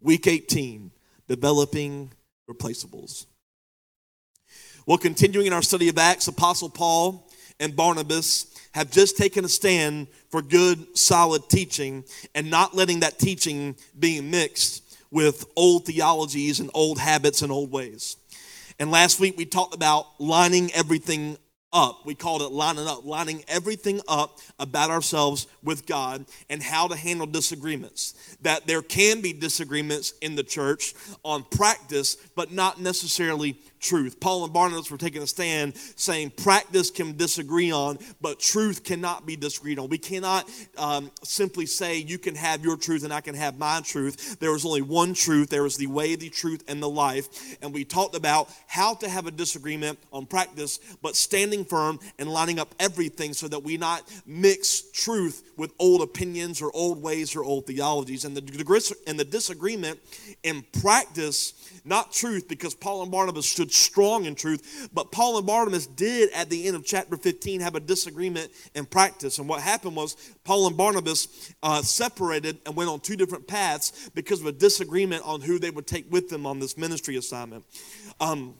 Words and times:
Week 0.00 0.26
18 0.26 0.90
Developing 1.28 2.12
Replaceables. 2.48 3.26
Well, 4.86 4.98
continuing 4.98 5.46
in 5.46 5.52
our 5.52 5.62
study 5.62 5.88
of 5.88 5.96
Acts, 5.96 6.28
Apostle 6.28 6.68
Paul 6.68 7.30
and 7.58 7.74
Barnabas 7.74 8.46
have 8.72 8.90
just 8.90 9.16
taken 9.16 9.44
a 9.44 9.48
stand 9.48 10.08
for 10.30 10.42
good, 10.42 10.98
solid 10.98 11.48
teaching 11.48 12.04
and 12.34 12.50
not 12.50 12.74
letting 12.74 13.00
that 13.00 13.18
teaching 13.18 13.76
be 13.98 14.20
mixed 14.20 14.82
with 15.10 15.46
old 15.56 15.86
theologies 15.86 16.60
and 16.60 16.70
old 16.74 16.98
habits 16.98 17.40
and 17.40 17.50
old 17.52 17.70
ways. 17.70 18.16
And 18.78 18.90
last 18.90 19.20
week 19.20 19.38
we 19.38 19.46
talked 19.46 19.74
about 19.74 20.06
lining 20.18 20.72
everything 20.72 21.38
up. 21.74 22.06
We 22.06 22.14
called 22.14 22.40
it 22.40 22.52
lining 22.52 22.86
up, 22.86 23.04
lining 23.04 23.44
everything 23.48 24.00
up 24.08 24.38
about 24.58 24.90
ourselves 24.90 25.46
with 25.62 25.84
God 25.84 26.24
and 26.48 26.62
how 26.62 26.88
to 26.88 26.96
handle 26.96 27.26
disagreements. 27.26 28.14
That 28.42 28.66
there 28.66 28.80
can 28.80 29.20
be 29.20 29.32
disagreements 29.32 30.14
in 30.22 30.36
the 30.36 30.44
church 30.44 30.94
on 31.24 31.42
practice, 31.42 32.16
but 32.36 32.52
not 32.52 32.80
necessarily 32.80 33.58
truth. 33.84 34.18
Paul 34.18 34.44
and 34.44 34.52
Barnabas 34.52 34.90
were 34.90 34.98
taking 34.98 35.22
a 35.22 35.26
stand 35.26 35.76
saying 35.76 36.30
practice 36.30 36.90
can 36.90 37.16
disagree 37.16 37.70
on, 37.70 37.98
but 38.20 38.40
truth 38.40 38.82
cannot 38.82 39.26
be 39.26 39.36
disagreed 39.36 39.78
on. 39.78 39.88
We 39.88 39.98
cannot 39.98 40.50
um, 40.76 41.10
simply 41.22 41.66
say 41.66 41.98
you 41.98 42.18
can 42.18 42.34
have 42.34 42.64
your 42.64 42.76
truth 42.76 43.04
and 43.04 43.12
I 43.12 43.20
can 43.20 43.34
have 43.34 43.58
my 43.58 43.80
truth. 43.82 44.40
There 44.40 44.54
is 44.56 44.64
only 44.64 44.82
one 44.82 45.14
truth. 45.14 45.50
There 45.50 45.66
is 45.66 45.76
the 45.76 45.86
way, 45.86 46.16
the 46.16 46.30
truth, 46.30 46.64
and 46.66 46.82
the 46.82 46.88
life. 46.88 47.56
And 47.62 47.72
we 47.72 47.84
talked 47.84 48.16
about 48.16 48.48
how 48.66 48.94
to 48.94 49.08
have 49.08 49.26
a 49.26 49.30
disagreement 49.30 49.98
on 50.12 50.26
practice, 50.26 50.80
but 51.02 51.14
standing 51.14 51.64
firm 51.64 52.00
and 52.18 52.28
lining 52.28 52.58
up 52.58 52.74
everything 52.80 53.34
so 53.34 53.46
that 53.48 53.62
we 53.62 53.76
not 53.76 54.02
mix 54.26 54.80
truth 54.92 55.52
with 55.56 55.72
old 55.78 56.00
opinions 56.00 56.62
or 56.62 56.70
old 56.74 57.02
ways 57.02 57.36
or 57.36 57.44
old 57.44 57.66
theologies. 57.66 58.24
And 58.24 58.36
the, 58.36 58.98
and 59.06 59.18
the 59.18 59.24
disagreement 59.24 60.00
in 60.42 60.64
practice, 60.80 61.54
not 61.84 62.12
truth, 62.12 62.48
because 62.48 62.74
Paul 62.74 63.02
and 63.02 63.12
Barnabas 63.12 63.46
stood 63.46 63.70
strong 63.74 64.24
in 64.24 64.34
truth. 64.34 64.88
But 64.92 65.12
Paul 65.12 65.38
and 65.38 65.46
Barnabas 65.46 65.86
did, 65.86 66.30
at 66.32 66.50
the 66.50 66.66
end 66.66 66.76
of 66.76 66.84
chapter 66.84 67.16
15, 67.16 67.60
have 67.60 67.74
a 67.74 67.80
disagreement 67.80 68.50
in 68.74 68.86
practice. 68.86 69.38
And 69.38 69.48
what 69.48 69.60
happened 69.60 69.96
was 69.96 70.16
Paul 70.44 70.66
and 70.66 70.76
Barnabas 70.76 71.52
uh, 71.62 71.82
separated 71.82 72.58
and 72.66 72.76
went 72.76 72.90
on 72.90 73.00
two 73.00 73.16
different 73.16 73.46
paths 73.46 74.10
because 74.14 74.40
of 74.40 74.46
a 74.46 74.52
disagreement 74.52 75.22
on 75.24 75.40
who 75.40 75.58
they 75.58 75.70
would 75.70 75.86
take 75.86 76.10
with 76.10 76.28
them 76.28 76.46
on 76.46 76.58
this 76.58 76.76
ministry 76.76 77.16
assignment. 77.16 77.64
Um, 78.20 78.54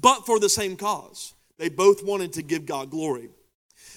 but 0.00 0.26
for 0.26 0.38
the 0.38 0.48
same 0.48 0.76
cause. 0.76 1.34
They 1.58 1.68
both 1.68 2.04
wanted 2.04 2.32
to 2.34 2.42
give 2.42 2.66
God 2.66 2.90
glory. 2.90 3.28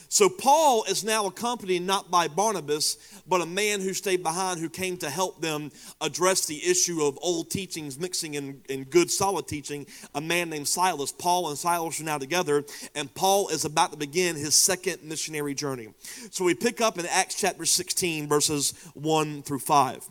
So 0.10 0.30
Paul 0.30 0.86
is 0.86 1.04
now 1.04 1.26
accompanied 1.26 1.82
not 1.82 2.10
by 2.10 2.28
Barnabas, 2.28 2.98
but 3.28 3.42
a 3.42 3.46
man 3.46 3.82
who 3.82 3.94
stayed 3.94 4.24
behind 4.24 4.60
who 4.60 4.70
came 4.70 4.98
to 4.98 5.10
help 5.10 5.42
them 5.42 5.72
address 6.00 6.46
the 6.46 6.64
issue 6.66 7.02
of 7.04 7.20
old 7.22 7.50
teachings 7.50 8.00
mixing 8.00 8.36
in, 8.36 8.62
in 8.70 8.84
good 8.86 9.12
solid 9.12 9.48
teaching, 9.48 9.86
a 10.14 10.22
man 10.22 10.50
named 10.50 10.68
Silas. 10.68 11.12
Paul 11.12 11.50
and 11.50 11.58
Silas 11.58 12.00
are 12.00 12.06
now 12.06 12.18
together, 12.18 12.64
and 12.96 13.14
Paul 13.14 13.50
is 13.50 13.66
about 13.66 13.92
to 13.92 13.98
begin 13.98 14.36
his 14.36 14.56
second 14.56 15.04
missionary 15.04 15.54
journey. 15.54 15.90
So 16.32 16.46
we 16.46 16.54
pick 16.54 16.82
up 16.82 16.98
in 16.98 17.06
Acts 17.08 17.36
chapter 17.36 17.66
16, 17.66 18.28
verses 18.28 18.74
1 18.94 19.44
through 19.44 19.60
5. 19.60 20.10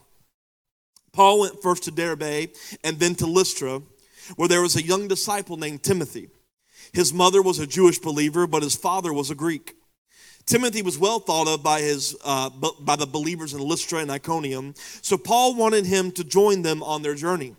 Paul 1.13 1.41
went 1.41 1.63
first 1.63 1.85
to 1.85 1.91
Derbe 1.91 2.51
and 2.83 2.99
then 2.99 3.15
to 3.15 3.27
Lystra, 3.27 3.81
where 4.37 4.49
there 4.49 4.63
was 4.63 4.77
a 4.77 4.83
young 4.83 5.07
disciple 5.07 5.57
named 5.57 5.83
Timothy. 5.83 6.29
His 6.95 7.13
mother 7.13 7.43
was 7.43 7.59
a 7.59 7.67
Jewish 7.67 7.99
believer, 7.99 8.47
but 8.47 8.63
his 8.63 8.77
father 8.77 9.13
was 9.13 9.31
a 9.31 9.35
Greek. 9.35 9.77
Timothy 10.47 10.81
was 10.81 10.97
well 10.97 11.19
thought 11.19 11.49
of 11.49 11.63
by, 11.63 11.81
his, 11.81 12.17
uh, 12.25 12.51
by 12.81 12.97
the 12.97 13.07
believers 13.07 13.53
in 13.53 13.61
Lystra 13.61 13.99
and 13.99 14.11
Iconium, 14.11 14.75
so 15.03 15.19
Paul 15.19 15.57
wanted 15.57 15.87
him 15.87 16.13
to 16.13 16.23
join 16.23 16.63
them 16.63 16.83
on 16.83 17.03
their 17.03 17.15
journey. 17.15 17.57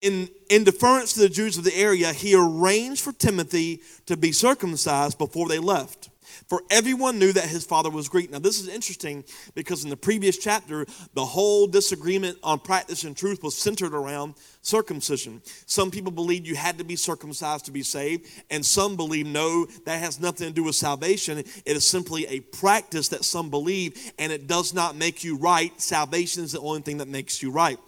In, 0.00 0.28
in 0.48 0.64
deference 0.64 1.14
to 1.14 1.20
the 1.20 1.28
Jews 1.28 1.58
of 1.58 1.64
the 1.64 1.76
area, 1.76 2.12
he 2.12 2.34
arranged 2.34 3.00
for 3.00 3.12
Timothy 3.12 3.82
to 4.06 4.16
be 4.16 4.32
circumcised 4.32 5.18
before 5.18 5.48
they 5.48 5.58
left. 5.58 6.10
For 6.52 6.60
everyone 6.68 7.18
knew 7.18 7.32
that 7.32 7.46
his 7.46 7.64
father 7.64 7.88
was 7.88 8.10
Greek. 8.10 8.30
Now, 8.30 8.38
this 8.38 8.60
is 8.60 8.68
interesting 8.68 9.24
because 9.54 9.84
in 9.84 9.88
the 9.88 9.96
previous 9.96 10.36
chapter, 10.36 10.84
the 11.14 11.24
whole 11.24 11.66
disagreement 11.66 12.36
on 12.42 12.58
practice 12.58 13.04
and 13.04 13.16
truth 13.16 13.42
was 13.42 13.56
centered 13.56 13.94
around 13.94 14.34
circumcision. 14.60 15.40
Some 15.64 15.90
people 15.90 16.12
believed 16.12 16.46
you 16.46 16.54
had 16.54 16.76
to 16.76 16.84
be 16.84 16.94
circumcised 16.94 17.64
to 17.64 17.70
be 17.70 17.82
saved, 17.82 18.28
and 18.50 18.66
some 18.66 18.96
believe 18.96 19.26
no, 19.26 19.64
that 19.86 20.00
has 20.00 20.20
nothing 20.20 20.46
to 20.46 20.52
do 20.52 20.64
with 20.64 20.74
salvation. 20.74 21.38
It 21.38 21.64
is 21.64 21.86
simply 21.86 22.26
a 22.26 22.40
practice 22.40 23.08
that 23.08 23.24
some 23.24 23.48
believe, 23.48 24.12
and 24.18 24.30
it 24.30 24.46
does 24.46 24.74
not 24.74 24.94
make 24.94 25.24
you 25.24 25.38
right. 25.38 25.72
Salvation 25.80 26.44
is 26.44 26.52
the 26.52 26.60
only 26.60 26.82
thing 26.82 26.98
that 26.98 27.08
makes 27.08 27.42
you 27.42 27.50
right. 27.50 27.78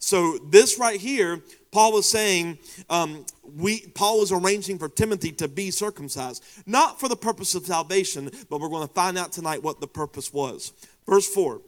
So, 0.00 0.38
this 0.38 0.76
right 0.76 1.00
here 1.00 1.40
Paul 1.70 1.92
was 1.92 2.08
saying, 2.08 2.58
um, 2.88 3.26
we, 3.42 3.80
Paul 3.94 4.20
was 4.20 4.32
arranging 4.32 4.78
for 4.78 4.88
Timothy 4.88 5.32
to 5.32 5.48
be 5.48 5.70
circumcised, 5.70 6.44
not 6.66 6.98
for 6.98 7.08
the 7.08 7.16
purpose 7.16 7.54
of 7.54 7.66
salvation, 7.66 8.30
but 8.48 8.60
we're 8.60 8.68
going 8.68 8.86
to 8.86 8.94
find 8.94 9.18
out 9.18 9.32
tonight 9.32 9.62
what 9.62 9.80
the 9.80 9.86
purpose 9.86 10.32
was. 10.32 10.72
Verse 11.06 11.26
4 11.28 11.60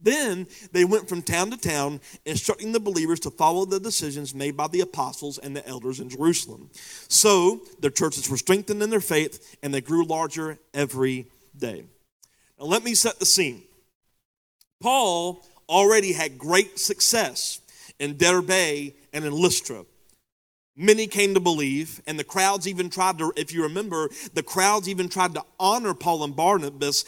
Then 0.00 0.46
they 0.72 0.84
went 0.84 1.08
from 1.08 1.22
town 1.22 1.50
to 1.50 1.56
town, 1.56 2.00
instructing 2.24 2.72
the 2.72 2.80
believers 2.80 3.20
to 3.20 3.30
follow 3.30 3.64
the 3.64 3.80
decisions 3.80 4.34
made 4.34 4.56
by 4.56 4.68
the 4.68 4.80
apostles 4.80 5.38
and 5.38 5.56
the 5.56 5.66
elders 5.68 6.00
in 6.00 6.08
Jerusalem. 6.08 6.70
So 7.08 7.62
their 7.80 7.90
churches 7.90 8.28
were 8.28 8.36
strengthened 8.36 8.82
in 8.82 8.90
their 8.90 9.00
faith, 9.00 9.56
and 9.62 9.72
they 9.72 9.80
grew 9.80 10.04
larger 10.04 10.58
every 10.74 11.26
day. 11.56 11.84
Now, 12.58 12.66
let 12.66 12.82
me 12.82 12.94
set 12.94 13.18
the 13.18 13.26
scene. 13.26 13.62
Paul 14.80 15.44
already 15.68 16.12
had 16.12 16.38
great 16.38 16.78
success 16.78 17.60
in 17.98 18.16
Derbe 18.16 18.94
and 19.12 19.24
in 19.24 19.32
Lystra. 19.32 19.84
Many 20.74 21.06
came 21.06 21.34
to 21.34 21.40
believe, 21.40 22.00
and 22.06 22.18
the 22.18 22.24
crowds 22.24 22.66
even 22.66 22.88
tried 22.88 23.18
to, 23.18 23.32
if 23.36 23.52
you 23.52 23.62
remember, 23.62 24.08
the 24.32 24.42
crowds 24.42 24.88
even 24.88 25.08
tried 25.08 25.34
to 25.34 25.44
honor 25.60 25.92
Paul 25.92 26.24
and 26.24 26.34
Barnabas 26.34 27.04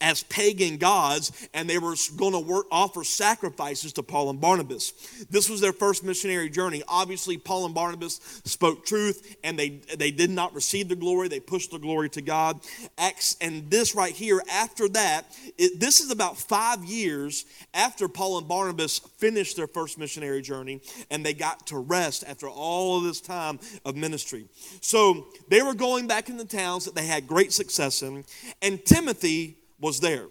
as 0.00 0.22
pagan 0.24 0.76
gods, 0.76 1.48
and 1.52 1.68
they 1.68 1.78
were 1.78 1.94
going 2.16 2.32
to 2.32 2.38
work, 2.38 2.66
offer 2.70 3.04
sacrifices 3.04 3.92
to 3.94 4.02
Paul 4.02 4.30
and 4.30 4.40
Barnabas. 4.40 4.92
This 5.30 5.48
was 5.50 5.60
their 5.60 5.72
first 5.72 6.04
missionary 6.04 6.48
journey. 6.48 6.82
Obviously, 6.86 7.36
Paul 7.36 7.66
and 7.66 7.74
Barnabas 7.74 8.40
spoke 8.44 8.86
truth, 8.86 9.36
and 9.42 9.58
they 9.58 9.80
they 9.96 10.10
did 10.10 10.30
not 10.30 10.54
receive 10.54 10.88
the 10.88 10.96
glory. 10.96 11.28
They 11.28 11.40
pushed 11.40 11.70
the 11.70 11.78
glory 11.78 12.08
to 12.10 12.22
God. 12.22 12.60
Acts, 12.96 13.36
and 13.40 13.70
this 13.70 13.94
right 13.94 14.14
here, 14.14 14.40
after 14.50 14.88
that, 14.90 15.36
it, 15.56 15.80
this 15.80 16.00
is 16.00 16.10
about 16.10 16.38
five 16.38 16.84
years 16.84 17.44
after 17.74 18.08
Paul 18.08 18.38
and 18.38 18.48
Barnabas 18.48 18.98
finished 19.18 19.56
their 19.56 19.66
first 19.66 19.98
missionary 19.98 20.42
journey, 20.42 20.80
and 21.10 21.24
they 21.24 21.34
got 21.34 21.66
to 21.68 21.78
rest 21.78 22.24
after 22.26 22.48
all 22.48 22.98
of 22.98 23.04
this 23.04 23.20
time 23.20 23.58
of 23.84 23.96
ministry. 23.96 24.46
So 24.80 25.26
they 25.48 25.62
were 25.62 25.74
going 25.74 26.06
back 26.06 26.28
in 26.28 26.36
the 26.36 26.44
towns 26.44 26.84
that 26.84 26.94
they 26.94 27.06
had 27.06 27.26
great 27.26 27.52
success 27.52 28.02
in, 28.02 28.24
and 28.62 28.84
Timothy 28.84 29.57
was 29.80 30.00
there 30.00 30.26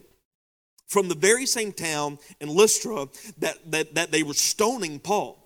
from 0.88 1.10
the 1.10 1.16
very 1.16 1.46
same 1.46 1.72
town 1.72 2.18
in 2.40 2.50
Lystra 2.50 3.08
that, 3.40 3.72
that, 3.72 3.96
that 3.96 4.12
they 4.12 4.24
were 4.24 4.34
stoning 4.34 5.00
Paul. 5.00 5.44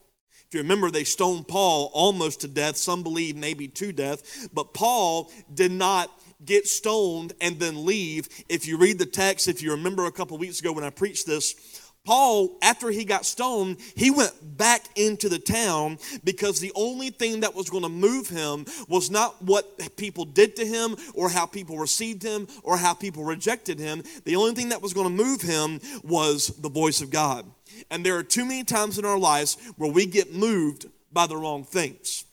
If 0.48 0.56
you 0.56 0.62
remember, 0.62 0.92
they 0.92 1.06
stoned 1.06 1.48
Paul 1.48 1.90
almost 1.94 2.42
to 2.42 2.48
death. 2.48 2.76
Some 2.76 3.04
believe 3.04 3.38
maybe 3.38 3.68
to 3.70 3.92
death. 3.92 4.50
But 4.54 4.74
Paul 4.74 5.32
did 5.54 5.72
not 5.72 6.12
get 6.44 6.68
stoned 6.68 7.34
and 7.40 7.58
then 7.58 7.86
leave. 7.86 8.28
If 8.50 8.68
you 8.68 8.78
read 8.78 9.00
the 9.00 9.06
text, 9.06 9.48
if 9.48 9.62
you 9.62 9.72
remember 9.72 10.06
a 10.06 10.12
couple 10.12 10.38
weeks 10.38 10.60
ago 10.60 10.74
when 10.74 10.84
I 10.84 10.90
preached 10.90 11.26
this, 11.26 11.56
Paul, 12.04 12.58
after 12.64 12.90
he 12.90 13.06
got 13.06 13.28
stoned, 13.28 13.78
he 13.96 14.10
went 14.10 14.58
back 14.58 14.86
into 14.96 15.30
the 15.30 15.38
town 15.38 16.00
because 16.24 16.60
the 16.60 16.72
only 16.76 17.12
thing 17.12 17.42
that 17.42 17.54
was 17.54 17.70
going 17.70 17.84
to 17.84 17.90
move 17.90 18.28
him 18.28 18.66
was 18.88 19.12
not 19.12 19.40
what 19.44 19.96
people 19.98 20.26
did 20.26 20.56
to 20.56 20.66
him 20.66 20.96
or 21.14 21.30
how 21.30 21.46
people 21.46 21.78
received 21.78 22.24
him 22.24 22.48
or 22.64 22.78
how 22.78 22.96
people 22.96 23.24
rejected 23.24 23.80
him. 23.80 24.02
The 24.26 24.36
only 24.36 24.54
thing 24.54 24.70
that 24.70 24.82
was 24.82 24.94
going 24.94 25.16
to 25.16 25.24
move 25.24 25.42
him 25.42 25.80
was 26.04 26.48
the 26.48 26.70
voice 26.70 27.02
of 27.02 27.12
God. 27.12 27.46
And 27.92 28.04
there 28.04 28.18
are 28.18 28.24
too 28.24 28.46
many 28.46 28.64
times 28.64 28.98
in 28.98 29.06
our 29.06 29.20
lives 29.20 29.58
where 29.78 29.92
we 29.92 30.08
get 30.08 30.34
moved 30.34 30.88
by 31.12 31.28
the 31.28 31.38
wrong 31.38 31.64
things. 31.64 32.26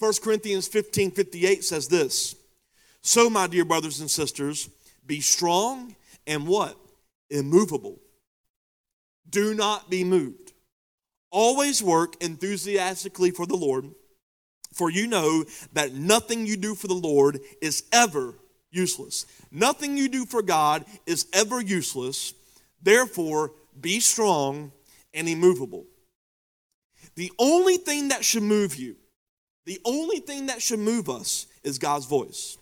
1 0.00 0.14
Corinthians 0.22 0.66
15 0.66 1.12
58 1.12 1.62
says 1.62 1.86
this 1.86 2.34
So, 3.02 3.30
my 3.30 3.46
dear 3.46 3.64
brothers 3.64 4.00
and 4.00 4.10
sisters, 4.10 4.68
be 5.06 5.20
strong 5.20 5.94
and 6.26 6.48
what? 6.48 6.76
Immovable 7.30 8.00
do 9.34 9.52
not 9.52 9.90
be 9.90 10.04
moved. 10.04 10.52
Always 11.30 11.82
work 11.82 12.14
enthusiastically 12.22 13.32
for 13.32 13.44
the 13.44 13.56
Lord, 13.56 13.90
for 14.72 14.90
you 14.90 15.08
know 15.08 15.44
that 15.72 15.92
nothing 15.92 16.46
you 16.46 16.56
do 16.56 16.76
for 16.76 16.86
the 16.86 16.94
Lord 16.94 17.40
is 17.60 17.82
ever 17.92 18.34
useless. 18.70 19.26
Nothing 19.50 19.96
you 19.96 20.08
do 20.08 20.24
for 20.24 20.40
God 20.40 20.84
is 21.06 21.26
ever 21.32 21.60
useless. 21.60 22.32
Therefore, 22.80 23.52
be 23.80 23.98
strong 23.98 24.70
and 25.12 25.28
immovable. 25.28 25.84
The 27.16 27.32
only 27.38 27.76
thing 27.76 28.08
that 28.08 28.24
should 28.24 28.44
move 28.44 28.76
you, 28.76 28.94
the 29.66 29.80
only 29.84 30.20
thing 30.20 30.46
that 30.46 30.62
should 30.62 30.80
move 30.80 31.10
us 31.10 31.46
is 31.64 31.78
God's 31.78 32.06
voice. 32.06 32.56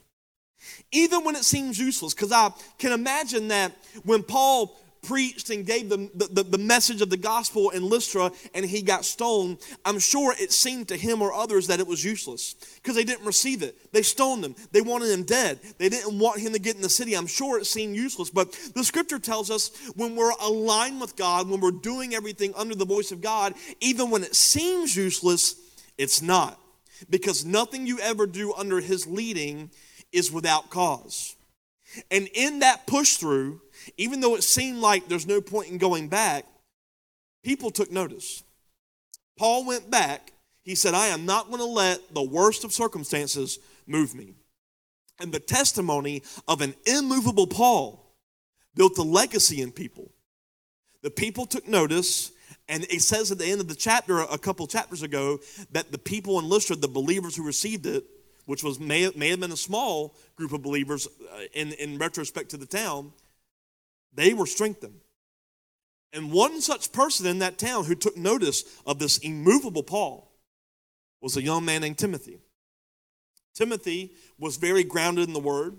Even 0.93 1.25
when 1.25 1.37
it 1.37 1.45
seems 1.45 1.79
useless, 1.79 2.15
because 2.15 2.33
I 2.33 2.51
can 2.79 2.93
imagine 2.93 3.49
that 3.49 3.73
when 4.05 4.23
Paul 4.23 4.79
preached 5.03 5.51
and 5.51 5.67
gave 5.67 5.89
the, 5.89 6.09
the, 6.15 6.45
the 6.45 6.59
message 6.59 7.03
of 7.03 7.11
the 7.11 7.17
gospel 7.17 7.71
in 7.71 7.83
Lystra 7.83 8.31
and 8.55 8.65
he 8.65 8.83
got 8.83 9.05
stoned, 9.05 9.59
I'm 9.85 9.99
sure 9.99 10.35
it 10.39 10.53
seemed 10.53 10.89
to 10.89 10.97
him 10.97 11.21
or 11.21 11.33
others 11.33 11.67
that 11.67 11.81
it 11.81 11.87
was 11.87 12.05
useless 12.05 12.55
because 12.77 12.95
they 12.95 13.03
didn't 13.03 13.27
receive 13.27 13.63
it. 13.63 13.93
They 13.93 14.03
stoned 14.03 14.45
him, 14.45 14.55
they 14.71 14.81
wanted 14.81 15.11
him 15.11 15.25
dead. 15.25 15.59
They 15.79 15.89
didn't 15.89 16.19
want 16.19 16.41
him 16.41 16.53
to 16.53 16.61
get 16.61 16.77
in 16.77 16.83
the 16.83 16.89
city. 16.89 17.15
I'm 17.15 17.27
sure 17.27 17.59
it 17.59 17.67
seemed 17.67 17.97
useless. 17.97 18.31
But 18.31 18.53
the 18.75 18.85
scripture 18.85 19.19
tells 19.19 19.51
us 19.51 19.71
when 19.97 20.15
we're 20.15 20.33
aligned 20.41 21.01
with 21.01 21.17
God, 21.17 21.51
when 21.51 21.61
we're 21.61 21.73
doing 21.73 22.15
everything 22.15 22.53
under 22.57 22.77
the 22.77 22.87
voice 22.87 23.11
of 23.11 23.21
God, 23.21 23.55
even 23.81 24.11
when 24.11 24.23
it 24.23 24.37
seems 24.37 24.95
useless, 24.95 25.57
it's 25.99 26.23
not. 26.23 26.61
Because 27.11 27.45
nothing 27.45 27.87
you 27.87 27.99
ever 27.99 28.27
do 28.27 28.55
under 28.55 28.81
his 28.81 29.09
leading 29.09 29.71
is 30.13 30.31
without 30.31 30.71
cause. 30.71 31.35
And 32.11 32.29
in 32.35 32.61
that 32.61 32.87
push 32.87 33.17
through, 33.17 33.61
even 33.97 34.21
though 34.21 34.35
it 34.35 34.45
seemed 34.45 34.79
like 34.79 35.09
there's 35.09 35.27
no 35.27 35.41
point 35.41 35.71
in 35.71 35.79
going 35.79 36.09
back, 36.09 36.47
people 37.43 37.71
took 37.71 37.91
notice. 37.91 38.43
Paul 39.39 39.67
went 39.67 39.91
back. 39.91 40.33
He 40.63 40.75
said, 40.75 40.95
I 40.95 41.09
am 41.09 41.27
not 41.27 41.49
going 41.49 41.59
to 41.59 41.65
let 41.65 42.15
the 42.15 42.23
worst 42.23 42.65
of 42.65 42.73
circumstances 42.73 43.59
move 43.87 44.15
me. 44.15 44.35
And 45.21 45.33
the 45.33 45.41
testimony 45.41 46.23
of 46.49 46.61
an 46.61 46.75
immovable 46.87 47.47
Paul 47.47 48.15
built 48.75 48.99
a 48.99 49.03
legacy 49.03 49.61
in 49.61 49.73
people. 49.73 50.11
The 51.03 51.11
people 51.11 51.47
took 51.47 51.67
notice, 51.67 52.31
and 52.69 52.85
it 52.85 53.03
says 53.03 53.33
at 53.33 53.39
the 53.39 53.47
end 53.47 53.61
of 53.61 53.69
the 53.69 53.75
chapter, 53.75 54.21
a 54.21 54.39
couple 54.39 54.67
chapters 54.67 55.03
ago, 55.03 55.41
that 55.73 55.91
the 55.91 55.99
people 55.99 56.39
in 56.39 56.49
Lystra, 56.49 56.77
the 56.77 56.89
believers 56.89 57.37
who 57.37 57.45
received 57.45 57.87
it, 57.87 58.05
which 58.47 58.63
was 58.63 58.81
may, 58.81 59.11
may 59.17 59.29
have 59.29 59.41
been 59.41 59.53
a 59.53 59.57
small 59.57 60.17
group 60.37 60.53
of 60.53 60.63
believers 60.63 61.07
uh, 61.07 61.43
in, 61.53 61.73
in 61.73 61.99
retrospect 61.99 62.51
to 62.51 62.57
the 62.57 62.67
town, 62.67 63.13
they 64.13 64.35
were 64.35 64.47
strengthened. 64.47 65.01
And 66.13 66.31
one 66.31 66.61
such 66.61 66.93
person 66.93 67.27
in 67.27 67.39
that 67.39 67.59
town 67.59 67.85
who 67.85 67.95
took 67.95 68.17
notice 68.17 68.65
of 68.87 68.99
this 68.99 69.19
immovable 69.19 69.83
Paul 69.83 70.31
was 71.21 71.37
a 71.37 71.43
young 71.43 71.65
man 71.65 71.81
named 71.81 71.99
Timothy. 71.99 72.39
Timothy 73.55 74.13
was 74.39 74.57
very 74.57 74.85
grounded 74.85 75.29
in 75.29 75.35
the 75.35 75.41
word. 75.41 75.77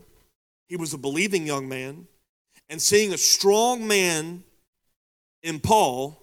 He 0.68 0.75
was 0.75 0.94
a 0.94 0.98
believing 0.98 1.45
young 1.45 1.68
man. 1.68 2.07
And 2.69 2.81
seeing 2.81 3.13
a 3.13 3.18
strong 3.18 3.88
man 3.88 4.44
in 5.44 5.59
Paul, 5.59 6.19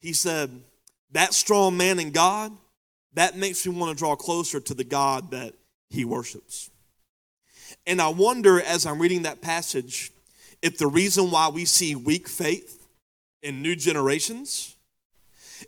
he 0.00 0.12
said, 0.12 0.50
That 1.12 1.34
strong 1.34 1.76
man 1.76 1.98
in 1.98 2.10
God, 2.10 2.52
that 3.14 3.36
makes 3.36 3.66
me 3.66 3.76
want 3.76 3.96
to 3.96 3.98
draw 4.00 4.16
closer 4.16 4.60
to 4.60 4.74
the 4.74 4.84
God 4.84 5.30
that 5.30 5.54
he 5.90 6.04
worships. 6.04 6.70
And 7.86 8.00
I 8.00 8.08
wonder 8.08 8.60
as 8.60 8.86
I'm 8.86 9.00
reading 9.00 9.22
that 9.22 9.40
passage 9.40 10.10
if 10.62 10.78
the 10.78 10.86
reason 10.86 11.30
why 11.30 11.48
we 11.48 11.64
see 11.64 11.94
weak 11.94 12.28
faith 12.28 12.86
in 13.42 13.62
new 13.62 13.76
generations 13.76 14.76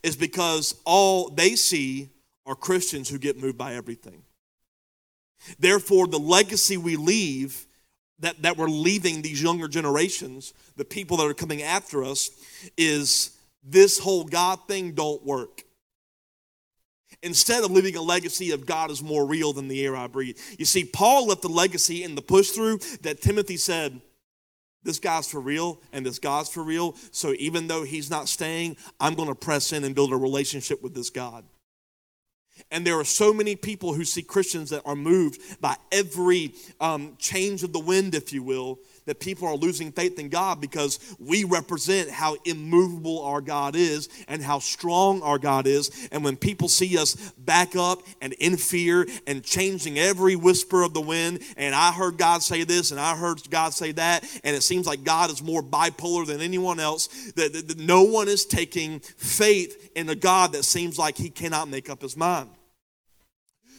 is 0.02 0.16
because 0.16 0.74
all 0.84 1.28
they 1.28 1.54
see 1.54 2.08
are 2.46 2.54
Christians 2.54 3.08
who 3.08 3.18
get 3.18 3.40
moved 3.40 3.58
by 3.58 3.74
everything. 3.74 4.22
Therefore, 5.58 6.06
the 6.06 6.18
legacy 6.18 6.76
we 6.76 6.96
leave, 6.96 7.66
that, 8.20 8.42
that 8.42 8.56
we're 8.56 8.68
leaving 8.68 9.22
these 9.22 9.42
younger 9.42 9.68
generations, 9.68 10.54
the 10.76 10.84
people 10.84 11.18
that 11.18 11.26
are 11.26 11.34
coming 11.34 11.62
after 11.62 12.02
us, 12.02 12.30
is 12.76 13.36
this 13.62 13.98
whole 13.98 14.24
God 14.24 14.60
thing 14.66 14.92
don't 14.92 15.24
work 15.24 15.65
instead 17.22 17.64
of 17.64 17.70
leaving 17.70 17.96
a 17.96 18.02
legacy 18.02 18.50
of 18.50 18.66
God 18.66 18.90
is 18.90 19.02
more 19.02 19.26
real 19.26 19.52
than 19.52 19.68
the 19.68 19.84
air 19.84 19.96
I 19.96 20.06
breathe. 20.06 20.38
You 20.58 20.64
see, 20.64 20.84
Paul 20.84 21.28
left 21.28 21.42
the 21.42 21.48
legacy 21.48 22.04
in 22.04 22.14
the 22.14 22.22
push 22.22 22.50
through 22.50 22.78
that 23.02 23.20
Timothy 23.20 23.56
said, 23.56 24.00
this 24.82 24.98
guy's 25.00 25.28
for 25.28 25.40
real 25.40 25.80
and 25.92 26.06
this 26.06 26.18
God's 26.18 26.48
for 26.48 26.62
real. 26.62 26.94
So 27.10 27.34
even 27.38 27.66
though 27.66 27.82
he's 27.82 28.08
not 28.08 28.28
staying, 28.28 28.76
I'm 29.00 29.14
going 29.14 29.28
to 29.28 29.34
press 29.34 29.72
in 29.72 29.84
and 29.84 29.94
build 29.94 30.12
a 30.12 30.16
relationship 30.16 30.82
with 30.82 30.94
this 30.94 31.10
God. 31.10 31.44
And 32.70 32.86
there 32.86 32.98
are 32.98 33.04
so 33.04 33.34
many 33.34 33.54
people 33.54 33.92
who 33.92 34.04
see 34.04 34.22
Christians 34.22 34.70
that 34.70 34.82
are 34.86 34.96
moved 34.96 35.60
by 35.60 35.76
every 35.92 36.54
um, 36.80 37.16
change 37.18 37.62
of 37.62 37.72
the 37.72 37.78
wind, 37.78 38.14
if 38.14 38.32
you 38.32 38.42
will, 38.42 38.78
that 39.06 39.20
people 39.20 39.48
are 39.48 39.56
losing 39.56 39.92
faith 39.92 40.18
in 40.18 40.28
God 40.28 40.60
because 40.60 40.98
we 41.18 41.44
represent 41.44 42.10
how 42.10 42.36
immovable 42.44 43.22
our 43.22 43.40
God 43.40 43.74
is 43.74 44.08
and 44.28 44.42
how 44.42 44.58
strong 44.58 45.22
our 45.22 45.38
God 45.38 45.66
is. 45.66 46.08
And 46.12 46.22
when 46.24 46.36
people 46.36 46.68
see 46.68 46.98
us 46.98 47.14
back 47.38 47.76
up 47.76 48.02
and 48.20 48.32
in 48.34 48.56
fear 48.56 49.06
and 49.26 49.42
changing 49.42 49.98
every 49.98 50.36
whisper 50.36 50.82
of 50.82 50.92
the 50.92 51.00
wind, 51.00 51.40
and 51.56 51.74
I 51.74 51.92
heard 51.92 52.18
God 52.18 52.42
say 52.42 52.64
this 52.64 52.90
and 52.90 53.00
I 53.00 53.16
heard 53.16 53.40
God 53.48 53.72
say 53.72 53.92
that, 53.92 54.24
and 54.44 54.54
it 54.54 54.62
seems 54.62 54.86
like 54.86 55.04
God 55.04 55.30
is 55.30 55.42
more 55.42 55.62
bipolar 55.62 56.26
than 56.26 56.40
anyone 56.40 56.80
else, 56.80 57.06
that, 57.32 57.52
that, 57.52 57.68
that 57.68 57.78
no 57.78 58.02
one 58.02 58.28
is 58.28 58.44
taking 58.44 59.00
faith 59.00 59.90
in 59.94 60.08
a 60.08 60.14
God 60.14 60.52
that 60.52 60.64
seems 60.64 60.98
like 60.98 61.16
he 61.16 61.30
cannot 61.30 61.68
make 61.68 61.88
up 61.88 62.02
his 62.02 62.16
mind. 62.16 62.50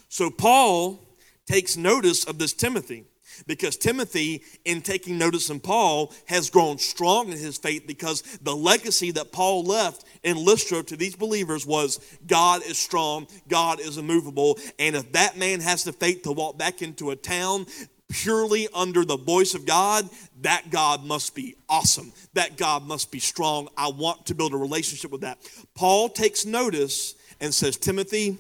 So 0.09 0.29
Paul 0.29 1.03
takes 1.45 1.75
notice 1.75 2.23
of 2.23 2.37
this 2.37 2.53
Timothy 2.53 3.05
because 3.45 3.77
Timothy, 3.77 4.43
in 4.65 4.81
taking 4.81 5.17
notice 5.17 5.49
in 5.49 5.59
Paul, 5.59 6.13
has 6.25 6.49
grown 6.49 6.77
strong 6.77 7.31
in 7.31 7.37
his 7.37 7.57
faith 7.57 7.85
because 7.85 8.21
the 8.41 8.55
legacy 8.55 9.11
that 9.11 9.31
Paul 9.31 9.63
left 9.63 10.05
in 10.23 10.37
Lystra 10.37 10.83
to 10.83 10.97
these 10.97 11.15
believers 11.15 11.65
was 11.65 11.99
God 12.25 12.63
is 12.63 12.77
strong, 12.77 13.27
God 13.47 13.79
is 13.79 13.97
immovable. 13.97 14.57
And 14.79 14.95
if 14.95 15.11
that 15.11 15.37
man 15.37 15.59
has 15.61 15.83
the 15.83 15.93
faith 15.93 16.23
to 16.23 16.31
walk 16.31 16.57
back 16.57 16.81
into 16.81 17.11
a 17.11 17.15
town 17.15 17.65
purely 18.09 18.67
under 18.73 19.03
the 19.03 19.17
voice 19.17 19.53
of 19.53 19.65
God, 19.65 20.09
that 20.41 20.69
God 20.69 21.03
must 21.03 21.35
be 21.35 21.55
awesome. 21.67 22.13
That 22.33 22.57
God 22.57 22.83
must 22.83 23.11
be 23.11 23.19
strong. 23.19 23.67
I 23.77 23.89
want 23.89 24.27
to 24.27 24.35
build 24.35 24.53
a 24.53 24.57
relationship 24.57 25.11
with 25.11 25.21
that. 25.21 25.39
Paul 25.75 26.09
takes 26.09 26.45
notice 26.45 27.15
and 27.39 27.53
says, 27.53 27.77
Timothy, 27.77 28.37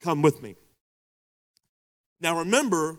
come 0.00 0.22
with 0.22 0.42
me. 0.42 0.56
Now 2.20 2.38
remember, 2.38 2.98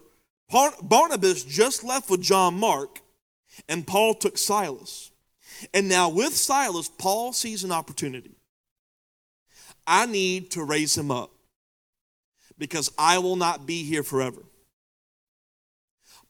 Barnabas 0.49 1.43
just 1.43 1.83
left 1.83 2.09
with 2.09 2.21
John 2.21 2.55
Mark, 2.55 3.01
and 3.67 3.85
Paul 3.85 4.13
took 4.13 4.37
Silas. 4.37 5.11
And 5.73 5.89
now, 5.89 6.09
with 6.09 6.35
Silas, 6.35 6.89
Paul 6.89 7.33
sees 7.33 7.63
an 7.63 7.71
opportunity. 7.71 8.35
I 9.85 10.05
need 10.05 10.51
to 10.51 10.63
raise 10.63 10.97
him 10.97 11.11
up 11.11 11.31
because 12.57 12.91
I 12.97 13.19
will 13.19 13.35
not 13.35 13.65
be 13.65 13.83
here 13.83 14.03
forever. 14.03 14.41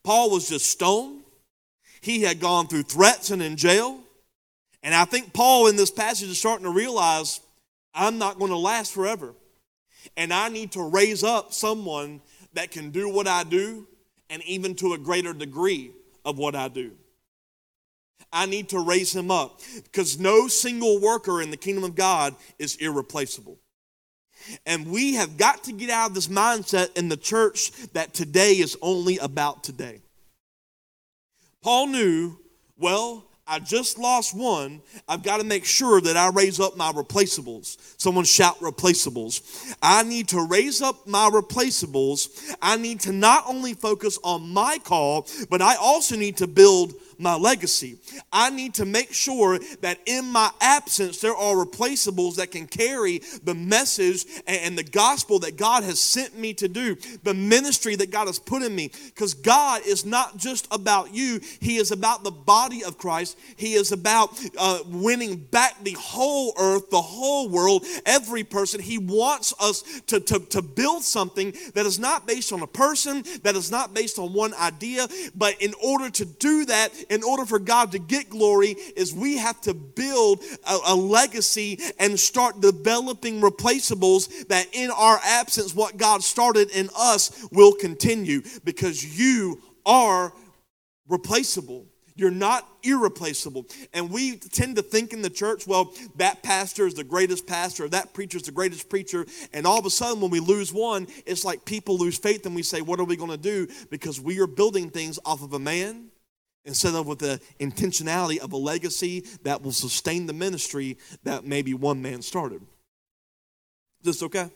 Paul 0.04 0.30
was 0.30 0.48
just 0.48 0.70
stoned. 0.70 1.22
He 2.00 2.22
had 2.22 2.40
gone 2.40 2.68
through 2.68 2.84
threats 2.84 3.30
and 3.30 3.42
in 3.42 3.56
jail. 3.56 3.98
And 4.82 4.94
I 4.94 5.04
think 5.04 5.32
Paul 5.32 5.66
in 5.66 5.76
this 5.76 5.90
passage 5.90 6.28
is 6.28 6.38
starting 6.38 6.64
to 6.64 6.70
realize 6.70 7.40
I'm 7.92 8.18
not 8.18 8.38
going 8.38 8.52
to 8.52 8.56
last 8.56 8.92
forever. 8.92 9.34
And 10.16 10.32
I 10.32 10.48
need 10.48 10.72
to 10.72 10.82
raise 10.82 11.24
up 11.24 11.52
someone 11.52 12.22
that 12.54 12.70
can 12.70 12.90
do 12.90 13.08
what 13.08 13.26
I 13.26 13.42
do 13.42 13.87
and 14.30 14.42
even 14.44 14.74
to 14.76 14.92
a 14.92 14.98
greater 14.98 15.32
degree 15.32 15.92
of 16.24 16.38
what 16.38 16.54
I 16.54 16.68
do. 16.68 16.92
I 18.32 18.46
need 18.46 18.68
to 18.70 18.80
raise 18.80 19.14
him 19.14 19.30
up 19.30 19.60
because 19.84 20.18
no 20.18 20.48
single 20.48 21.00
worker 21.00 21.40
in 21.40 21.50
the 21.50 21.56
kingdom 21.56 21.84
of 21.84 21.94
God 21.94 22.34
is 22.58 22.76
irreplaceable. 22.76 23.58
And 24.66 24.86
we 24.86 25.14
have 25.14 25.36
got 25.36 25.64
to 25.64 25.72
get 25.72 25.90
out 25.90 26.10
of 26.10 26.14
this 26.14 26.28
mindset 26.28 26.96
in 26.96 27.08
the 27.08 27.16
church 27.16 27.72
that 27.92 28.14
today 28.14 28.52
is 28.52 28.76
only 28.82 29.18
about 29.18 29.64
today. 29.64 30.00
Paul 31.62 31.88
knew, 31.88 32.38
well, 32.76 33.27
I 33.48 33.58
just 33.60 33.98
lost 33.98 34.36
one. 34.36 34.82
I've 35.08 35.22
got 35.22 35.38
to 35.38 35.44
make 35.44 35.64
sure 35.64 36.02
that 36.02 36.16
I 36.18 36.28
raise 36.28 36.60
up 36.60 36.76
my 36.76 36.92
replaceables. 36.92 37.78
Someone 37.98 38.26
shout 38.26 38.58
replaceables. 38.60 39.74
I 39.82 40.02
need 40.02 40.28
to 40.28 40.46
raise 40.46 40.82
up 40.82 41.06
my 41.06 41.30
replaceables. 41.32 42.54
I 42.60 42.76
need 42.76 43.00
to 43.00 43.12
not 43.12 43.44
only 43.46 43.72
focus 43.72 44.18
on 44.22 44.52
my 44.52 44.78
call, 44.84 45.26
but 45.48 45.62
I 45.62 45.76
also 45.76 46.14
need 46.14 46.36
to 46.38 46.46
build 46.46 46.92
my 47.18 47.34
legacy. 47.34 47.98
I 48.32 48.50
need 48.50 48.74
to 48.74 48.84
make 48.84 49.12
sure 49.12 49.58
that 49.80 49.98
in 50.06 50.26
my 50.26 50.50
absence, 50.60 51.20
there 51.20 51.34
are 51.34 51.54
replaceables 51.54 52.36
that 52.36 52.50
can 52.50 52.66
carry 52.66 53.18
the 53.42 53.54
message 53.54 54.24
and 54.46 54.76
the 54.78 54.84
gospel 54.84 55.38
that 55.40 55.56
God 55.56 55.84
has 55.84 56.00
sent 56.00 56.38
me 56.38 56.54
to 56.54 56.68
do, 56.68 56.96
the 57.24 57.34
ministry 57.34 57.96
that 57.96 58.10
God 58.10 58.26
has 58.26 58.38
put 58.38 58.62
in 58.62 58.74
me. 58.74 58.90
Because 59.06 59.34
God 59.34 59.82
is 59.86 60.04
not 60.04 60.36
just 60.36 60.68
about 60.70 61.14
you, 61.14 61.40
He 61.60 61.76
is 61.76 61.90
about 61.90 62.24
the 62.24 62.30
body 62.30 62.84
of 62.84 62.98
Christ. 62.98 63.38
He 63.56 63.74
is 63.74 63.92
about 63.92 64.38
uh, 64.56 64.80
winning 64.86 65.36
back 65.36 65.82
the 65.82 65.92
whole 65.92 66.54
earth, 66.58 66.90
the 66.90 67.00
whole 67.00 67.48
world, 67.48 67.84
every 68.06 68.44
person. 68.44 68.80
He 68.80 68.98
wants 68.98 69.54
us 69.60 69.82
to, 70.06 70.20
to, 70.20 70.38
to 70.38 70.62
build 70.62 71.02
something 71.02 71.54
that 71.74 71.86
is 71.86 71.98
not 71.98 72.26
based 72.26 72.52
on 72.52 72.62
a 72.62 72.66
person, 72.66 73.24
that 73.42 73.56
is 73.56 73.70
not 73.70 73.94
based 73.94 74.18
on 74.18 74.32
one 74.32 74.54
idea, 74.54 75.08
but 75.34 75.60
in 75.60 75.74
order 75.82 76.10
to 76.10 76.24
do 76.24 76.64
that, 76.66 76.92
in 77.08 77.22
order 77.22 77.44
for 77.44 77.58
God 77.58 77.92
to 77.92 77.98
get 77.98 78.30
glory 78.30 78.76
is 78.96 79.14
we 79.14 79.38
have 79.38 79.60
to 79.62 79.74
build 79.74 80.42
a, 80.66 80.78
a 80.88 80.94
legacy 80.94 81.78
and 81.98 82.18
start 82.18 82.60
developing 82.60 83.40
replaceables 83.40 84.48
that 84.48 84.66
in 84.72 84.90
our 84.90 85.18
absence, 85.24 85.74
what 85.74 85.96
God 85.96 86.22
started 86.22 86.70
in 86.70 86.88
us 86.96 87.46
will 87.52 87.72
continue 87.72 88.42
because 88.64 89.18
you 89.18 89.60
are 89.86 90.32
replaceable. 91.08 91.86
You're 92.14 92.30
not 92.32 92.66
irreplaceable. 92.82 93.66
And 93.94 94.10
we 94.10 94.38
tend 94.38 94.74
to 94.74 94.82
think 94.82 95.12
in 95.12 95.22
the 95.22 95.30
church, 95.30 95.68
well, 95.68 95.94
that 96.16 96.42
pastor 96.42 96.84
is 96.84 96.94
the 96.94 97.04
greatest 97.04 97.46
pastor, 97.46 97.88
that 97.90 98.12
preacher 98.12 98.38
is 98.38 98.42
the 98.42 98.50
greatest 98.50 98.90
preacher. 98.90 99.24
And 99.52 99.66
all 99.66 99.78
of 99.78 99.86
a 99.86 99.90
sudden, 99.90 100.20
when 100.20 100.32
we 100.32 100.40
lose 100.40 100.72
one, 100.72 101.06
it's 101.26 101.44
like 101.44 101.64
people 101.64 101.96
lose 101.96 102.18
faith 102.18 102.44
and 102.44 102.56
we 102.56 102.64
say, 102.64 102.80
what 102.80 102.98
are 102.98 103.04
we 103.04 103.16
going 103.16 103.30
to 103.30 103.36
do? 103.36 103.68
Because 103.88 104.20
we 104.20 104.40
are 104.40 104.48
building 104.48 104.90
things 104.90 105.20
off 105.24 105.42
of 105.42 105.52
a 105.52 105.60
man 105.60 106.07
instead 106.68 106.94
of 106.94 107.06
with 107.06 107.18
the 107.18 107.40
intentionality 107.58 108.38
of 108.38 108.52
a 108.52 108.56
legacy 108.56 109.24
that 109.42 109.62
will 109.62 109.72
sustain 109.72 110.26
the 110.26 110.34
ministry 110.34 110.98
that 111.24 111.44
maybe 111.44 111.72
one 111.72 112.02
man 112.02 112.20
started. 112.20 112.60
Is 114.00 114.04
this 114.04 114.22
okay? 114.22 114.50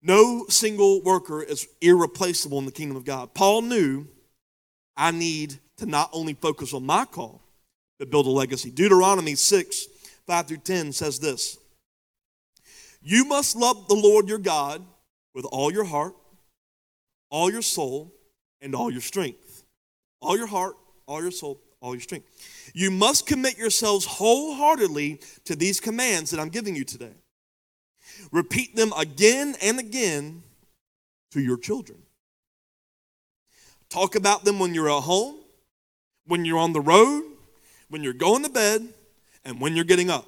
No 0.00 0.46
single 0.48 1.02
worker 1.02 1.42
is 1.42 1.66
irreplaceable 1.80 2.60
in 2.60 2.64
the 2.64 2.70
kingdom 2.70 2.96
of 2.96 3.04
God. 3.04 3.34
Paul 3.34 3.62
knew 3.62 4.06
I 4.96 5.10
need 5.10 5.58
to 5.78 5.86
not 5.86 6.10
only 6.12 6.34
focus 6.34 6.72
on 6.72 6.86
my 6.86 7.04
call, 7.06 7.42
but 7.98 8.10
build 8.10 8.26
a 8.26 8.30
legacy. 8.30 8.70
Deuteronomy 8.70 9.34
6, 9.34 9.86
5 10.28 10.46
through 10.46 10.58
10 10.58 10.92
says 10.92 11.18
this 11.18 11.58
You 13.02 13.24
must 13.24 13.56
love 13.56 13.88
the 13.88 13.94
Lord 13.94 14.28
your 14.28 14.38
God 14.38 14.80
with 15.34 15.44
all 15.46 15.72
your 15.72 15.84
heart, 15.84 16.14
all 17.30 17.50
your 17.50 17.62
soul, 17.62 18.14
and 18.60 18.76
all 18.76 18.92
your 18.92 19.00
strength. 19.00 19.43
All 20.24 20.36
your 20.36 20.46
heart, 20.46 20.76
all 21.06 21.20
your 21.20 21.30
soul, 21.30 21.60
all 21.80 21.94
your 21.94 22.00
strength. 22.00 22.26
You 22.74 22.90
must 22.90 23.26
commit 23.26 23.58
yourselves 23.58 24.06
wholeheartedly 24.06 25.20
to 25.44 25.54
these 25.54 25.80
commands 25.80 26.30
that 26.30 26.40
I'm 26.40 26.48
giving 26.48 26.74
you 26.74 26.84
today. 26.84 27.12
Repeat 28.32 28.74
them 28.74 28.92
again 28.96 29.54
and 29.60 29.78
again 29.78 30.42
to 31.32 31.40
your 31.40 31.58
children. 31.58 31.98
Talk 33.90 34.14
about 34.14 34.44
them 34.44 34.58
when 34.58 34.74
you're 34.74 34.88
at 34.88 35.02
home, 35.02 35.36
when 36.26 36.44
you're 36.44 36.58
on 36.58 36.72
the 36.72 36.80
road, 36.80 37.24
when 37.90 38.02
you're 38.02 38.12
going 38.14 38.42
to 38.44 38.48
bed, 38.48 38.88
and 39.44 39.60
when 39.60 39.76
you're 39.76 39.84
getting 39.84 40.08
up. 40.08 40.26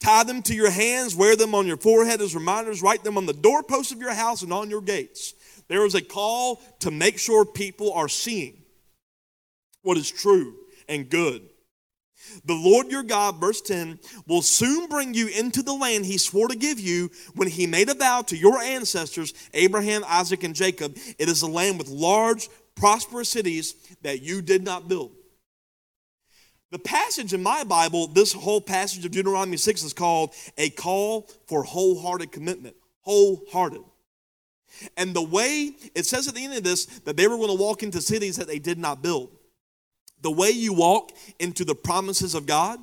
Tie 0.00 0.24
them 0.24 0.42
to 0.42 0.54
your 0.54 0.70
hands, 0.70 1.16
wear 1.16 1.34
them 1.34 1.54
on 1.54 1.66
your 1.66 1.76
forehead 1.76 2.20
as 2.20 2.34
reminders, 2.34 2.82
write 2.82 3.04
them 3.04 3.16
on 3.16 3.24
the 3.24 3.32
doorposts 3.32 3.92
of 3.92 3.98
your 3.98 4.12
house 4.12 4.42
and 4.42 4.52
on 4.52 4.68
your 4.68 4.82
gates. 4.82 5.34
There 5.72 5.86
is 5.86 5.94
a 5.94 6.02
call 6.02 6.60
to 6.80 6.90
make 6.90 7.18
sure 7.18 7.46
people 7.46 7.94
are 7.94 8.08
seeing 8.08 8.62
what 9.80 9.96
is 9.96 10.10
true 10.10 10.54
and 10.86 11.08
good 11.08 11.48
the 12.44 12.54
Lord 12.54 12.90
your 12.90 13.02
God, 13.02 13.40
verse 13.40 13.60
10, 13.60 13.98
will 14.26 14.42
soon 14.42 14.86
bring 14.88 15.14
you 15.14 15.28
into 15.28 15.62
the 15.62 15.72
land 15.72 16.06
he 16.06 16.18
swore 16.18 16.48
to 16.48 16.56
give 16.56 16.78
you 16.78 17.10
when 17.34 17.48
he 17.48 17.66
made 17.66 17.88
a 17.88 17.94
vow 17.94 18.22
to 18.22 18.36
your 18.36 18.58
ancestors, 18.58 19.34
Abraham, 19.54 20.04
Isaac, 20.06 20.44
and 20.44 20.54
Jacob. 20.54 20.96
It 21.18 21.28
is 21.28 21.42
a 21.42 21.48
land 21.48 21.78
with 21.78 21.88
large, 21.88 22.48
prosperous 22.74 23.28
cities 23.28 23.74
that 24.02 24.22
you 24.22 24.42
did 24.42 24.62
not 24.62 24.88
build. 24.88 25.12
The 26.70 26.78
passage 26.78 27.34
in 27.34 27.42
my 27.42 27.64
Bible, 27.64 28.06
this 28.06 28.32
whole 28.32 28.60
passage 28.60 29.04
of 29.04 29.10
Deuteronomy 29.10 29.56
6 29.56 29.82
is 29.82 29.92
called 29.92 30.32
a 30.56 30.70
call 30.70 31.28
for 31.46 31.64
wholehearted 31.64 32.32
commitment. 32.32 32.76
Wholehearted. 33.02 33.82
And 34.96 35.14
the 35.14 35.22
way 35.22 35.72
it 35.94 36.06
says 36.06 36.28
at 36.28 36.34
the 36.34 36.44
end 36.44 36.54
of 36.54 36.64
this 36.64 36.86
that 37.00 37.16
they 37.16 37.28
were 37.28 37.36
going 37.36 37.48
to 37.48 37.62
walk 37.62 37.82
into 37.82 38.00
cities 38.00 38.36
that 38.36 38.46
they 38.46 38.58
did 38.58 38.78
not 38.78 39.02
build 39.02 39.30
the 40.22 40.30
way 40.30 40.50
you 40.50 40.72
walk 40.72 41.12
into 41.38 41.64
the 41.64 41.74
promises 41.74 42.34
of 42.34 42.46
God, 42.46 42.78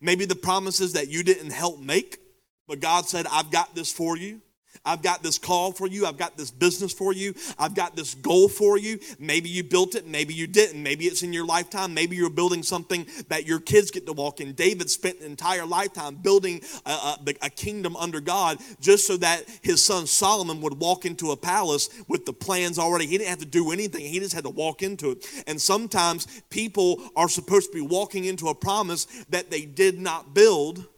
maybe 0.00 0.24
the 0.24 0.34
promises 0.34 0.94
that 0.94 1.08
you 1.08 1.22
didn't 1.22 1.50
help 1.50 1.78
make, 1.78 2.18
but 2.66 2.80
God 2.80 3.06
said, 3.06 3.26
I've 3.30 3.50
got 3.50 3.74
this 3.74 3.92
for 3.92 4.16
you. 4.16 4.40
I've 4.84 5.02
got 5.02 5.22
this 5.22 5.38
call 5.38 5.72
for 5.72 5.86
you. 5.86 6.06
I've 6.06 6.16
got 6.16 6.36
this 6.36 6.50
business 6.50 6.92
for 6.92 7.12
you. 7.12 7.34
I've 7.58 7.74
got 7.74 7.94
this 7.94 8.14
goal 8.14 8.48
for 8.48 8.76
you. 8.78 8.98
Maybe 9.18 9.48
you 9.48 9.62
built 9.62 9.94
it, 9.94 10.06
maybe 10.06 10.34
you 10.34 10.46
didn't. 10.46 10.82
Maybe 10.82 11.04
it's 11.04 11.22
in 11.22 11.32
your 11.32 11.46
lifetime. 11.46 11.94
Maybe 11.94 12.16
you're 12.16 12.30
building 12.30 12.62
something 12.62 13.06
that 13.28 13.46
your 13.46 13.60
kids 13.60 13.90
get 13.92 14.06
to 14.06 14.12
walk 14.12 14.40
in. 14.40 14.54
David 14.54 14.90
spent 14.90 15.20
an 15.20 15.26
entire 15.26 15.64
lifetime 15.64 16.16
building 16.16 16.62
a, 16.84 16.90
a, 16.90 17.18
a 17.42 17.50
kingdom 17.50 17.96
under 17.96 18.20
God 18.20 18.58
just 18.80 19.06
so 19.06 19.16
that 19.18 19.44
his 19.62 19.84
son 19.84 20.06
Solomon 20.06 20.60
would 20.60 20.78
walk 20.80 21.06
into 21.06 21.30
a 21.30 21.36
palace 21.36 21.88
with 22.08 22.26
the 22.26 22.32
plans 22.32 22.78
already. 22.78 23.06
He 23.06 23.18
didn't 23.18 23.30
have 23.30 23.38
to 23.38 23.46
do 23.46 23.70
anything, 23.70 24.04
he 24.04 24.18
just 24.18 24.34
had 24.34 24.44
to 24.44 24.50
walk 24.50 24.82
into 24.82 25.12
it. 25.12 25.26
And 25.46 25.60
sometimes 25.60 26.42
people 26.50 27.00
are 27.14 27.28
supposed 27.28 27.70
to 27.70 27.78
be 27.78 27.86
walking 27.86 28.24
into 28.24 28.48
a 28.48 28.54
promise 28.54 29.04
that 29.30 29.50
they 29.50 29.64
did 29.64 30.00
not 30.00 30.34
build 30.34 30.88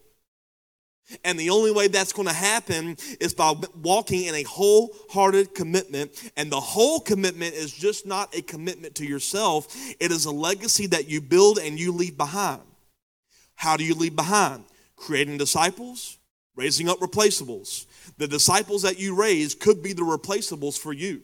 and 1.22 1.38
the 1.38 1.50
only 1.50 1.70
way 1.70 1.88
that's 1.88 2.12
going 2.12 2.28
to 2.28 2.34
happen 2.34 2.96
is 3.20 3.34
by 3.34 3.54
walking 3.82 4.24
in 4.24 4.34
a 4.34 4.42
wholehearted 4.44 5.54
commitment. 5.54 6.30
And 6.36 6.50
the 6.50 6.60
whole 6.60 7.00
commitment 7.00 7.54
is 7.54 7.72
just 7.72 8.06
not 8.06 8.34
a 8.34 8.42
commitment 8.42 8.94
to 8.96 9.06
yourself, 9.06 9.74
it 10.00 10.10
is 10.10 10.24
a 10.24 10.30
legacy 10.30 10.86
that 10.88 11.08
you 11.08 11.20
build 11.20 11.58
and 11.58 11.78
you 11.78 11.92
leave 11.92 12.16
behind. 12.16 12.62
How 13.54 13.76
do 13.76 13.84
you 13.84 13.94
leave 13.94 14.16
behind? 14.16 14.64
Creating 14.96 15.36
disciples, 15.38 16.18
raising 16.56 16.88
up 16.88 16.98
replaceables. 16.98 17.86
The 18.18 18.28
disciples 18.28 18.82
that 18.82 18.98
you 18.98 19.14
raise 19.14 19.54
could 19.54 19.82
be 19.82 19.92
the 19.92 20.02
replaceables 20.02 20.78
for 20.78 20.92
you. 20.92 21.22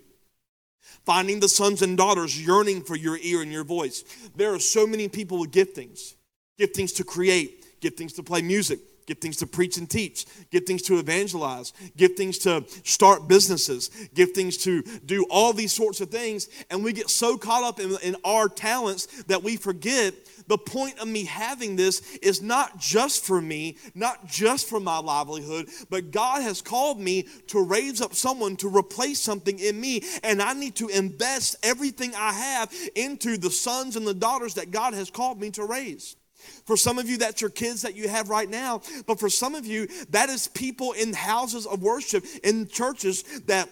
Finding 1.06 1.40
the 1.40 1.48
sons 1.48 1.82
and 1.82 1.96
daughters 1.96 2.44
yearning 2.44 2.82
for 2.82 2.96
your 2.96 3.16
ear 3.22 3.42
and 3.42 3.50
your 3.50 3.64
voice. 3.64 4.04
There 4.36 4.52
are 4.52 4.58
so 4.58 4.86
many 4.86 5.08
people 5.08 5.40
with 5.40 5.52
giftings 5.52 6.14
giftings 6.58 6.94
to 6.94 7.02
create, 7.02 7.80
giftings 7.80 8.14
to 8.14 8.22
play 8.22 8.42
music, 8.42 8.80
giftings 9.10 9.38
to 9.38 9.46
preach 9.46 9.76
and 9.76 9.88
teach, 9.88 10.26
Get 10.50 10.66
things 10.66 10.82
to 10.82 10.98
evangelize, 10.98 11.72
Get 11.96 12.16
things 12.16 12.38
to 12.38 12.64
start 12.84 13.28
businesses, 13.28 13.90
Get 14.14 14.34
things 14.34 14.56
to 14.58 14.82
do 15.04 15.26
all 15.30 15.52
these 15.52 15.72
sorts 15.72 16.00
of 16.00 16.10
things. 16.10 16.48
And 16.70 16.84
we 16.84 16.92
get 16.92 17.10
so 17.10 17.36
caught 17.36 17.64
up 17.64 17.80
in, 17.80 17.96
in 18.02 18.16
our 18.24 18.48
talents 18.48 19.06
that 19.24 19.42
we 19.42 19.56
forget 19.56 20.14
the 20.46 20.58
point 20.58 20.98
of 20.98 21.06
me 21.06 21.24
having 21.24 21.76
this 21.76 22.16
is 22.16 22.42
not 22.42 22.78
just 22.78 23.24
for 23.24 23.40
me, 23.40 23.76
not 23.94 24.26
just 24.26 24.68
for 24.68 24.80
my 24.80 24.98
livelihood, 24.98 25.68
but 25.90 26.10
God 26.10 26.42
has 26.42 26.60
called 26.60 26.98
me 26.98 27.28
to 27.48 27.62
raise 27.62 28.00
up 28.00 28.14
someone 28.14 28.56
to 28.56 28.68
replace 28.68 29.20
something 29.20 29.58
in 29.58 29.80
me. 29.80 30.02
And 30.24 30.42
I 30.42 30.54
need 30.54 30.74
to 30.76 30.88
invest 30.88 31.56
everything 31.62 32.14
I 32.16 32.32
have 32.32 32.74
into 32.96 33.36
the 33.36 33.50
sons 33.50 33.94
and 33.94 34.06
the 34.06 34.14
daughters 34.14 34.54
that 34.54 34.70
God 34.72 34.92
has 34.94 35.10
called 35.10 35.40
me 35.40 35.50
to 35.52 35.64
raise. 35.64 36.16
For 36.66 36.76
some 36.76 36.98
of 36.98 37.08
you, 37.08 37.18
that's 37.18 37.40
your 37.40 37.50
kids 37.50 37.82
that 37.82 37.94
you 37.94 38.08
have 38.08 38.28
right 38.28 38.48
now. 38.48 38.82
But 39.06 39.18
for 39.20 39.28
some 39.28 39.54
of 39.54 39.66
you, 39.66 39.88
that 40.10 40.28
is 40.28 40.48
people 40.48 40.92
in 40.92 41.12
houses 41.12 41.66
of 41.66 41.82
worship, 41.82 42.24
in 42.42 42.68
churches 42.68 43.22
that 43.46 43.68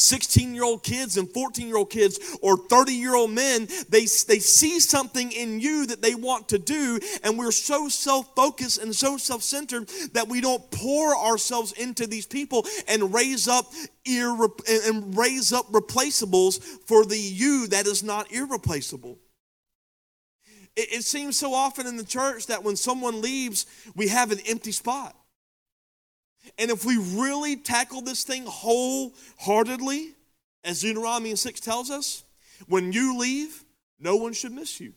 16 0.00 0.54
year 0.54 0.64
old 0.64 0.82
kids 0.82 1.16
and 1.16 1.30
14 1.30 1.66
year 1.66 1.76
old 1.76 1.90
kids 1.90 2.18
or 2.42 2.56
30 2.56 2.92
year 2.94 3.14
old 3.14 3.30
men, 3.30 3.68
they, 3.88 4.06
they 4.28 4.38
see 4.38 4.80
something 4.80 5.30
in 5.32 5.60
you 5.60 5.86
that 5.86 6.02
they 6.02 6.14
want 6.14 6.48
to 6.48 6.58
do, 6.58 6.98
and 7.22 7.38
we're 7.38 7.52
so 7.52 7.88
self 7.88 8.34
focused 8.34 8.82
and 8.82 8.94
so 8.94 9.16
self 9.16 9.42
centered 9.42 9.88
that 10.14 10.28
we 10.28 10.40
don't 10.40 10.70
pour 10.70 11.16
ourselves 11.16 11.72
into 11.72 12.06
these 12.06 12.26
people 12.26 12.66
and 12.88 13.12
raise 13.12 13.46
up 13.46 13.66
irre- 14.06 14.88
and 14.88 15.16
raise 15.16 15.52
up 15.52 15.70
replaceables 15.70 16.62
for 16.86 17.04
the 17.04 17.18
you 17.18 17.66
that 17.68 17.86
is 17.86 18.02
not 18.02 18.32
irreplaceable. 18.32 19.18
It, 20.76 20.92
it 20.92 21.04
seems 21.04 21.38
so 21.38 21.54
often 21.54 21.86
in 21.86 21.96
the 21.96 22.04
church 22.04 22.46
that 22.46 22.62
when 22.64 22.76
someone 22.76 23.20
leaves, 23.20 23.66
we 23.94 24.08
have 24.08 24.32
an 24.32 24.40
empty 24.46 24.72
spot. 24.72 25.16
And 26.58 26.70
if 26.70 26.84
we 26.84 26.96
really 26.96 27.56
tackle 27.56 28.00
this 28.00 28.24
thing 28.24 28.44
wholeheartedly, 28.46 30.14
as 30.64 30.80
Deuteronomy 30.80 31.34
6 31.34 31.60
tells 31.60 31.90
us, 31.90 32.24
when 32.66 32.92
you 32.92 33.18
leave, 33.18 33.64
no 33.98 34.16
one 34.16 34.32
should 34.32 34.52
miss 34.52 34.80
you. 34.80 34.94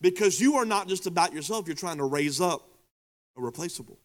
Because 0.00 0.40
you 0.40 0.56
are 0.56 0.64
not 0.64 0.88
just 0.88 1.06
about 1.06 1.32
yourself, 1.32 1.66
you're 1.66 1.76
trying 1.76 1.98
to 1.98 2.04
raise 2.04 2.40
up 2.40 2.68
a 3.36 3.40
replaceable. 3.40 3.98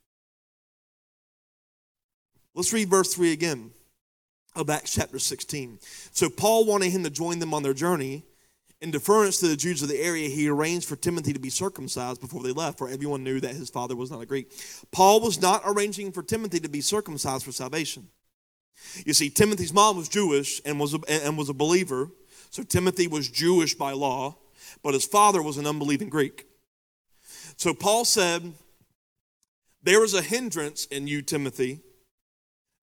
Let's 2.53 2.73
read 2.73 2.89
verse 2.89 3.13
3 3.13 3.31
again 3.31 3.71
of 4.55 4.69
Acts 4.69 4.93
chapter 4.93 5.19
16. 5.19 5.79
So 6.11 6.29
Paul 6.29 6.65
wanted 6.65 6.91
him 6.91 7.03
to 7.03 7.09
join 7.09 7.39
them 7.39 7.53
on 7.53 7.63
their 7.63 7.73
journey 7.73 8.25
in 8.81 8.89
deference 8.89 9.37
to 9.37 9.47
the 9.47 9.55
Jews 9.55 9.83
of 9.83 9.89
the 9.89 9.99
area, 9.99 10.27
he 10.27 10.49
arranged 10.49 10.87
for 10.87 10.95
Timothy 10.95 11.33
to 11.33 11.39
be 11.39 11.51
circumcised 11.51 12.19
before 12.19 12.41
they 12.41 12.51
left, 12.51 12.79
for 12.79 12.89
everyone 12.89 13.23
knew 13.23 13.39
that 13.39 13.55
his 13.55 13.69
father 13.69 13.95
was 13.95 14.09
not 14.09 14.21
a 14.21 14.25
Greek. 14.25 14.51
Paul 14.91 15.21
was 15.21 15.39
not 15.39 15.61
arranging 15.65 16.11
for 16.11 16.23
Timothy 16.23 16.59
to 16.59 16.69
be 16.69 16.81
circumcised 16.81 17.45
for 17.45 17.51
salvation. 17.51 18.07
You 19.05 19.13
see, 19.13 19.29
Timothy's 19.29 19.73
mom 19.73 19.97
was 19.97 20.09
Jewish 20.09 20.59
and 20.65 20.79
was 20.79 20.95
a, 20.95 20.99
and 21.07 21.37
was 21.37 21.49
a 21.49 21.53
believer, 21.53 22.09
so 22.49 22.63
Timothy 22.63 23.07
was 23.07 23.29
Jewish 23.29 23.75
by 23.75 23.91
law, 23.91 24.37
but 24.83 24.95
his 24.95 25.05
father 25.05 25.43
was 25.43 25.57
an 25.57 25.67
unbelieving 25.67 26.09
Greek. 26.09 26.47
So 27.57 27.75
Paul 27.75 28.03
said, 28.03 28.53
There 29.83 30.03
is 30.03 30.15
a 30.15 30.23
hindrance 30.23 30.85
in 30.85 31.05
you, 31.05 31.21
Timothy, 31.21 31.81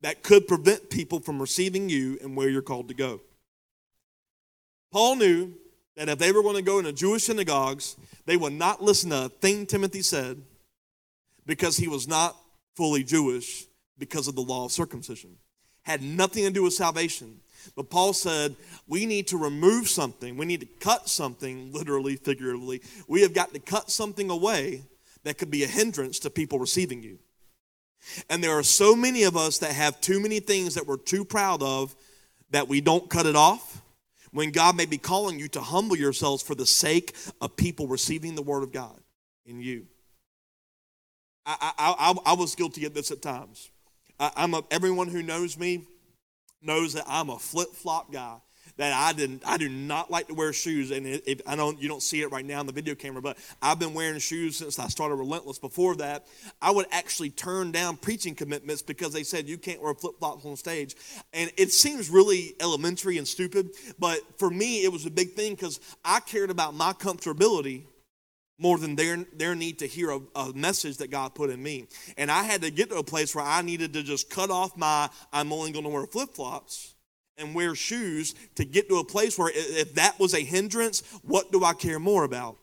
that 0.03 0.23
could 0.23 0.47
prevent 0.47 0.91
people 0.91 1.19
from 1.19 1.41
receiving 1.41 1.89
you 1.89 2.19
and 2.23 2.37
where 2.37 2.49
you're 2.49 2.63
called 2.63 2.87
to 2.89 2.95
go. 2.95 3.21
Paul 4.93 5.17
knew 5.17 5.55
that 5.99 6.09
if 6.09 6.19
they 6.19 6.31
were 6.31 6.43
going 6.43 6.55
to 6.55 6.63
go 6.63 6.79
into 6.79 6.93
Jewish 6.93 7.25
synagogues, 7.25 7.97
they 8.25 8.37
would 8.37 8.53
not 8.53 8.81
listen 8.81 9.11
to 9.11 9.25
a 9.25 9.29
thing 9.29 9.67
Timothy 9.67 10.01
said 10.01 10.41
because 11.45 11.77
he 11.77 11.89
was 11.89 12.07
not 12.07 12.37
fully 12.77 13.03
Jewish 13.03 13.67
because 13.99 14.29
of 14.29 14.37
the 14.37 14.41
law 14.41 14.65
of 14.67 14.73
circumcision. 14.73 15.37
Had 15.83 16.01
nothing 16.01 16.45
to 16.45 16.51
do 16.51 16.63
with 16.63 16.73
salvation. 16.73 17.41
But 17.75 17.91
Paul 17.91 18.13
said, 18.13 18.55
we 18.87 19.07
need 19.07 19.27
to 19.29 19.37
remove 19.37 19.89
something. 19.89 20.37
We 20.37 20.47
need 20.47 20.61
to 20.61 20.67
cut 20.67 21.09
something, 21.09 21.73
literally, 21.73 22.15
figuratively. 22.15 22.81
We 23.09 23.23
have 23.23 23.35
got 23.35 23.53
to 23.55 23.59
cut 23.59 23.91
something 23.91 24.31
away 24.31 24.85
that 25.25 25.37
could 25.37 25.51
be 25.51 25.65
a 25.65 25.67
hindrance 25.69 26.21
to 26.21 26.31
people 26.31 26.61
receiving 26.61 27.03
you. 27.03 27.19
And 28.31 28.43
there 28.43 28.57
are 28.57 28.63
so 28.63 28.95
many 28.95 29.25
of 29.25 29.37
us 29.37 29.59
that 29.59 29.73
have 29.73 30.01
too 30.01 30.21
many 30.21 30.39
things 30.39 30.77
that 30.77 30.87
we're 30.87 30.97
too 30.97 31.25
proud 31.25 31.61
of 31.61 31.97
that 32.51 32.69
we 32.69 32.81
don't 32.81 33.11
cut 33.11 33.27
it 33.27 33.35
off 33.35 33.83
when 34.33 34.51
God 34.51 34.77
may 34.77 34.87
be 34.87 34.99
calling 34.99 35.39
you 35.39 35.49
to 35.49 35.61
humble 35.61 35.97
yourselves 35.97 36.43
for 36.43 36.55
the 36.55 36.67
sake 36.67 37.15
of 37.41 37.57
people 37.57 37.87
receiving 37.87 38.35
the 38.35 38.43
word 38.43 38.63
of 38.63 38.73
God 38.73 39.01
in 39.47 39.61
you. 39.61 39.87
I, 41.47 41.73
I, 41.79 41.95
I, 41.99 42.33
I 42.33 42.35
was 42.35 42.55
guilty 42.55 42.85
of 42.85 42.95
this 42.95 43.11
at 43.11 43.23
times. 43.23 43.71
I, 44.21 44.31
am 44.37 44.55
a, 44.55 44.63
everyone 44.71 45.09
who 45.09 45.23
knows 45.23 45.59
me 45.59 45.87
knows 46.61 46.93
that 46.93 47.05
I'm 47.07 47.31
a 47.31 47.39
flip 47.39 47.73
flop 47.73 48.13
guy. 48.13 48.37
That 48.79 48.93
I 48.93 49.13
didn't, 49.13 49.43
I 49.45 49.57
do 49.57 49.69
not 49.69 50.09
like 50.09 50.29
to 50.29 50.35
wear 50.35 50.53
shoes, 50.53 50.93
and 50.93 51.05
if, 51.05 51.41
I 51.47 51.57
don't, 51.57 51.83
you 51.83 51.89
don't 51.89 52.03
see 52.03 52.23
it 52.23 52.31
right 52.31 52.45
now 52.45 52.61
in 52.61 52.67
the 52.67 52.73
video 52.73 52.95
camera, 52.95 53.21
but 53.21 53.37
I've 53.61 53.81
been 53.81 53.93
wearing 53.93 54.21
shoes 54.21 54.57
since 54.57 54.79
I 54.79 54.87
started 54.87 55.17
Relentless. 55.17 55.59
Before 55.59 55.97
that, 55.97 56.29
I 56.63 56.71
would 56.71 56.87
actually 56.93 57.31
turn 57.31 57.73
down 57.73 57.97
preaching 57.97 58.37
commitments 58.37 58.83
because 58.83 59.13
they 59.13 59.25
said 59.25 59.49
you 59.49 59.59
can't 59.59 59.83
wear 59.83 59.95
flip 59.95 60.15
flops 60.21 60.47
on 60.47 60.57
stage, 60.57 60.95
and 61.33 61.51
it 61.57 61.73
seems 61.73 62.09
really 62.09 62.55
elementary 62.61 63.19
and 63.19 63.27
stupid, 63.27 63.71
but 63.99 64.21
for 64.39 64.49
me, 64.49 64.85
it 64.85 64.93
was 64.93 65.07
a 65.07 65.11
big 65.11 65.33
thing 65.33 65.55
because 65.55 65.81
I 66.05 66.21
cared 66.21 66.51
about 66.51 66.73
my 66.73 66.93
comfortability 66.93 67.83
more 68.61 68.79
than 68.79 68.95
their, 68.95 69.25
their 69.35 69.57
need 69.57 69.81
to 69.81 69.87
hear 69.87 70.11
a, 70.11 70.21
a, 70.37 70.53
message 70.53 70.99
that 70.99 71.11
God 71.11 71.35
put 71.35 71.51
in 71.51 71.63
me. 71.63 71.87
And 72.17 72.31
I 72.31 72.43
had 72.43 72.63
to 72.63 72.71
get 72.71 72.91
to 72.91 72.97
a 72.97 73.05
place 73.05 73.35
where 73.35 73.45
I 73.45 73.63
needed 73.63 73.93
to 73.93 74.03
just 74.03 74.31
cut 74.31 74.51
off 74.51 74.77
my, 74.77 75.09
I'm 75.33 75.53
only 75.53 75.71
going 75.71 75.85
to 75.85 75.91
wear 75.91 76.07
flip 76.07 76.35
flops 76.35 76.95
and 77.39 77.55
wear 77.55 77.75
shoes 77.75 78.35
to 78.57 78.65
get 78.65 78.89
to 78.89 78.99
a 78.99 79.05
place 79.05 79.39
where 79.39 79.51
if 79.55 79.95
that 79.95 80.19
was 80.19 80.35
a 80.35 80.41
hindrance, 80.41 81.03
what 81.23 81.53
do 81.53 81.65
I 81.65 81.73
care 81.73 81.99
more 81.99 82.25
about? 82.25 82.57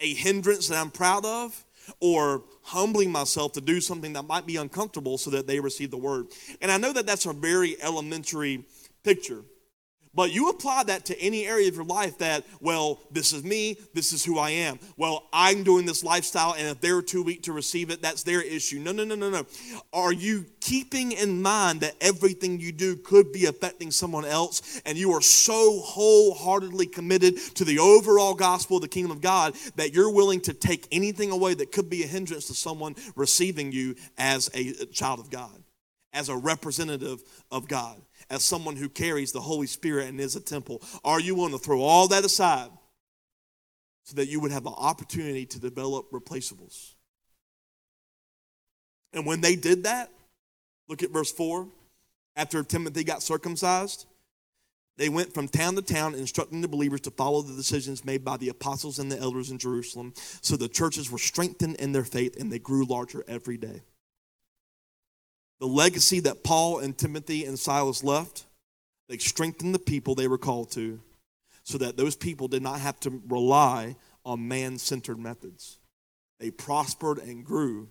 A 0.00 0.14
hindrance 0.14 0.68
that 0.68 0.78
I'm 0.78 0.90
proud 0.90 1.24
of 1.24 1.64
or 2.00 2.44
humbling 2.62 3.10
myself 3.10 3.52
to 3.52 3.60
do 3.60 3.80
something 3.80 4.12
that 4.14 4.22
might 4.22 4.46
be 4.46 4.56
uncomfortable 4.56 5.18
so 5.18 5.30
that 5.30 5.46
they 5.46 5.60
receive 5.60 5.90
the 5.90 5.96
word. 5.96 6.26
And 6.60 6.70
I 6.70 6.76
know 6.76 6.92
that 6.92 7.06
that's 7.06 7.26
a 7.26 7.32
very 7.32 7.80
elementary 7.82 8.64
picture. 9.02 9.42
But 10.12 10.32
you 10.32 10.48
apply 10.48 10.84
that 10.84 11.04
to 11.06 11.20
any 11.20 11.46
area 11.46 11.68
of 11.68 11.76
your 11.76 11.84
life 11.84 12.18
that, 12.18 12.44
well, 12.60 13.00
this 13.12 13.32
is 13.32 13.44
me, 13.44 13.76
this 13.94 14.12
is 14.12 14.24
who 14.24 14.38
I 14.38 14.50
am. 14.50 14.80
Well, 14.96 15.28
I'm 15.32 15.62
doing 15.62 15.86
this 15.86 16.02
lifestyle, 16.02 16.54
and 16.58 16.66
if 16.66 16.80
they're 16.80 17.00
too 17.00 17.22
weak 17.22 17.44
to 17.44 17.52
receive 17.52 17.90
it, 17.90 18.02
that's 18.02 18.24
their 18.24 18.42
issue. 18.42 18.80
No, 18.80 18.90
no, 18.90 19.04
no, 19.04 19.14
no, 19.14 19.30
no. 19.30 19.46
Are 19.92 20.12
you 20.12 20.46
keeping 20.60 21.12
in 21.12 21.40
mind 21.40 21.82
that 21.82 21.94
everything 22.00 22.58
you 22.58 22.72
do 22.72 22.96
could 22.96 23.30
be 23.30 23.46
affecting 23.46 23.92
someone 23.92 24.24
else, 24.24 24.82
and 24.84 24.98
you 24.98 25.12
are 25.12 25.20
so 25.20 25.78
wholeheartedly 25.80 26.86
committed 26.86 27.36
to 27.54 27.64
the 27.64 27.78
overall 27.78 28.34
gospel 28.34 28.78
of 28.78 28.82
the 28.82 28.88
kingdom 28.88 29.12
of 29.12 29.20
God 29.20 29.54
that 29.76 29.94
you're 29.94 30.12
willing 30.12 30.40
to 30.42 30.52
take 30.52 30.88
anything 30.90 31.30
away 31.30 31.54
that 31.54 31.70
could 31.70 31.88
be 31.88 32.02
a 32.02 32.08
hindrance 32.08 32.48
to 32.48 32.54
someone 32.54 32.96
receiving 33.14 33.70
you 33.70 33.94
as 34.18 34.50
a 34.54 34.72
child 34.86 35.20
of 35.20 35.30
God, 35.30 35.62
as 36.12 36.28
a 36.28 36.36
representative 36.36 37.22
of 37.52 37.68
God? 37.68 38.00
As 38.30 38.44
someone 38.44 38.76
who 38.76 38.88
carries 38.88 39.32
the 39.32 39.40
Holy 39.40 39.66
Spirit 39.66 40.08
and 40.08 40.20
is 40.20 40.36
a 40.36 40.40
temple? 40.40 40.80
Are 41.04 41.20
you 41.20 41.34
willing 41.34 41.52
to 41.52 41.58
throw 41.58 41.82
all 41.82 42.08
that 42.08 42.24
aside 42.24 42.70
so 44.04 44.16
that 44.16 44.28
you 44.28 44.40
would 44.40 44.52
have 44.52 44.66
an 44.66 44.74
opportunity 44.76 45.44
to 45.46 45.60
develop 45.60 46.10
replaceables? 46.12 46.94
And 49.12 49.26
when 49.26 49.40
they 49.40 49.56
did 49.56 49.84
that, 49.84 50.10
look 50.88 51.02
at 51.02 51.10
verse 51.10 51.32
4. 51.32 51.66
After 52.36 52.62
Timothy 52.62 53.02
got 53.02 53.22
circumcised, 53.22 54.06
they 54.96 55.08
went 55.08 55.34
from 55.34 55.48
town 55.48 55.74
to 55.74 55.82
town 55.82 56.14
instructing 56.14 56.60
the 56.60 56.68
believers 56.68 57.00
to 57.02 57.10
follow 57.10 57.42
the 57.42 57.56
decisions 57.56 58.04
made 58.04 58.24
by 58.24 58.36
the 58.36 58.50
apostles 58.50 58.98
and 58.98 59.10
the 59.10 59.18
elders 59.18 59.50
in 59.50 59.58
Jerusalem. 59.58 60.12
So 60.40 60.56
the 60.56 60.68
churches 60.68 61.10
were 61.10 61.18
strengthened 61.18 61.76
in 61.76 61.92
their 61.92 62.04
faith 62.04 62.38
and 62.38 62.52
they 62.52 62.58
grew 62.58 62.84
larger 62.84 63.24
every 63.26 63.56
day 63.56 63.82
the 65.60 65.66
legacy 65.66 66.20
that 66.20 66.42
Paul 66.42 66.78
and 66.78 66.96
Timothy 66.96 67.44
and 67.44 67.58
Silas 67.58 68.02
left, 68.02 68.46
they 69.08 69.18
strengthened 69.18 69.74
the 69.74 69.78
people 69.78 70.14
they 70.14 70.28
were 70.28 70.38
called 70.38 70.70
to 70.72 71.00
so 71.62 71.78
that 71.78 71.96
those 71.96 72.16
people 72.16 72.48
did 72.48 72.62
not 72.62 72.80
have 72.80 72.98
to 73.00 73.22
rely 73.28 73.96
on 74.24 74.48
man 74.48 74.78
centered 74.78 75.18
methods. 75.18 75.78
They 76.40 76.50
prospered 76.50 77.18
and 77.18 77.44
grew 77.44 77.88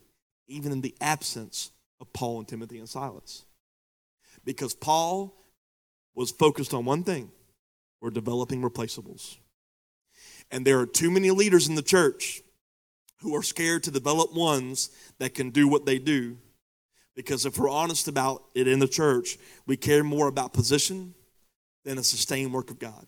even 0.48 0.72
in 0.72 0.82
the 0.82 0.96
absence 1.00 1.72
of 2.02 2.12
Paul 2.12 2.40
and 2.40 2.48
Timothy 2.48 2.80
and 2.80 2.90
Silas. 2.90 3.46
Because 4.44 4.74
Paul 4.74 5.36
was 6.16 6.32
focused 6.32 6.74
on 6.74 6.86
one 6.86 7.04
thing 7.04 7.32
we're 8.02 8.10
developing 8.10 8.62
replaceables. 8.62 9.38
And 10.50 10.66
there 10.66 10.80
are 10.80 10.88
too 10.88 11.12
many 11.12 11.30
leaders 11.30 11.68
in 11.68 11.76
the 11.76 11.82
church 11.84 12.42
who 13.22 13.36
are 13.36 13.44
scared 13.44 13.84
to 13.84 13.92
develop 13.92 14.34
ones 14.34 14.90
that 15.20 15.36
can 15.36 15.52
do 15.52 15.68
what 15.68 15.86
they 15.86 16.00
do 16.00 16.38
because 17.20 17.46
if 17.46 17.58
we're 17.58 17.70
honest 17.70 18.08
about 18.08 18.46
it 18.56 18.66
in 18.66 18.80
the 18.80 18.88
church, 18.88 19.38
we 19.68 19.76
care 19.76 20.06
more 20.06 20.30
about 20.30 20.54
position 20.54 21.14
than 21.84 21.98
a 21.98 22.04
sustained 22.04 22.54
work 22.54 22.72
of 22.72 22.80
God. 22.80 23.06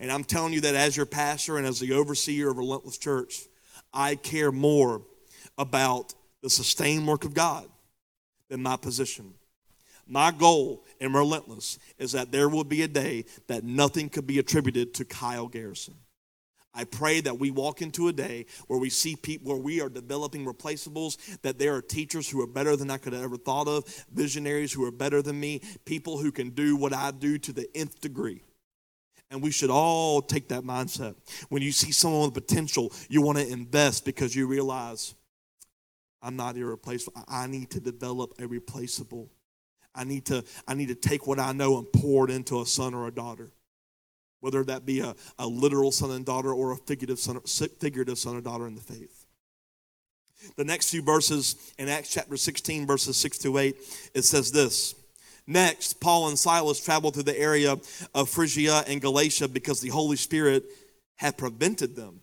And 0.00 0.10
I'm 0.10 0.24
telling 0.24 0.54
you 0.54 0.62
that 0.62 0.74
as 0.74 0.96
your 0.96 1.04
pastor 1.04 1.58
and 1.58 1.66
as 1.66 1.78
the 1.78 1.92
overseer 1.92 2.48
of 2.48 2.56
Relentless 2.56 2.96
Church, 2.96 3.42
I 3.92 4.14
care 4.14 4.50
more 4.50 5.02
about 5.58 6.14
the 6.40 6.48
sustained 6.48 7.06
work 7.06 7.26
of 7.26 7.34
God 7.34 7.68
than 8.48 8.62
my 8.62 8.78
position. 8.78 9.34
My 10.06 10.30
goal 10.30 10.86
in 11.00 11.12
Relentless 11.12 11.78
is 11.98 12.12
that 12.12 12.32
there 12.32 12.48
will 12.48 12.64
be 12.64 12.80
a 12.80 12.88
day 12.88 13.26
that 13.48 13.62
nothing 13.62 14.08
could 14.08 14.26
be 14.26 14.38
attributed 14.38 14.94
to 14.94 15.04
Kyle 15.04 15.48
Garrison. 15.48 15.96
I 16.78 16.84
pray 16.84 17.20
that 17.22 17.40
we 17.40 17.50
walk 17.50 17.82
into 17.82 18.06
a 18.06 18.12
day 18.12 18.46
where 18.68 18.78
we 18.78 18.88
see 18.88 19.16
people, 19.16 19.52
where 19.52 19.60
we 19.60 19.80
are 19.80 19.88
developing 19.88 20.46
replaceables, 20.46 21.16
that 21.42 21.58
there 21.58 21.74
are 21.74 21.82
teachers 21.82 22.30
who 22.30 22.40
are 22.40 22.46
better 22.46 22.76
than 22.76 22.88
I 22.88 22.98
could 22.98 23.14
have 23.14 23.24
ever 23.24 23.36
thought 23.36 23.66
of, 23.66 23.84
visionaries 24.12 24.72
who 24.72 24.84
are 24.84 24.92
better 24.92 25.20
than 25.20 25.40
me, 25.40 25.60
people 25.84 26.18
who 26.18 26.30
can 26.30 26.50
do 26.50 26.76
what 26.76 26.92
I 26.92 27.10
do 27.10 27.36
to 27.36 27.52
the 27.52 27.68
nth 27.74 28.00
degree. 28.00 28.42
And 29.28 29.42
we 29.42 29.50
should 29.50 29.70
all 29.70 30.22
take 30.22 30.46
that 30.50 30.62
mindset. 30.62 31.16
When 31.48 31.62
you 31.62 31.72
see 31.72 31.90
someone 31.90 32.30
with 32.30 32.34
potential, 32.34 32.92
you 33.08 33.22
want 33.22 33.38
to 33.38 33.48
invest 33.48 34.04
because 34.04 34.36
you 34.36 34.46
realize 34.46 35.16
I'm 36.22 36.36
not 36.36 36.56
irreplaceable. 36.56 37.24
I 37.26 37.48
need 37.48 37.70
to 37.70 37.80
develop 37.80 38.34
a 38.38 38.46
replaceable. 38.46 39.30
I 39.96 40.04
need 40.04 40.26
to, 40.26 40.44
I 40.68 40.74
need 40.74 40.88
to 40.88 40.94
take 40.94 41.26
what 41.26 41.40
I 41.40 41.50
know 41.50 41.76
and 41.78 41.92
pour 41.92 42.30
it 42.30 42.30
into 42.30 42.62
a 42.62 42.66
son 42.66 42.94
or 42.94 43.08
a 43.08 43.12
daughter 43.12 43.50
whether 44.40 44.64
that 44.64 44.86
be 44.86 45.00
a, 45.00 45.14
a 45.38 45.46
literal 45.46 45.92
son 45.92 46.10
and 46.10 46.24
daughter 46.24 46.52
or 46.52 46.72
a 46.72 46.76
figurative 46.76 47.18
son, 47.18 47.40
figurative 47.80 48.18
son 48.18 48.36
or 48.36 48.40
daughter 48.40 48.66
in 48.66 48.74
the 48.74 48.80
faith. 48.80 49.26
The 50.56 50.64
next 50.64 50.90
few 50.90 51.02
verses 51.02 51.72
in 51.78 51.88
Acts 51.88 52.10
chapter 52.10 52.36
16, 52.36 52.86
verses 52.86 53.16
6 53.16 53.38
to 53.38 53.58
8, 53.58 53.76
it 54.14 54.22
says 54.22 54.52
this. 54.52 54.94
Next, 55.46 56.00
Paul 56.00 56.28
and 56.28 56.38
Silas 56.38 56.78
traveled 56.78 57.14
through 57.14 57.24
the 57.24 57.38
area 57.38 57.76
of 58.14 58.28
Phrygia 58.28 58.84
and 58.86 59.00
Galatia 59.00 59.48
because 59.48 59.80
the 59.80 59.88
Holy 59.88 60.16
Spirit 60.16 60.64
had 61.16 61.36
prevented 61.36 61.96
them. 61.96 62.20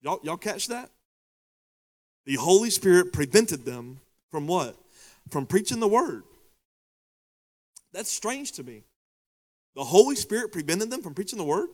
Y'all, 0.00 0.20
y'all 0.22 0.36
catch 0.36 0.68
that? 0.68 0.90
The 2.24 2.36
Holy 2.36 2.70
Spirit 2.70 3.12
prevented 3.12 3.64
them 3.64 4.00
from 4.30 4.46
what? 4.46 4.76
From 5.30 5.46
preaching 5.46 5.80
the 5.80 5.88
word. 5.88 6.22
That's 7.92 8.10
strange 8.10 8.52
to 8.52 8.62
me. 8.62 8.84
The 9.74 9.84
Holy 9.84 10.16
Spirit 10.16 10.52
prevented 10.52 10.90
them 10.90 11.02
from 11.02 11.14
preaching 11.14 11.38
the 11.38 11.44
word? 11.44 11.68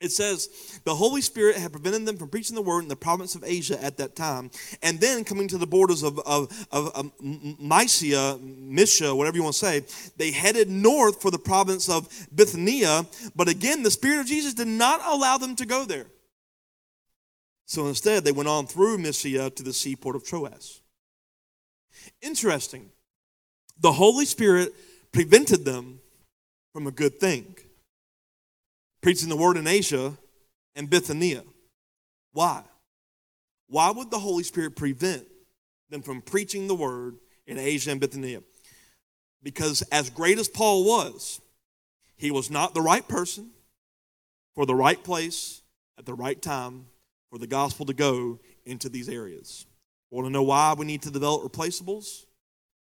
It 0.00 0.12
says 0.12 0.80
the 0.84 0.94
Holy 0.94 1.20
Spirit 1.20 1.56
had 1.56 1.72
prevented 1.72 2.06
them 2.06 2.16
from 2.16 2.28
preaching 2.28 2.56
the 2.56 2.62
word 2.62 2.82
in 2.82 2.88
the 2.88 2.96
province 2.96 3.34
of 3.34 3.44
Asia 3.44 3.82
at 3.84 3.98
that 3.98 4.16
time. 4.16 4.50
And 4.82 4.98
then 4.98 5.24
coming 5.24 5.46
to 5.48 5.58
the 5.58 5.66
borders 5.66 6.02
of, 6.02 6.18
of, 6.20 6.50
of, 6.72 6.88
of 6.94 7.12
Mysia, 7.20 8.38
Mysia, 8.40 9.14
whatever 9.14 9.36
you 9.36 9.42
want 9.42 9.56
to 9.56 9.58
say, 9.58 9.84
they 10.16 10.30
headed 10.30 10.70
north 10.70 11.20
for 11.20 11.30
the 11.30 11.38
province 11.38 11.90
of 11.90 12.08
Bithynia. 12.34 13.04
But 13.36 13.48
again, 13.48 13.82
the 13.82 13.90
Spirit 13.90 14.20
of 14.20 14.26
Jesus 14.26 14.54
did 14.54 14.68
not 14.68 15.00
allow 15.04 15.36
them 15.36 15.54
to 15.56 15.66
go 15.66 15.84
there. 15.84 16.06
So 17.66 17.86
instead, 17.86 18.24
they 18.24 18.32
went 18.32 18.48
on 18.48 18.66
through 18.66 18.98
Mysia 18.98 19.50
to 19.50 19.62
the 19.62 19.74
seaport 19.74 20.16
of 20.16 20.24
Troas. 20.24 20.80
Interesting. 22.22 22.90
The 23.78 23.92
Holy 23.92 24.24
Spirit 24.24 24.72
prevented 25.12 25.66
them 25.66 25.99
from 26.72 26.86
a 26.86 26.90
good 26.90 27.18
thing. 27.18 27.54
Preaching 29.02 29.28
the 29.28 29.36
word 29.36 29.56
in 29.56 29.66
Asia 29.66 30.16
and 30.76 30.90
Bithynia. 30.90 31.42
Why? 32.32 32.62
Why 33.68 33.90
would 33.90 34.10
the 34.10 34.18
Holy 34.18 34.42
Spirit 34.42 34.76
prevent 34.76 35.26
them 35.88 36.02
from 36.02 36.22
preaching 36.22 36.68
the 36.68 36.74
word 36.74 37.16
in 37.46 37.58
Asia 37.58 37.90
and 37.90 38.00
Bithynia? 38.00 38.42
Because 39.42 39.82
as 39.90 40.10
great 40.10 40.38
as 40.38 40.48
Paul 40.48 40.84
was, 40.84 41.40
he 42.16 42.30
was 42.30 42.50
not 42.50 42.74
the 42.74 42.82
right 42.82 43.06
person 43.06 43.50
for 44.54 44.66
the 44.66 44.74
right 44.74 45.02
place 45.02 45.62
at 45.98 46.04
the 46.04 46.14
right 46.14 46.40
time 46.40 46.86
for 47.30 47.38
the 47.38 47.46
gospel 47.46 47.86
to 47.86 47.94
go 47.94 48.38
into 48.66 48.88
these 48.88 49.08
areas. 49.08 49.66
Want 50.10 50.26
to 50.26 50.30
know 50.30 50.42
why 50.42 50.74
we 50.76 50.84
need 50.84 51.02
to 51.02 51.10
develop 51.10 51.42
replaceables? 51.42 52.26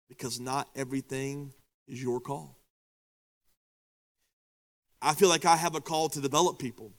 Because 0.10 0.40
not 0.40 0.70
everything 0.76 1.54
is 1.88 2.02
your 2.02 2.20
call. 2.20 2.58
I 5.02 5.14
feel 5.14 5.30
like 5.30 5.46
I 5.46 5.56
have 5.56 5.76
a 5.76 5.82
call 5.82 6.10
to 6.10 6.22
develop 6.22 6.60
people. 6.60 6.92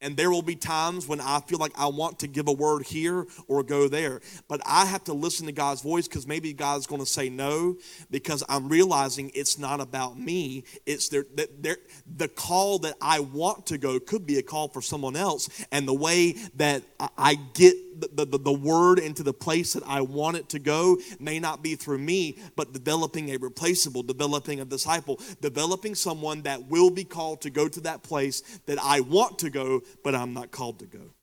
And 0.00 0.18
there 0.18 0.30
will 0.30 0.42
be 0.42 0.56
times 0.56 1.08
when 1.08 1.18
I 1.18 1.40
feel 1.40 1.58
like 1.58 1.72
I 1.78 1.86
want 1.86 2.18
to 2.18 2.26
give 2.26 2.46
a 2.46 2.52
word 2.52 2.84
here 2.84 3.26
or 3.48 3.62
go 3.62 3.88
there. 3.88 4.20
But 4.48 4.60
I 4.66 4.84
have 4.84 5.04
to 5.04 5.14
listen 5.14 5.46
to 5.46 5.52
God's 5.52 5.80
voice 5.80 6.06
because 6.06 6.26
maybe 6.26 6.52
God's 6.52 6.86
going 6.86 7.00
to 7.00 7.06
say 7.06 7.30
no 7.30 7.76
because 8.10 8.44
I'm 8.46 8.68
realizing 8.68 9.30
it's 9.34 9.58
not 9.58 9.80
about 9.80 10.18
me. 10.18 10.64
It's 10.84 11.08
the 11.08 12.30
call 12.34 12.80
that 12.80 12.96
I 13.00 13.20
want 13.20 13.64
to 13.66 13.78
go 13.78 13.98
could 13.98 14.26
be 14.26 14.36
a 14.36 14.42
call 14.42 14.68
for 14.68 14.82
someone 14.82 15.16
else. 15.16 15.48
And 15.72 15.88
the 15.88 15.94
way 15.94 16.32
that 16.56 16.82
I 17.16 17.36
get 17.54 17.74
the, 17.98 18.24
the, 18.24 18.38
the 18.38 18.52
word 18.52 18.98
into 18.98 19.22
the 19.22 19.32
place 19.32 19.72
that 19.72 19.82
I 19.86 20.00
want 20.00 20.36
it 20.36 20.48
to 20.50 20.58
go 20.58 20.98
may 21.18 21.38
not 21.38 21.62
be 21.62 21.74
through 21.74 21.98
me, 21.98 22.38
but 22.56 22.72
developing 22.72 23.30
a 23.30 23.36
replaceable, 23.36 24.02
developing 24.02 24.60
a 24.60 24.64
disciple, 24.64 25.20
developing 25.40 25.94
someone 25.94 26.42
that 26.42 26.66
will 26.68 26.90
be 26.90 27.04
called 27.04 27.40
to 27.42 27.50
go 27.50 27.68
to 27.68 27.80
that 27.82 28.02
place 28.02 28.40
that 28.66 28.78
I 28.80 29.00
want 29.00 29.38
to 29.40 29.50
go, 29.50 29.82
but 30.02 30.14
I'm 30.14 30.34
not 30.34 30.50
called 30.50 30.78
to 30.80 30.86
go. 30.86 31.14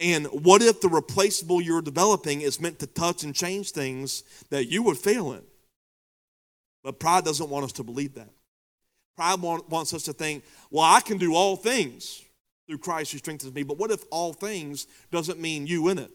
And 0.00 0.26
what 0.26 0.60
if 0.62 0.80
the 0.80 0.88
replaceable 0.88 1.60
you're 1.60 1.82
developing 1.82 2.40
is 2.40 2.60
meant 2.60 2.80
to 2.80 2.86
touch 2.86 3.22
and 3.22 3.34
change 3.34 3.70
things 3.70 4.24
that 4.50 4.66
you 4.66 4.82
would 4.82 4.98
fail 4.98 5.32
in? 5.32 5.42
But 6.82 6.98
pride 6.98 7.24
doesn't 7.24 7.48
want 7.48 7.64
us 7.64 7.72
to 7.72 7.84
believe 7.84 8.14
that. 8.14 8.30
Pride 9.16 9.40
wants 9.40 9.94
us 9.94 10.02
to 10.04 10.12
think, 10.12 10.44
well, 10.70 10.84
I 10.84 11.00
can 11.00 11.18
do 11.18 11.34
all 11.34 11.56
things 11.56 12.23
through 12.66 12.78
Christ 12.78 13.12
who 13.12 13.18
strengthens 13.18 13.54
me. 13.54 13.62
But 13.62 13.78
what 13.78 13.90
if 13.90 14.04
all 14.10 14.32
things 14.32 14.86
doesn't 15.10 15.40
mean 15.40 15.66
you 15.66 15.88
in 15.88 15.98
it? 15.98 16.10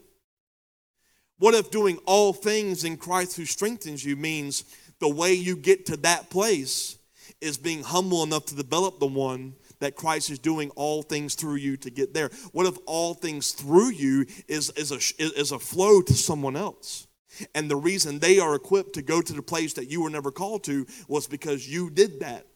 What 1.38 1.54
if 1.54 1.72
doing 1.72 1.98
all 2.06 2.34
things 2.34 2.84
in 2.84 2.98
Christ 2.98 3.38
who 3.38 3.46
strengthens 3.46 4.04
you 4.04 4.16
means 4.16 4.66
the 5.00 5.08
way 5.10 5.34
you 5.34 5.56
get 5.56 5.86
to 5.88 5.98
that 5.98 6.30
place 6.30 6.98
is 7.40 7.58
being 7.58 7.84
humble 7.84 8.24
enough 8.24 8.46
to 8.48 8.56
develop 8.56 9.00
the 9.00 9.08
one 9.08 9.54
that 9.80 9.96
Christ 9.96 10.30
is 10.30 10.40
doing 10.40 10.70
all 10.72 11.02
things 11.02 11.36
through 11.36 11.56
you 11.56 11.78
to 11.78 11.90
get 11.90 12.14
there? 12.14 12.30
What 12.52 12.66
if 12.66 12.78
all 12.86 13.14
things 13.14 13.54
through 13.54 13.92
you 13.92 14.26
is, 14.50 14.70
is, 14.72 14.92
a, 14.92 15.00
is 15.24 15.54
a 15.54 15.60
flow 15.60 16.02
to 16.02 16.14
someone 16.14 16.58
else? 16.58 17.08
And 17.56 17.72
the 17.72 17.78
reason 17.78 18.20
they 18.20 18.40
are 18.40 18.56
equipped 18.56 18.94
to 18.96 19.02
go 19.02 19.22
to 19.22 19.34
the 19.34 19.42
place 19.42 19.74
that 19.74 19.90
you 19.90 20.02
were 20.02 20.10
never 20.10 20.32
called 20.32 20.66
to 20.66 20.86
was 21.08 21.28
because 21.28 21.70
you 21.70 21.90
did 21.90 22.20
that. 22.20 22.48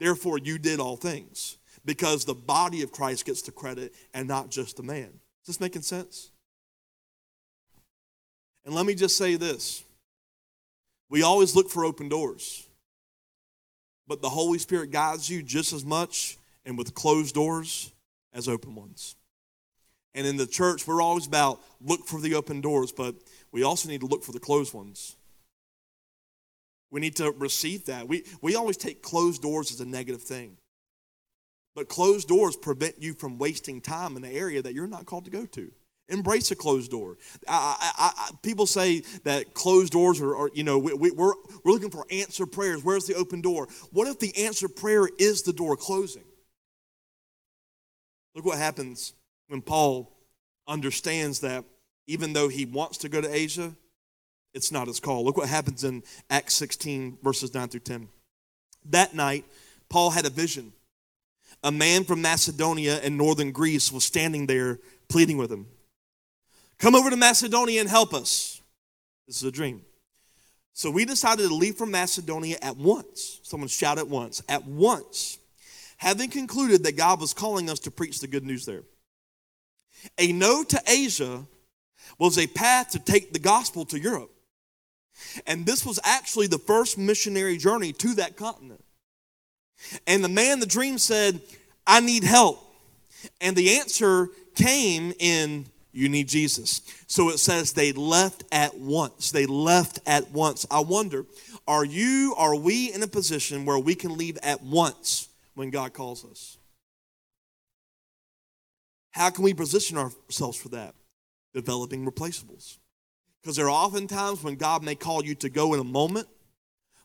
Therefore, 0.00 0.38
you 0.38 0.58
did 0.58 0.80
all 0.80 0.96
things 0.96 1.58
because 1.84 2.24
the 2.24 2.34
body 2.34 2.82
of 2.82 2.92
Christ 2.92 3.24
gets 3.26 3.42
the 3.42 3.52
credit 3.52 3.94
and 4.14 4.28
not 4.28 4.50
just 4.50 4.76
the 4.76 4.82
man. 4.82 5.10
Is 5.42 5.46
this 5.46 5.60
making 5.60 5.82
sense? 5.82 6.30
And 8.64 8.74
let 8.74 8.86
me 8.86 8.94
just 8.94 9.16
say 9.16 9.36
this 9.36 9.84
we 11.08 11.22
always 11.22 11.54
look 11.54 11.68
for 11.68 11.84
open 11.84 12.08
doors, 12.08 12.66
but 14.06 14.22
the 14.22 14.30
Holy 14.30 14.58
Spirit 14.58 14.90
guides 14.90 15.28
you 15.28 15.42
just 15.42 15.72
as 15.72 15.84
much 15.84 16.38
and 16.64 16.78
with 16.78 16.94
closed 16.94 17.34
doors 17.34 17.92
as 18.32 18.48
open 18.48 18.74
ones. 18.74 19.16
And 20.14 20.26
in 20.26 20.36
the 20.36 20.46
church, 20.46 20.86
we're 20.86 21.02
always 21.02 21.26
about 21.26 21.60
look 21.80 22.06
for 22.06 22.20
the 22.20 22.34
open 22.34 22.60
doors, 22.60 22.92
but 22.92 23.14
we 23.50 23.62
also 23.62 23.88
need 23.88 24.00
to 24.00 24.06
look 24.06 24.22
for 24.22 24.32
the 24.32 24.40
closed 24.40 24.74
ones. 24.74 25.16
We 26.90 27.00
need 27.00 27.16
to 27.16 27.30
receive 27.32 27.86
that. 27.86 28.06
We, 28.06 28.24
we 28.42 28.54
always 28.54 28.76
take 28.76 29.02
closed 29.02 29.40
doors 29.40 29.72
as 29.72 29.80
a 29.80 29.86
negative 29.86 30.22
thing. 30.22 30.58
But 31.74 31.88
closed 31.88 32.28
doors 32.28 32.56
prevent 32.56 33.02
you 33.02 33.14
from 33.14 33.38
wasting 33.38 33.80
time 33.80 34.16
in 34.16 34.24
an 34.24 34.32
area 34.32 34.60
that 34.62 34.74
you're 34.74 34.86
not 34.86 35.06
called 35.06 35.24
to 35.24 35.30
go 35.30 35.46
to. 35.46 35.72
Embrace 36.08 36.50
a 36.50 36.56
closed 36.56 36.90
door. 36.90 37.16
I, 37.48 37.92
I, 37.98 38.12
I, 38.16 38.30
people 38.42 38.66
say 38.66 39.02
that 39.24 39.54
closed 39.54 39.92
doors 39.92 40.20
are, 40.20 40.36
are 40.36 40.50
you 40.52 40.64
know, 40.64 40.78
we, 40.78 40.92
we, 40.92 41.10
we're, 41.10 41.32
we're 41.64 41.72
looking 41.72 41.90
for 41.90 42.04
answer 42.10 42.44
prayers. 42.44 42.84
Where's 42.84 43.06
the 43.06 43.14
open 43.14 43.40
door? 43.40 43.68
What 43.92 44.08
if 44.08 44.18
the 44.18 44.44
answer 44.44 44.68
prayer 44.68 45.08
is 45.18 45.42
the 45.42 45.52
door 45.52 45.76
closing? 45.76 46.24
Look 48.34 48.44
what 48.44 48.58
happens 48.58 49.14
when 49.48 49.62
Paul 49.62 50.12
understands 50.66 51.40
that 51.40 51.64
even 52.06 52.32
though 52.32 52.48
he 52.48 52.66
wants 52.66 52.98
to 52.98 53.08
go 53.08 53.20
to 53.20 53.34
Asia, 53.34 53.74
it's 54.54 54.72
not 54.72 54.88
his 54.88 55.00
call. 55.00 55.24
Look 55.24 55.36
what 55.36 55.48
happens 55.48 55.84
in 55.84 56.02
Acts 56.28 56.54
16, 56.56 57.18
verses 57.22 57.54
9 57.54 57.68
through 57.68 57.80
10. 57.80 58.08
That 58.90 59.14
night, 59.14 59.44
Paul 59.88 60.10
had 60.10 60.26
a 60.26 60.30
vision 60.30 60.72
a 61.62 61.72
man 61.72 62.04
from 62.04 62.22
Macedonia 62.22 63.00
and 63.02 63.16
northern 63.16 63.52
Greece 63.52 63.92
was 63.92 64.04
standing 64.04 64.46
there 64.46 64.80
pleading 65.08 65.36
with 65.36 65.50
him. 65.50 65.66
Come 66.78 66.94
over 66.94 67.10
to 67.10 67.16
Macedonia 67.16 67.80
and 67.80 67.88
help 67.88 68.12
us. 68.12 68.60
This 69.26 69.36
is 69.36 69.44
a 69.44 69.52
dream. 69.52 69.82
So 70.74 70.90
we 70.90 71.04
decided 71.04 71.48
to 71.48 71.54
leave 71.54 71.76
from 71.76 71.90
Macedonia 71.90 72.56
at 72.62 72.76
once. 72.76 73.40
Someone 73.42 73.68
shout 73.68 73.98
at 73.98 74.08
once. 74.08 74.42
At 74.48 74.66
once. 74.66 75.38
Having 75.98 76.30
concluded 76.30 76.82
that 76.84 76.96
God 76.96 77.20
was 77.20 77.34
calling 77.34 77.70
us 77.70 77.78
to 77.80 77.90
preach 77.90 78.20
the 78.20 78.26
good 78.26 78.44
news 78.44 78.66
there. 78.66 78.82
A 80.18 80.32
no 80.32 80.64
to 80.64 80.82
Asia 80.88 81.46
was 82.18 82.38
a 82.38 82.46
path 82.48 82.90
to 82.90 82.98
take 82.98 83.32
the 83.32 83.38
gospel 83.38 83.84
to 83.86 84.00
Europe. 84.00 84.30
And 85.46 85.66
this 85.66 85.86
was 85.86 86.00
actually 86.02 86.48
the 86.48 86.58
first 86.58 86.98
missionary 86.98 87.56
journey 87.58 87.92
to 87.92 88.14
that 88.14 88.36
continent. 88.36 88.82
And 90.06 90.22
the 90.24 90.28
man 90.28 90.60
the 90.60 90.66
dream 90.66 90.98
said, 90.98 91.40
I 91.86 92.00
need 92.00 92.24
help. 92.24 92.62
And 93.40 93.56
the 93.56 93.78
answer 93.78 94.28
came 94.54 95.12
in, 95.18 95.66
You 95.92 96.08
need 96.08 96.28
Jesus. 96.28 96.82
So 97.06 97.28
it 97.28 97.38
says 97.38 97.72
they 97.72 97.92
left 97.92 98.44
at 98.52 98.78
once. 98.78 99.30
They 99.30 99.46
left 99.46 100.00
at 100.06 100.30
once. 100.30 100.66
I 100.70 100.80
wonder, 100.80 101.26
are 101.66 101.84
you, 101.84 102.34
are 102.36 102.56
we 102.56 102.92
in 102.92 103.02
a 103.02 103.06
position 103.06 103.64
where 103.64 103.78
we 103.78 103.94
can 103.94 104.16
leave 104.16 104.38
at 104.42 104.62
once 104.62 105.28
when 105.54 105.70
God 105.70 105.92
calls 105.92 106.24
us? 106.24 106.56
How 109.12 109.30
can 109.30 109.44
we 109.44 109.54
position 109.54 109.98
ourselves 109.98 110.56
for 110.56 110.70
that? 110.70 110.94
Developing 111.54 112.06
replaceables. 112.06 112.78
Because 113.42 113.56
there 113.56 113.66
are 113.66 113.70
often 113.70 114.06
times 114.06 114.42
when 114.42 114.54
God 114.54 114.82
may 114.82 114.94
call 114.94 115.24
you 115.24 115.34
to 115.36 115.50
go 115.50 115.74
in 115.74 115.80
a 115.80 115.84
moment, 115.84 116.28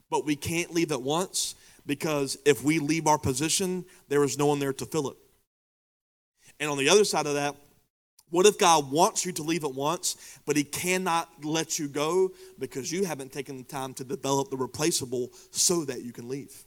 but 0.08 0.24
we 0.24 0.36
can't 0.36 0.72
leave 0.72 0.90
at 0.90 1.02
once 1.02 1.54
because 1.88 2.36
if 2.44 2.62
we 2.62 2.78
leave 2.78 3.06
our 3.06 3.18
position, 3.18 3.84
there 4.08 4.22
is 4.22 4.38
no 4.38 4.46
one 4.46 4.58
there 4.60 4.74
to 4.74 4.86
fill 4.86 5.08
it. 5.08 5.16
And 6.60 6.70
on 6.70 6.76
the 6.76 6.90
other 6.90 7.04
side 7.04 7.26
of 7.26 7.34
that, 7.34 7.56
what 8.30 8.44
if 8.44 8.58
God 8.58 8.92
wants 8.92 9.24
you 9.24 9.32
to 9.32 9.42
leave 9.42 9.64
at 9.64 9.72
once, 9.74 10.38
but 10.44 10.54
He 10.54 10.64
cannot 10.64 11.30
let 11.42 11.78
you 11.78 11.88
go 11.88 12.30
because 12.58 12.92
you 12.92 13.04
haven't 13.04 13.32
taken 13.32 13.56
the 13.56 13.64
time 13.64 13.94
to 13.94 14.04
develop 14.04 14.50
the 14.50 14.56
replaceable 14.58 15.30
so 15.50 15.86
that 15.86 16.02
you 16.02 16.12
can 16.12 16.28
leave? 16.28 16.64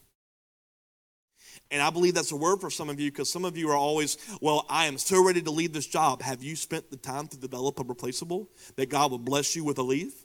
And 1.69 1.83
I 1.83 1.91
believe 1.91 2.15
that's 2.15 2.31
a 2.31 2.35
word 2.35 2.59
for 2.59 2.71
some 2.71 2.89
of 2.89 2.99
you 2.99 3.11
because 3.11 3.31
some 3.31 3.45
of 3.45 3.55
you 3.55 3.69
are 3.69 3.77
always, 3.77 4.17
well, 4.41 4.65
I 4.69 4.87
am 4.87 4.97
so 4.97 5.23
ready 5.23 5.41
to 5.43 5.51
leave 5.51 5.71
this 5.71 5.85
job. 5.85 6.23
Have 6.23 6.41
you 6.41 6.55
spent 6.55 6.89
the 6.89 6.97
time 6.97 7.27
to 7.27 7.37
develop 7.37 7.79
a 7.79 7.83
replaceable 7.83 8.49
that 8.75 8.89
God 8.89 9.11
will 9.11 9.19
bless 9.19 9.55
you 9.55 9.63
with 9.63 9.77
a 9.77 9.83
leave? 9.83 10.15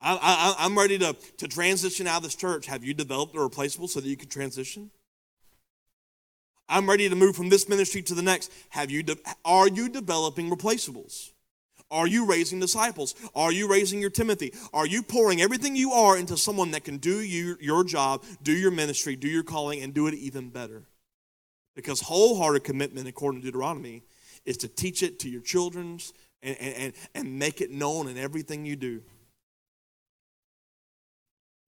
I, 0.00 0.54
am 0.60 0.78
ready 0.78 0.98
to, 0.98 1.16
to 1.38 1.48
transition 1.48 2.06
out 2.06 2.18
of 2.18 2.22
this 2.22 2.34
church. 2.34 2.66
Have 2.66 2.84
you 2.84 2.94
developed 2.94 3.34
a 3.34 3.40
replaceable 3.40 3.88
so 3.88 4.00
that 4.00 4.08
you 4.08 4.16
can 4.16 4.28
transition? 4.28 4.90
I'm 6.68 6.88
ready 6.88 7.08
to 7.08 7.16
move 7.16 7.34
from 7.34 7.48
this 7.48 7.68
ministry 7.68 8.02
to 8.02 8.14
the 8.14 8.22
next. 8.22 8.52
Have 8.70 8.90
you 8.90 9.02
de- 9.02 9.16
are 9.44 9.68
you 9.68 9.88
developing 9.88 10.50
replaceables? 10.50 11.30
Are 11.90 12.06
you 12.06 12.26
raising 12.26 12.60
disciples? 12.60 13.14
Are 13.34 13.50
you 13.50 13.66
raising 13.66 14.00
your 14.00 14.10
Timothy? 14.10 14.52
Are 14.74 14.86
you 14.86 15.02
pouring 15.02 15.40
everything 15.40 15.74
you 15.74 15.92
are 15.92 16.18
into 16.18 16.36
someone 16.36 16.70
that 16.72 16.84
can 16.84 16.98
do 16.98 17.20
you, 17.20 17.56
your 17.60 17.82
job, 17.82 18.24
do 18.42 18.52
your 18.52 18.70
ministry, 18.70 19.16
do 19.16 19.28
your 19.28 19.42
calling, 19.42 19.82
and 19.82 19.94
do 19.94 20.06
it 20.06 20.14
even 20.14 20.50
better? 20.50 20.82
Because 21.74 22.02
wholehearted 22.02 22.64
commitment, 22.64 23.08
according 23.08 23.40
to 23.40 23.46
Deuteronomy, 23.46 24.02
is 24.44 24.58
to 24.58 24.68
teach 24.68 25.02
it 25.02 25.18
to 25.20 25.30
your 25.30 25.40
children 25.40 25.98
and, 26.42 26.58
and, 26.58 26.92
and 27.14 27.38
make 27.38 27.62
it 27.62 27.70
known 27.70 28.06
in 28.06 28.18
everything 28.18 28.66
you 28.66 28.76
do. 28.76 29.00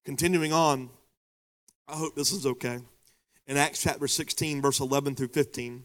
Continuing 0.05 0.53
on, 0.53 0.89
I 1.87 1.95
hope 1.95 2.15
this 2.15 2.33
is 2.33 2.47
okay. 2.47 2.79
In 3.47 3.57
Acts 3.57 3.83
chapter 3.83 4.09
16, 4.09 4.63
verse 4.63 4.81
11 4.81 5.15
through 5.15 5.29
15, 5.29 5.85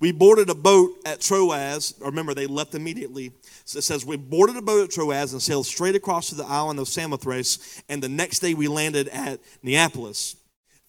we 0.00 0.10
boarded 0.10 0.50
a 0.50 0.54
boat 0.54 0.90
at 1.06 1.20
Troas. 1.20 1.94
Remember, 2.00 2.34
they 2.34 2.46
left 2.46 2.74
immediately. 2.74 3.32
So 3.64 3.78
it 3.78 3.82
says, 3.82 4.04
We 4.04 4.16
boarded 4.16 4.56
a 4.56 4.62
boat 4.62 4.84
at 4.84 4.90
Troas 4.90 5.32
and 5.32 5.40
sailed 5.40 5.66
straight 5.66 5.94
across 5.94 6.30
to 6.30 6.34
the 6.34 6.44
island 6.44 6.80
of 6.80 6.88
Samothrace, 6.88 7.82
and 7.88 8.02
the 8.02 8.08
next 8.08 8.40
day 8.40 8.54
we 8.54 8.66
landed 8.66 9.08
at 9.08 9.40
Neapolis. 9.62 10.36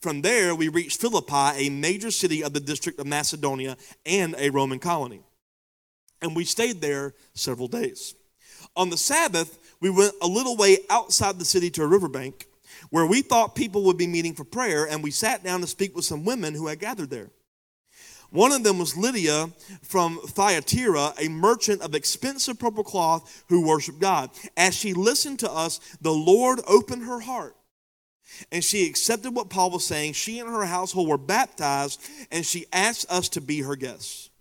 From 0.01 0.21
there, 0.21 0.55
we 0.55 0.67
reached 0.67 0.99
Philippi, 0.99 1.67
a 1.67 1.69
major 1.69 2.11
city 2.11 2.43
of 2.43 2.53
the 2.53 2.59
district 2.59 2.99
of 2.99 3.05
Macedonia 3.05 3.77
and 4.05 4.35
a 4.37 4.49
Roman 4.49 4.79
colony. 4.79 5.21
And 6.21 6.35
we 6.35 6.45
stayed 6.45 6.81
there 6.81 7.13
several 7.33 7.67
days. 7.67 8.15
On 8.75 8.89
the 8.89 8.97
Sabbath, 8.97 9.64
we 9.85 9.91
went 9.91 10.15
a 10.19 10.27
little 10.27 10.57
way 10.57 10.79
outside 10.89 11.37
the 11.37 11.45
city 11.45 11.69
to 11.69 11.83
a 11.83 11.87
riverbank 11.87 12.47
where 12.89 13.05
we 13.05 13.21
thought 13.21 13.53
people 13.53 13.83
would 13.83 13.99
be 13.99 14.07
meeting 14.07 14.33
for 14.33 14.43
prayer, 14.43 14.87
and 14.87 15.03
we 15.03 15.11
sat 15.11 15.43
down 15.43 15.61
to 15.61 15.67
speak 15.67 15.95
with 15.95 16.05
some 16.05 16.25
women 16.25 16.55
who 16.55 16.65
had 16.65 16.79
gathered 16.79 17.11
there. 17.11 17.29
One 18.31 18.51
of 18.51 18.63
them 18.63 18.79
was 18.79 18.97
Lydia 18.97 19.51
from 19.83 20.17
Thyatira, 20.25 21.13
a 21.21 21.29
merchant 21.29 21.83
of 21.83 21.93
expensive 21.93 22.57
purple 22.57 22.83
cloth 22.83 23.43
who 23.47 23.67
worshiped 23.67 23.99
God. 23.99 24.31
As 24.57 24.73
she 24.73 24.95
listened 24.95 25.37
to 25.41 25.51
us, 25.51 25.79
the 26.01 26.11
Lord 26.11 26.61
opened 26.67 27.03
her 27.03 27.19
heart. 27.19 27.55
And 28.51 28.63
she 28.63 28.87
accepted 28.87 29.35
what 29.35 29.51
Paul 29.51 29.69
was 29.69 29.85
saying. 29.85 30.13
She 30.13 30.39
and 30.39 30.49
her 30.49 30.65
household 30.65 31.09
were 31.09 31.19
baptized, 31.19 32.01
and 32.31 32.43
she 32.43 32.65
asked 32.73 33.05
us 33.11 33.29
to 33.29 33.39
be 33.39 33.61
her 33.61 33.75
guests. 33.75 34.31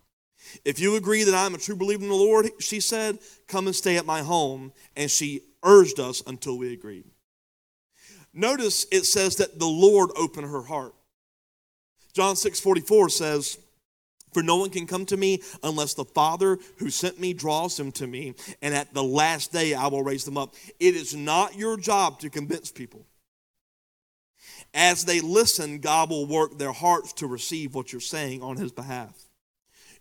If 0.63 0.79
you 0.79 0.95
agree 0.95 1.23
that 1.23 1.35
I'm 1.35 1.55
a 1.55 1.59
true 1.59 1.75
believer 1.75 2.03
in 2.03 2.09
the 2.09 2.15
Lord, 2.15 2.49
she 2.59 2.79
said, 2.79 3.19
come 3.47 3.67
and 3.67 3.75
stay 3.75 3.97
at 3.97 4.05
my 4.05 4.21
home. 4.21 4.71
And 4.95 5.09
she 5.09 5.41
urged 5.63 5.99
us 5.99 6.21
until 6.25 6.57
we 6.57 6.73
agreed. 6.73 7.05
Notice 8.33 8.85
it 8.91 9.05
says 9.05 9.37
that 9.37 9.59
the 9.59 9.65
Lord 9.65 10.09
opened 10.15 10.47
her 10.49 10.63
heart. 10.63 10.93
John 12.13 12.35
6 12.35 12.59
44 12.59 13.09
says, 13.09 13.57
For 14.33 14.43
no 14.43 14.57
one 14.57 14.69
can 14.69 14.87
come 14.87 15.05
to 15.07 15.17
me 15.17 15.41
unless 15.63 15.93
the 15.93 16.05
Father 16.05 16.59
who 16.77 16.89
sent 16.89 17.19
me 17.19 17.33
draws 17.33 17.77
them 17.77 17.91
to 17.93 18.07
me, 18.07 18.35
and 18.61 18.73
at 18.73 18.93
the 18.93 19.03
last 19.03 19.51
day 19.51 19.73
I 19.73 19.87
will 19.87 20.03
raise 20.03 20.25
them 20.25 20.37
up. 20.37 20.53
It 20.79 20.95
is 20.95 21.15
not 21.15 21.55
your 21.55 21.77
job 21.77 22.19
to 22.19 22.29
convince 22.29 22.71
people. 22.71 23.05
As 24.73 25.05
they 25.05 25.21
listen, 25.21 25.79
God 25.79 26.09
will 26.09 26.25
work 26.25 26.57
their 26.57 26.73
hearts 26.73 27.13
to 27.13 27.27
receive 27.27 27.73
what 27.73 27.91
you're 27.91 28.01
saying 28.01 28.41
on 28.41 28.57
His 28.57 28.71
behalf. 28.71 29.24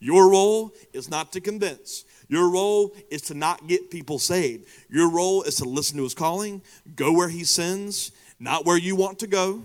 Your 0.00 0.30
role 0.30 0.72
is 0.92 1.09
not 1.11 1.33
to 1.33 1.40
convince. 1.40 2.04
Your 2.28 2.50
role 2.50 2.94
is 3.11 3.22
to 3.22 3.35
not 3.35 3.66
get 3.66 3.90
people 3.90 4.18
saved. 4.18 4.66
Your 4.88 5.11
role 5.11 5.42
is 5.42 5.57
to 5.57 5.64
listen 5.64 5.96
to 5.98 6.04
his 6.04 6.14
calling, 6.14 6.62
go 6.94 7.12
where 7.12 7.28
he 7.28 7.44
sends, 7.44 8.12
not 8.38 8.64
where 8.64 8.78
you 8.78 8.96
want 8.96 9.18
to 9.20 9.26
go, 9.26 9.64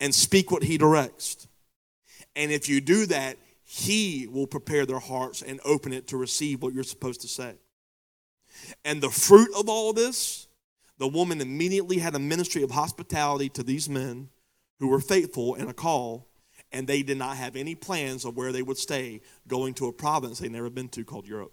and 0.00 0.14
speak 0.14 0.50
what 0.50 0.62
he 0.62 0.78
directs. 0.78 1.46
And 2.36 2.50
if 2.50 2.68
you 2.68 2.80
do 2.80 3.06
that, 3.06 3.36
he 3.64 4.26
will 4.26 4.46
prepare 4.46 4.86
their 4.86 4.98
hearts 4.98 5.42
and 5.42 5.60
open 5.64 5.92
it 5.92 6.08
to 6.08 6.16
receive 6.16 6.62
what 6.62 6.72
you're 6.72 6.84
supposed 6.84 7.20
to 7.22 7.28
say. 7.28 7.54
And 8.84 9.02
the 9.02 9.10
fruit 9.10 9.50
of 9.58 9.68
all 9.68 9.92
this, 9.92 10.46
the 10.98 11.08
woman 11.08 11.40
immediately 11.40 11.98
had 11.98 12.14
a 12.14 12.18
ministry 12.18 12.62
of 12.62 12.70
hospitality 12.70 13.48
to 13.50 13.62
these 13.62 13.88
men 13.88 14.30
who 14.80 14.88
were 14.88 15.00
faithful 15.00 15.54
in 15.54 15.68
a 15.68 15.74
call 15.74 16.27
and 16.72 16.86
they 16.86 17.02
did 17.02 17.18
not 17.18 17.36
have 17.36 17.56
any 17.56 17.74
plans 17.74 18.24
of 18.24 18.36
where 18.36 18.52
they 18.52 18.62
would 18.62 18.78
stay 18.78 19.20
going 19.46 19.74
to 19.74 19.86
a 19.86 19.92
province 19.92 20.38
they'd 20.38 20.52
never 20.52 20.70
been 20.70 20.88
to 20.90 21.04
called 21.04 21.26
Europe. 21.26 21.52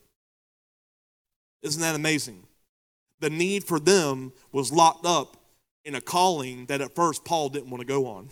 Isn't 1.61 1.81
that 1.81 1.95
amazing? 1.95 2.45
The 3.19 3.29
need 3.29 3.63
for 3.63 3.79
them 3.79 4.33
was 4.51 4.71
locked 4.71 5.05
up 5.05 5.37
in 5.83 5.95
a 5.95 6.01
calling 6.01 6.65
that 6.65 6.81
at 6.81 6.95
first 6.95 7.23
Paul 7.23 7.49
didn't 7.49 7.69
want 7.69 7.81
to 7.81 7.87
go 7.87 8.07
on. 8.07 8.29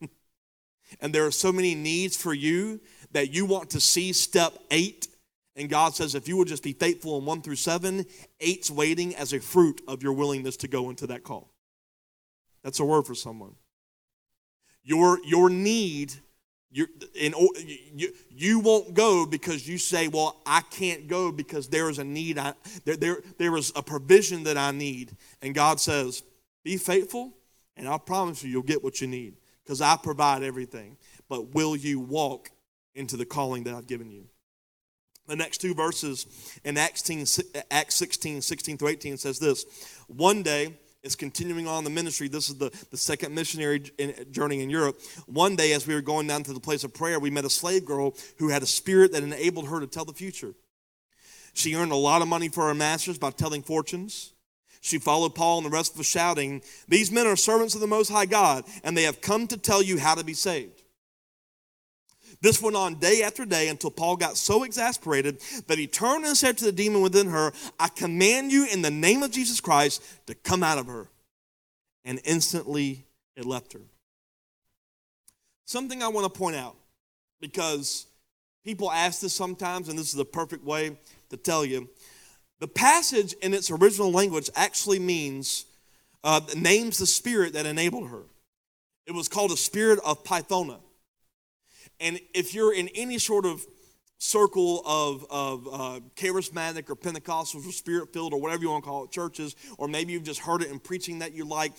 and 1.00 1.14
there 1.14 1.24
are 1.24 1.30
so 1.30 1.52
many 1.52 1.74
needs 1.74 2.16
for 2.16 2.34
you 2.34 2.80
that 3.12 3.32
you 3.32 3.46
want 3.46 3.70
to 3.70 3.80
see 3.80 4.12
step 4.12 4.52
eight. 4.70 5.08
And 5.56 5.68
God 5.68 5.94
says, 5.94 6.14
if 6.14 6.28
you 6.28 6.36
will 6.36 6.44
just 6.44 6.62
be 6.62 6.72
faithful 6.72 7.18
in 7.18 7.24
one 7.24 7.42
through 7.42 7.56
seven, 7.56 8.06
eight's 8.40 8.70
waiting 8.70 9.16
as 9.16 9.32
a 9.32 9.40
fruit 9.40 9.80
of 9.88 10.02
your 10.02 10.12
willingness 10.12 10.56
to 10.58 10.68
go 10.68 10.90
into 10.90 11.06
that 11.08 11.22
call. 11.22 11.50
That's 12.62 12.80
a 12.80 12.84
word 12.84 13.06
for 13.06 13.14
someone. 13.14 13.54
Your, 14.90 15.24
your 15.24 15.48
need, 15.48 16.14
your, 16.72 16.88
in, 17.14 17.32
you, 17.94 18.12
you 18.28 18.58
won't 18.58 18.92
go 18.92 19.24
because 19.24 19.68
you 19.68 19.78
say, 19.78 20.08
Well, 20.08 20.42
I 20.44 20.62
can't 20.62 21.06
go 21.06 21.30
because 21.30 21.68
there 21.68 21.88
is 21.88 22.00
a 22.00 22.04
need. 22.04 22.38
I, 22.38 22.54
there, 22.84 22.96
there, 22.96 23.22
there 23.38 23.56
is 23.56 23.72
a 23.76 23.84
provision 23.84 24.42
that 24.44 24.58
I 24.58 24.72
need. 24.72 25.12
And 25.42 25.54
God 25.54 25.78
says, 25.78 26.24
Be 26.64 26.76
faithful, 26.76 27.32
and 27.76 27.86
I 27.86 27.98
promise 27.98 28.42
you, 28.42 28.50
you'll 28.50 28.62
get 28.64 28.82
what 28.82 29.00
you 29.00 29.06
need 29.06 29.36
because 29.62 29.80
I 29.80 29.96
provide 29.96 30.42
everything. 30.42 30.96
But 31.28 31.54
will 31.54 31.76
you 31.76 32.00
walk 32.00 32.50
into 32.96 33.16
the 33.16 33.24
calling 33.24 33.62
that 33.64 33.74
I've 33.74 33.86
given 33.86 34.10
you? 34.10 34.24
The 35.28 35.36
next 35.36 35.58
two 35.58 35.72
verses 35.72 36.26
in 36.64 36.76
Acts 36.76 37.04
16, 37.04 37.44
Acts 37.70 37.94
16 37.94 38.42
16 38.42 38.76
through 38.76 38.88
18 38.88 39.18
says 39.18 39.38
this 39.38 39.64
One 40.08 40.42
day, 40.42 40.74
is 41.02 41.16
continuing 41.16 41.66
on 41.66 41.84
the 41.84 41.90
ministry. 41.90 42.28
This 42.28 42.48
is 42.50 42.56
the, 42.56 42.70
the 42.90 42.96
second 42.96 43.34
missionary 43.34 43.80
journey 44.30 44.62
in 44.62 44.70
Europe. 44.70 45.00
One 45.26 45.56
day, 45.56 45.72
as 45.72 45.86
we 45.86 45.94
were 45.94 46.00
going 46.00 46.26
down 46.26 46.42
to 46.44 46.52
the 46.52 46.60
place 46.60 46.84
of 46.84 46.92
prayer, 46.92 47.18
we 47.18 47.30
met 47.30 47.44
a 47.44 47.50
slave 47.50 47.84
girl 47.84 48.14
who 48.38 48.48
had 48.48 48.62
a 48.62 48.66
spirit 48.66 49.12
that 49.12 49.22
enabled 49.22 49.68
her 49.68 49.80
to 49.80 49.86
tell 49.86 50.04
the 50.04 50.12
future. 50.12 50.54
She 51.54 51.74
earned 51.74 51.92
a 51.92 51.96
lot 51.96 52.22
of 52.22 52.28
money 52.28 52.48
for 52.48 52.68
her 52.68 52.74
masters 52.74 53.18
by 53.18 53.30
telling 53.30 53.62
fortunes. 53.62 54.32
She 54.82 54.98
followed 54.98 55.34
Paul 55.34 55.58
and 55.58 55.66
the 55.66 55.70
rest 55.70 55.94
of 55.94 56.00
us, 56.00 56.06
shouting, 56.06 56.62
These 56.88 57.10
men 57.10 57.26
are 57.26 57.36
servants 57.36 57.74
of 57.74 57.80
the 57.80 57.86
Most 57.86 58.10
High 58.10 58.26
God, 58.26 58.64
and 58.82 58.96
they 58.96 59.02
have 59.02 59.20
come 59.20 59.46
to 59.48 59.56
tell 59.56 59.82
you 59.82 59.98
how 59.98 60.14
to 60.14 60.24
be 60.24 60.32
saved. 60.34 60.79
This 62.42 62.62
went 62.62 62.76
on 62.76 62.94
day 62.94 63.22
after 63.22 63.44
day 63.44 63.68
until 63.68 63.90
Paul 63.90 64.16
got 64.16 64.36
so 64.36 64.62
exasperated 64.62 65.40
that 65.66 65.78
he 65.78 65.86
turned 65.86 66.24
and 66.24 66.36
said 66.36 66.56
to 66.58 66.64
the 66.64 66.72
demon 66.72 67.02
within 67.02 67.28
her, 67.28 67.52
I 67.78 67.88
command 67.88 68.50
you 68.50 68.66
in 68.66 68.80
the 68.80 68.90
name 68.90 69.22
of 69.22 69.30
Jesus 69.30 69.60
Christ 69.60 70.02
to 70.26 70.34
come 70.34 70.62
out 70.62 70.78
of 70.78 70.86
her. 70.86 71.08
And 72.04 72.18
instantly 72.24 73.04
it 73.36 73.44
left 73.44 73.74
her. 73.74 73.80
Something 75.66 76.02
I 76.02 76.08
want 76.08 76.32
to 76.32 76.38
point 76.38 76.56
out 76.56 76.76
because 77.40 78.06
people 78.64 78.90
ask 78.90 79.20
this 79.20 79.34
sometimes, 79.34 79.88
and 79.88 79.98
this 79.98 80.08
is 80.08 80.14
the 80.14 80.24
perfect 80.24 80.64
way 80.64 80.96
to 81.28 81.36
tell 81.36 81.64
you. 81.64 81.88
The 82.58 82.68
passage 82.68 83.34
in 83.42 83.54
its 83.54 83.70
original 83.70 84.10
language 84.10 84.50
actually 84.56 84.98
means, 84.98 85.66
uh, 86.24 86.40
names 86.56 86.98
the 86.98 87.06
spirit 87.06 87.52
that 87.52 87.66
enabled 87.66 88.08
her. 88.08 88.22
It 89.06 89.12
was 89.12 89.28
called 89.28 89.52
a 89.52 89.56
spirit 89.56 89.98
of 90.04 90.24
Pythona. 90.24 90.78
And 92.00 92.20
if 92.34 92.54
you're 92.54 92.74
in 92.74 92.88
any 92.94 93.18
sort 93.18 93.46
of 93.46 93.64
circle 94.18 94.82
of, 94.84 95.24
of 95.30 95.66
uh, 95.66 96.00
charismatic 96.14 96.90
or 96.90 96.94
Pentecostal 96.94 97.60
or 97.60 97.72
spirit 97.72 98.12
filled 98.12 98.34
or 98.34 98.40
whatever 98.40 98.62
you 98.62 98.70
want 98.70 98.84
to 98.84 98.90
call 98.90 99.04
it, 99.04 99.10
churches, 99.10 99.56
or 99.78 99.88
maybe 99.88 100.12
you've 100.12 100.24
just 100.24 100.40
heard 100.40 100.62
it 100.62 100.70
in 100.70 100.78
preaching 100.78 101.20
that 101.20 101.32
you 101.32 101.44
like, 101.44 101.72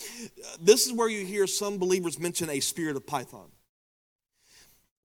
this 0.59 0.87
is 0.87 0.93
where 0.93 1.07
you 1.07 1.25
hear 1.25 1.45
some 1.45 1.77
believers 1.77 2.19
mention 2.19 2.49
a 2.49 2.59
spirit 2.59 2.95
of 2.95 3.05
Python. 3.05 3.49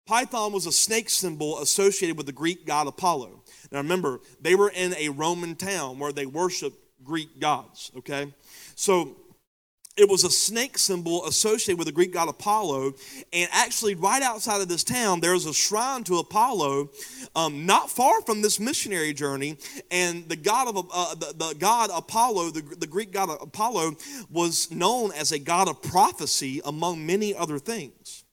Python 0.04 0.52
was 0.52 0.66
a 0.66 0.72
snake 0.72 1.08
symbol 1.08 1.60
associated 1.60 2.16
with 2.16 2.26
the 2.26 2.32
Greek 2.32 2.66
god 2.66 2.86
Apollo. 2.86 3.42
Now 3.70 3.78
remember, 3.78 4.20
they 4.40 4.54
were 4.54 4.68
in 4.68 4.94
a 4.96 5.08
Roman 5.08 5.54
town 5.54 5.98
where 5.98 6.12
they 6.12 6.26
worshiped 6.26 6.76
Greek 7.02 7.40
gods, 7.40 7.90
okay? 7.96 8.34
So 8.74 9.16
it 9.96 10.08
was 10.08 10.24
a 10.24 10.30
snake 10.30 10.78
symbol 10.78 11.26
associated 11.26 11.78
with 11.78 11.86
the 11.86 11.92
Greek 11.92 12.12
god 12.12 12.28
Apollo. 12.28 12.94
And 13.32 13.48
actually, 13.52 13.94
right 13.94 14.22
outside 14.22 14.60
of 14.60 14.68
this 14.68 14.84
town, 14.84 15.20
there's 15.20 15.46
a 15.46 15.52
shrine 15.52 16.04
to 16.04 16.18
Apollo, 16.18 16.90
um, 17.36 17.66
not 17.66 17.90
far 17.90 18.22
from 18.22 18.42
this 18.42 18.58
missionary 18.58 19.12
journey. 19.12 19.58
And 19.90 20.28
the 20.28 20.36
god 20.36 20.68
of 20.68 20.88
uh, 20.92 21.14
the, 21.14 21.34
the, 21.36 21.54
god 21.58 21.90
Apollo, 21.94 22.50
the, 22.50 22.62
the 22.76 22.86
Greek 22.86 23.12
god 23.12 23.28
Apollo, 23.40 23.96
was 24.30 24.70
known 24.70 25.12
as 25.12 25.32
a 25.32 25.38
god 25.38 25.68
of 25.68 25.82
prophecy 25.82 26.60
among 26.64 27.04
many 27.04 27.34
other 27.34 27.58
things. 27.58 28.24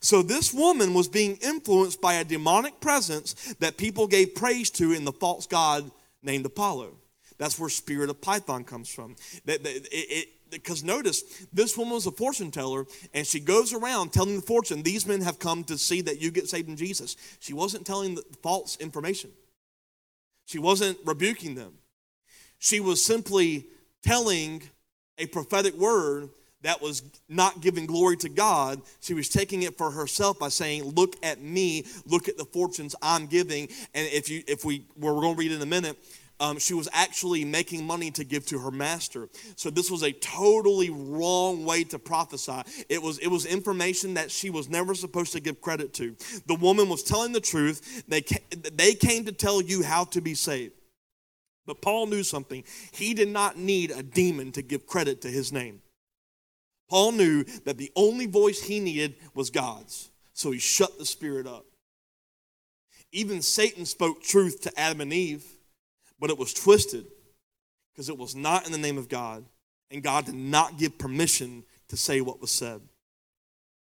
So 0.00 0.22
this 0.22 0.52
woman 0.52 0.94
was 0.94 1.08
being 1.08 1.36
influenced 1.36 2.00
by 2.00 2.14
a 2.14 2.24
demonic 2.24 2.80
presence 2.80 3.54
that 3.60 3.76
people 3.76 4.06
gave 4.06 4.34
praise 4.34 4.70
to 4.70 4.92
in 4.92 5.04
the 5.04 5.12
false 5.12 5.46
god 5.46 5.90
named 6.22 6.46
Apollo. 6.46 6.96
That's 7.38 7.58
where 7.58 7.68
spirit 7.68 8.10
of 8.10 8.20
Python 8.20 8.64
comes 8.64 8.88
from. 8.88 9.16
That, 9.44 9.60
it, 9.64 10.28
because 10.50 10.84
notice, 10.84 11.22
this 11.52 11.76
woman 11.76 11.94
was 11.94 12.06
a 12.06 12.12
fortune 12.12 12.50
teller, 12.50 12.86
and 13.12 13.26
she 13.26 13.40
goes 13.40 13.72
around 13.72 14.12
telling 14.12 14.36
the 14.36 14.42
fortune, 14.42 14.82
these 14.82 15.06
men 15.06 15.20
have 15.20 15.38
come 15.38 15.64
to 15.64 15.76
see 15.78 16.00
that 16.02 16.20
you 16.20 16.30
get 16.30 16.48
saved 16.48 16.68
in 16.68 16.76
Jesus. 16.76 17.16
She 17.40 17.52
wasn't 17.52 17.86
telling 17.86 18.18
false 18.42 18.76
information, 18.76 19.30
she 20.46 20.58
wasn't 20.58 20.98
rebuking 21.04 21.54
them. 21.54 21.74
She 22.58 22.80
was 22.80 23.04
simply 23.04 23.66
telling 24.02 24.62
a 25.18 25.26
prophetic 25.26 25.74
word 25.74 26.30
that 26.62 26.80
was 26.80 27.02
not 27.28 27.60
giving 27.60 27.84
glory 27.84 28.16
to 28.16 28.28
God. 28.30 28.80
She 29.00 29.12
was 29.12 29.28
taking 29.28 29.62
it 29.62 29.76
for 29.76 29.90
herself 29.90 30.38
by 30.38 30.48
saying, 30.48 30.84
"Look 30.84 31.16
at 31.22 31.42
me. 31.42 31.84
Look 32.06 32.26
at 32.26 32.38
the 32.38 32.46
fortunes 32.46 32.96
I'm 33.02 33.26
giving." 33.26 33.68
And 33.94 34.08
if 34.10 34.30
you, 34.30 34.42
if 34.48 34.64
we, 34.64 34.86
we're 34.96 35.12
going 35.12 35.34
to 35.34 35.38
read 35.38 35.52
in 35.52 35.60
a 35.60 35.66
minute 35.66 35.98
um, 36.40 36.58
she 36.58 36.74
was 36.74 36.88
actually 36.92 37.44
making 37.44 37.86
money 37.86 38.10
to 38.12 38.24
give 38.24 38.44
to 38.46 38.58
her 38.58 38.70
master. 38.70 39.28
So 39.56 39.70
this 39.70 39.90
was 39.90 40.02
a 40.02 40.12
totally 40.12 40.90
wrong 40.90 41.64
way 41.64 41.84
to 41.84 41.98
prophesy. 41.98 42.62
It 42.88 43.02
was, 43.02 43.18
it 43.18 43.28
was 43.28 43.46
information 43.46 44.14
that 44.14 44.30
she 44.30 44.50
was 44.50 44.68
never 44.68 44.94
supposed 44.94 45.32
to 45.32 45.40
give 45.40 45.60
credit 45.60 45.94
to. 45.94 46.16
The 46.46 46.56
woman 46.56 46.88
was 46.88 47.02
telling 47.02 47.32
the 47.32 47.40
truth. 47.40 48.04
They, 48.08 48.24
they 48.72 48.94
came 48.94 49.24
to 49.26 49.32
tell 49.32 49.62
you 49.62 49.82
how 49.82 50.04
to 50.04 50.20
be 50.20 50.34
saved. 50.34 50.74
But 51.66 51.80
Paul 51.80 52.06
knew 52.06 52.22
something. 52.22 52.64
He 52.92 53.14
did 53.14 53.28
not 53.28 53.56
need 53.56 53.90
a 53.90 54.02
demon 54.02 54.52
to 54.52 54.62
give 54.62 54.86
credit 54.86 55.22
to 55.22 55.28
his 55.28 55.52
name. 55.52 55.80
Paul 56.90 57.12
knew 57.12 57.44
that 57.64 57.78
the 57.78 57.90
only 57.96 58.26
voice 58.26 58.62
he 58.62 58.80
needed 58.80 59.14
was 59.34 59.50
God's. 59.50 60.10
So 60.34 60.50
he 60.50 60.58
shut 60.58 60.98
the 60.98 61.06
spirit 61.06 61.46
up. 61.46 61.64
Even 63.12 63.40
Satan 63.40 63.86
spoke 63.86 64.22
truth 64.22 64.60
to 64.62 64.78
Adam 64.78 65.00
and 65.00 65.12
Eve 65.12 65.46
but 66.24 66.30
it 66.30 66.38
was 66.38 66.54
twisted 66.54 67.04
because 67.92 68.08
it 68.08 68.16
was 68.16 68.34
not 68.34 68.64
in 68.64 68.72
the 68.72 68.78
name 68.78 68.96
of 68.96 69.10
God, 69.10 69.44
and 69.90 70.02
God 70.02 70.24
did 70.24 70.34
not 70.34 70.78
give 70.78 70.96
permission 70.96 71.64
to 71.88 71.98
say 71.98 72.22
what 72.22 72.40
was 72.40 72.50
said. 72.50 72.80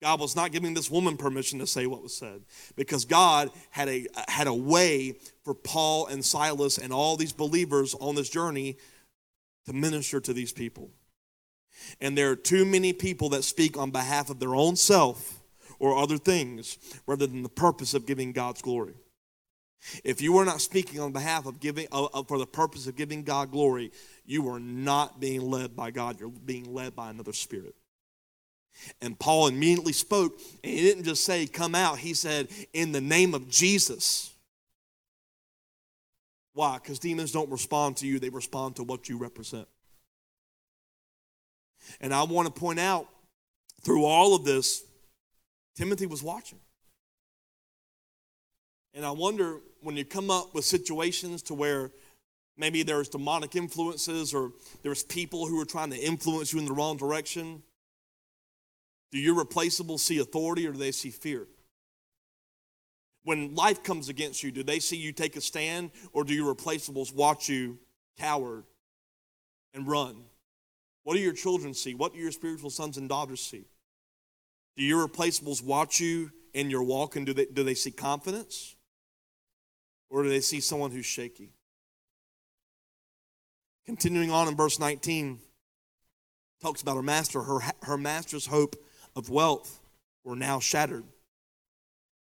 God 0.00 0.20
was 0.20 0.36
not 0.36 0.52
giving 0.52 0.72
this 0.72 0.88
woman 0.88 1.16
permission 1.16 1.58
to 1.58 1.66
say 1.66 1.88
what 1.88 2.00
was 2.00 2.16
said 2.16 2.42
because 2.76 3.04
God 3.04 3.50
had 3.70 3.88
a, 3.88 4.06
had 4.28 4.46
a 4.46 4.54
way 4.54 5.16
for 5.42 5.52
Paul 5.52 6.06
and 6.06 6.24
Silas 6.24 6.78
and 6.78 6.92
all 6.92 7.16
these 7.16 7.32
believers 7.32 7.96
on 7.96 8.14
this 8.14 8.30
journey 8.30 8.76
to 9.66 9.72
minister 9.72 10.20
to 10.20 10.32
these 10.32 10.52
people. 10.52 10.90
And 12.00 12.16
there 12.16 12.30
are 12.30 12.36
too 12.36 12.64
many 12.64 12.92
people 12.92 13.30
that 13.30 13.42
speak 13.42 13.76
on 13.76 13.90
behalf 13.90 14.30
of 14.30 14.38
their 14.38 14.54
own 14.54 14.76
self 14.76 15.40
or 15.80 15.98
other 15.98 16.18
things 16.18 16.78
rather 17.04 17.26
than 17.26 17.42
the 17.42 17.48
purpose 17.48 17.94
of 17.94 18.06
giving 18.06 18.30
God's 18.30 18.62
glory. 18.62 18.94
If 20.04 20.20
you 20.20 20.36
are 20.38 20.44
not 20.44 20.60
speaking 20.60 21.00
on 21.00 21.12
behalf 21.12 21.46
of 21.46 21.60
giving 21.60 21.86
for 21.88 22.38
the 22.38 22.46
purpose 22.46 22.86
of 22.86 22.96
giving 22.96 23.22
God 23.22 23.50
glory, 23.50 23.92
you 24.26 24.48
are 24.48 24.60
not 24.60 25.20
being 25.20 25.40
led 25.40 25.76
by 25.76 25.90
God. 25.90 26.18
You're 26.18 26.30
being 26.30 26.74
led 26.74 26.96
by 26.96 27.10
another 27.10 27.32
spirit. 27.32 27.74
And 29.00 29.18
Paul 29.18 29.48
immediately 29.48 29.92
spoke, 29.92 30.40
and 30.62 30.72
he 30.72 30.82
didn't 30.82 31.04
just 31.04 31.24
say, 31.24 31.46
Come 31.46 31.74
out. 31.74 31.98
He 31.98 32.14
said, 32.14 32.48
In 32.72 32.92
the 32.92 33.00
name 33.00 33.34
of 33.34 33.48
Jesus. 33.48 34.32
Why? 36.54 36.78
Because 36.82 36.98
demons 36.98 37.32
don't 37.32 37.50
respond 37.50 37.98
to 37.98 38.06
you, 38.06 38.18
they 38.18 38.30
respond 38.30 38.76
to 38.76 38.84
what 38.84 39.08
you 39.08 39.16
represent. 39.16 39.68
And 42.00 42.12
I 42.12 42.24
want 42.24 42.52
to 42.52 42.60
point 42.60 42.80
out 42.80 43.06
through 43.82 44.04
all 44.04 44.34
of 44.34 44.44
this, 44.44 44.82
Timothy 45.76 46.06
was 46.06 46.22
watching. 46.22 46.58
And 48.98 49.06
I 49.06 49.12
wonder 49.12 49.60
when 49.80 49.96
you 49.96 50.04
come 50.04 50.28
up 50.28 50.56
with 50.56 50.64
situations 50.64 51.40
to 51.42 51.54
where 51.54 51.92
maybe 52.56 52.82
there's 52.82 53.08
demonic 53.08 53.54
influences 53.54 54.34
or 54.34 54.50
there's 54.82 55.04
people 55.04 55.46
who 55.46 55.60
are 55.60 55.64
trying 55.64 55.90
to 55.90 55.96
influence 55.96 56.52
you 56.52 56.58
in 56.58 56.64
the 56.64 56.72
wrong 56.72 56.96
direction, 56.96 57.62
do 59.12 59.18
your 59.20 59.36
replaceable 59.36 59.98
see 59.98 60.18
authority 60.18 60.66
or 60.66 60.72
do 60.72 60.78
they 60.78 60.90
see 60.90 61.10
fear? 61.10 61.46
When 63.22 63.54
life 63.54 63.84
comes 63.84 64.08
against 64.08 64.42
you, 64.42 64.50
do 64.50 64.64
they 64.64 64.80
see 64.80 64.96
you 64.96 65.12
take 65.12 65.36
a 65.36 65.40
stand 65.40 65.92
or 66.12 66.24
do 66.24 66.34
your 66.34 66.52
replaceables 66.52 67.14
watch 67.14 67.48
you 67.48 67.78
cower 68.18 68.64
and 69.74 69.86
run? 69.86 70.24
What 71.04 71.14
do 71.14 71.20
your 71.20 71.34
children 71.34 71.72
see? 71.72 71.94
What 71.94 72.14
do 72.14 72.18
your 72.18 72.32
spiritual 72.32 72.70
sons 72.70 72.96
and 72.96 73.08
daughters 73.08 73.42
see? 73.42 73.66
Do 74.76 74.82
your 74.82 75.06
replaceables 75.06 75.62
watch 75.62 76.00
you 76.00 76.32
in 76.52 76.68
your 76.68 76.82
walk 76.82 77.14
and 77.14 77.24
do 77.24 77.32
they, 77.32 77.46
do 77.46 77.62
they 77.62 77.74
see 77.74 77.92
confidence? 77.92 78.74
Or 80.10 80.22
do 80.22 80.28
they 80.28 80.40
see 80.40 80.60
someone 80.60 80.90
who's 80.90 81.06
shaky? 81.06 81.50
Continuing 83.86 84.30
on 84.30 84.48
in 84.48 84.56
verse 84.56 84.78
19, 84.78 85.38
talks 86.60 86.82
about 86.82 86.96
her 86.96 87.02
master. 87.02 87.42
Her, 87.42 87.60
her 87.82 87.96
master's 87.96 88.46
hope 88.46 88.76
of 89.16 89.30
wealth 89.30 89.80
were 90.24 90.36
now 90.36 90.60
shattered. 90.60 91.04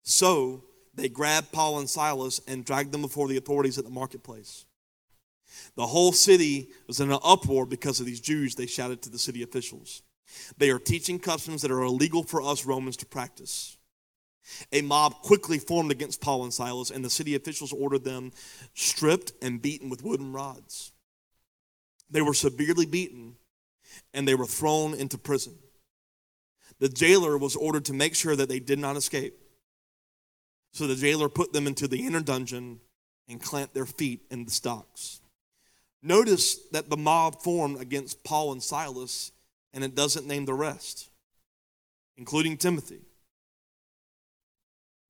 So 0.03 0.65
they 0.95 1.09
grabbed 1.09 1.53
Paul 1.53 1.79
and 1.79 1.89
Silas 1.89 2.41
and 2.47 2.65
dragged 2.65 2.93
them 2.93 3.03
before 3.03 3.29
the 3.29 3.37
authorities 3.37 3.79
at 3.79 3.85
the 3.85 3.91
marketplace. 3.91 4.65
The 5.77 5.87
whole 5.87 6.13
city 6.13 6.69
was 6.87 7.01
in 7.01 7.11
an 7.11 7.19
uproar 7.23 7.67
because 7.67 8.01
of 8.01 8.07
these 8.07 8.21
Jews, 8.21 8.55
they 8.55 8.67
shouted 8.67 9.03
to 9.03 9.11
the 9.11 9.19
city 9.19 9.43
officials. 9.43 10.03
They 10.57 10.71
are 10.71 10.79
teaching 10.79 11.19
customs 11.19 11.63
that 11.63 11.71
are 11.71 11.83
illegal 11.83 12.23
for 12.23 12.43
us 12.43 12.65
Romans 12.65 12.97
to 12.99 13.07
practice. 13.07 13.77
A 14.73 14.83
mob 14.83 15.23
quickly 15.23 15.59
formed 15.59 15.91
against 15.91 16.21
Paul 16.21 16.45
and 16.45 16.53
Silas, 16.53 16.91
and 16.91 17.05
the 17.05 17.11
city 17.11 17.35
officials 17.35 17.73
ordered 17.73 18.05
them 18.05 18.33
stripped 18.75 19.33
and 19.43 19.63
beaten 19.63 19.89
with 19.89 20.03
wooden 20.03 20.33
rods. 20.33 20.93
They 22.11 22.23
were 22.23 22.35
severely 22.35 22.87
beaten, 22.87 23.37
and 24.13 24.27
they 24.27 24.35
were 24.35 24.47
thrown 24.47 24.95
into 24.95 25.17
prison. 25.19 25.55
The 26.79 26.89
jailer 26.89 27.39
was 27.39 27.57
ordered 27.57 27.85
to 27.87 27.95
make 27.95 28.15
sure 28.15 28.37
that 28.37 28.49
they 28.49 28.59
did 28.59 28.79
not 28.79 28.97
escape. 28.97 29.35
So 30.73 30.87
the 30.87 30.97
jailer 30.97 31.29
put 31.29 31.53
them 31.53 31.67
into 31.67 31.87
the 31.87 32.05
inner 32.07 32.21
dungeon 32.21 32.81
and 33.29 33.41
clamped 33.41 33.75
their 33.75 33.87
feet 33.87 34.23
in 34.31 34.45
the 34.45 34.51
stocks. 34.51 35.21
Notice 36.03 36.57
that 36.73 36.91
the 36.91 36.97
mob 36.97 37.43
formed 37.43 37.81
against 37.81 38.25
Paul 38.25 38.53
and 38.53 38.63
Silas, 38.63 39.31
and 39.73 39.85
it 39.85 39.95
doesn't 39.95 40.27
name 40.27 40.45
the 40.45 40.55
rest, 40.55 41.11
including 42.17 42.57
Timothy. 42.57 43.03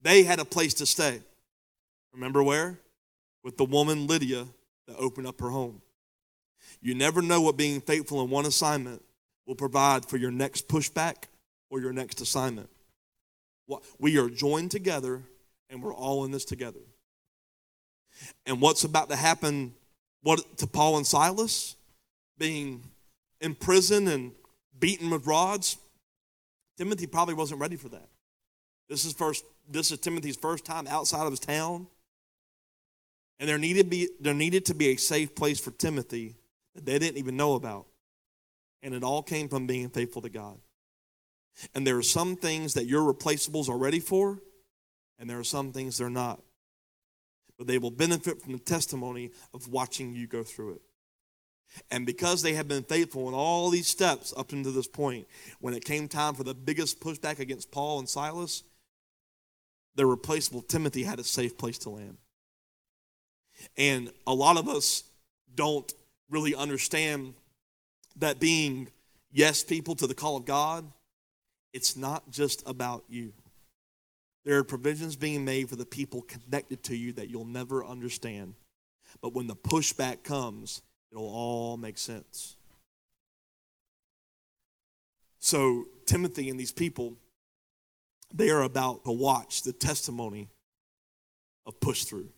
They 0.03 0.25
had 0.25 0.39
a 0.39 0.45
place 0.45 0.75
to 0.75 0.87
stay. 0.87 1.21
Remember 2.13 2.43
where? 2.43 2.79
With 3.43 3.57
the 3.57 3.65
woman 3.65 4.07
Lydia 4.07 4.47
that 4.87 4.97
opened 4.97 5.27
up 5.27 5.41
her 5.41 5.51
home. 5.51 5.81
You 6.81 6.95
never 6.95 7.23
know 7.23 7.41
what 7.41 7.57
being 7.57 7.81
faithful 7.81 8.23
in 8.23 8.31
one 8.31 8.47
assignment 8.47 9.03
will 9.47 9.55
provide 9.55 10.05
for 10.05 10.17
your 10.17 10.31
next 10.31 10.69
pushback 10.69 11.25
or 11.71 11.81
your 11.81 11.93
next 11.93 12.21
assignment. 12.21 12.69
We 13.99 14.19
are 14.19 14.29
joined 14.29 14.71
together 14.71 15.23
and 15.71 15.83
we're 15.83 15.95
all 15.95 16.25
in 16.25 16.31
this 16.31 16.45
together. 16.45 16.81
And 18.45 18.61
what's 18.61 18.85
about 18.85 19.09
to 19.09 19.17
happen 19.17 19.75
what 20.23 20.59
to 20.59 20.67
Paul 20.67 20.99
and 20.99 21.07
Silas 21.07 21.77
being 22.39 22.83
in 23.41 23.55
prison 23.55 24.09
and 24.09 24.33
beaten 24.79 25.11
with 25.11 25.27
rods? 25.27 25.79
Timothy 26.77 27.07
probably 27.07 27.35
wasn't 27.35 27.61
ready 27.61 27.77
for 27.77 27.89
that. 27.89 28.09
This 28.89 29.05
is 29.05 29.13
first 29.15 29.45
this 29.69 29.91
is 29.91 29.99
Timothy's 29.99 30.37
first 30.37 30.65
time 30.65 30.87
outside 30.87 31.25
of 31.25 31.33
his 31.33 31.41
town. 31.41 31.87
And 33.39 33.49
there 33.49 33.59
needed, 33.59 33.91
be, 33.91 34.09
there 34.21 34.35
needed 34.35 34.67
to 34.67 34.75
be 34.75 34.89
a 34.89 34.97
safe 34.97 35.35
place 35.35 35.59
for 35.59 35.73
Timothy 35.73 36.37
that 36.75 36.87
they 36.87 36.99
didn't 36.99 37.19
even 37.19 37.37
know 37.37 37.55
about. 37.55 37.87
And 38.83 38.95
it 38.95 39.03
all 39.03 39.23
came 39.23 39.49
from 39.49 39.67
being 39.67 39.89
faithful 39.89 40.23
to 40.23 40.29
God. 40.29 40.59
And 41.75 41.87
there 41.87 41.99
are 41.99 42.03
some 42.03 42.37
things 42.37 42.75
that 42.75 42.87
your 42.87 43.13
replaceables 43.13 43.69
are 43.69 43.77
ready 43.77 44.01
for, 44.01 44.39
and 45.19 45.29
there 45.29 45.39
are 45.39 45.45
some 45.45 45.73
things 45.73 45.99
they're 45.99 46.11
not. 46.11 46.41
But 47.59 47.67
they 47.67 47.79
will 47.79 47.91
benefit 47.91 48.41
from 48.41 48.53
the 48.53 48.59
testimony 48.59 49.31
of 49.53 49.69
watching 49.69 50.15
you 50.15 50.27
go 50.27 50.43
through 50.43 50.75
it. 50.75 50.83
And 51.91 52.07
because 52.07 52.43
they 52.43 52.55
have 52.55 52.69
been 52.69 52.83
faithful 52.83 53.29
in 53.29 53.35
all 53.35 53.71
these 53.71 53.87
steps 53.87 54.33
up 54.37 54.53
until 54.53 54.73
this 54.73 54.89
point, 54.89 55.27
when 55.61 55.75
it 55.75 55.85
came 55.85 56.09
time 56.09 56.35
for 56.35 56.45
the 56.45 56.55
biggest 56.55 57.01
pushback 57.01 57.39
against 57.39 57.71
Paul 57.71 57.99
and 57.99 58.09
Silas, 58.09 58.63
their 59.95 60.07
replaceable 60.07 60.63
Timothy 60.63 61.03
had 61.03 61.19
a 61.19 61.25
safe 61.25 61.57
place 61.57 61.79
to 61.79 61.91
land. 61.91 62.17
And 63.77 64.11
a 64.27 64.35
lot 64.35 64.57
of 64.57 64.69
us 64.69 65.05
don't 65.55 65.93
really 66.31 66.55
understand 66.55 67.35
that 68.17 68.41
being 68.41 68.89
yes 69.31 69.63
people 69.63 69.95
to 69.97 70.07
the 70.07 70.15
call 70.15 70.37
of 70.37 70.45
God, 70.45 70.91
it's 71.73 71.97
not 71.97 72.31
just 72.31 72.67
about 72.67 73.05
you. 73.09 73.33
There 74.45 74.59
are 74.59 74.65
provisions 74.65 75.15
being 75.15 75.45
made 75.45 75.69
for 75.69 75.77
the 75.77 75.87
people 75.87 76.23
connected 76.23 76.83
to 76.85 76.97
you 76.97 77.13
that 77.13 77.29
you'll 77.29 77.45
never 77.45 77.85
understand. 77.85 78.55
But 79.21 79.35
when 79.35 79.47
the 79.47 79.55
pushback 79.55 80.25
comes, 80.25 80.83
it'll 81.11 81.25
all 81.29 81.77
make 81.77 81.99
sense. 81.99 82.57
So, 85.39 85.87
Timothy 86.07 86.49
and 86.51 86.59
these 86.59 86.73
people, 86.73 87.17
they 88.35 88.51
are 88.51 88.63
about 88.63 89.05
to 89.05 89.13
watch 89.13 89.63
the 89.63 89.73
testimony 89.73 90.49
of 91.67 91.81
push 91.81 92.05
through. 92.05 92.29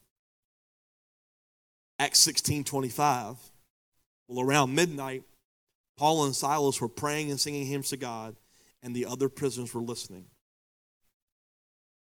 Acts 1.98 2.18
16 2.20 2.64
25. 2.64 3.36
Well, 4.28 4.44
around 4.44 4.74
midnight, 4.74 5.22
Paul 5.96 6.24
and 6.24 6.34
Silas 6.34 6.80
were 6.80 6.88
praying 6.88 7.30
and 7.30 7.38
singing 7.38 7.66
hymns 7.66 7.90
to 7.90 7.96
God, 7.96 8.36
and 8.82 8.94
the 8.94 9.06
other 9.06 9.28
prisoners 9.28 9.72
were 9.74 9.82
listening. 9.82 10.26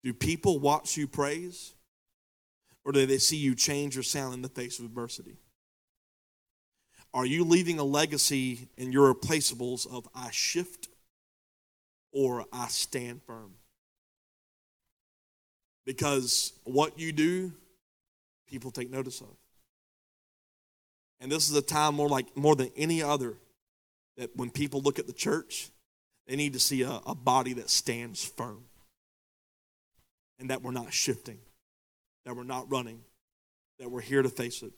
Do 0.03 0.13
people 0.13 0.59
watch 0.59 0.97
you 0.97 1.07
praise? 1.07 1.75
Or 2.85 2.93
do 2.93 3.05
they 3.05 3.19
see 3.19 3.37
you 3.37 3.55
change 3.55 3.97
your 3.97 4.03
sound 4.03 4.33
in 4.35 4.43
the 4.43 4.49
face 4.49 4.79
of 4.79 4.87
adversity? 4.87 5.37
Are 7.13 7.27
you 7.27 7.45
leaving 7.45 7.79
a 7.79 7.85
legacy 7.85 8.69
in 8.77 8.93
your 8.93 9.13
replaceables 9.13 9.87
of 9.87 10.09
I 10.15 10.31
shift 10.31 10.89
or 12.13 12.47
I 12.53 12.69
stand 12.69 13.23
firm? 13.23 13.55
Because 15.89 16.53
what 16.65 16.99
you 16.99 17.13
do, 17.13 17.51
people 18.47 18.71
take 18.71 18.91
notice 18.91 19.23
of. 19.23 19.35
And 21.19 21.33
this 21.33 21.49
is 21.49 21.57
a 21.57 21.63
time 21.63 21.95
more 21.95 22.11
like 22.11 22.37
more 22.37 22.55
than 22.55 22.71
any 22.77 23.03
other 23.03 23.39
that 24.19 24.37
when 24.37 24.51
people 24.51 24.83
look 24.83 24.99
at 24.99 25.07
the 25.07 25.15
church, 25.15 25.71
they 26.27 26.37
need 26.37 26.53
to 26.53 26.61
see 26.61 26.83
a, 26.83 27.01
a 27.07 27.15
body 27.15 27.55
that 27.55 27.71
stands 27.71 28.23
firm 28.23 28.65
and 30.39 30.51
that 30.51 30.61
we're 30.61 30.73
not 30.73 30.93
shifting, 30.93 31.39
that 32.27 32.37
we're 32.37 32.45
not 32.45 32.71
running, 32.71 33.01
that 33.79 33.91
we're 33.91 34.03
here 34.03 34.21
to 34.21 34.29
face 34.29 34.63
it. 34.63 34.73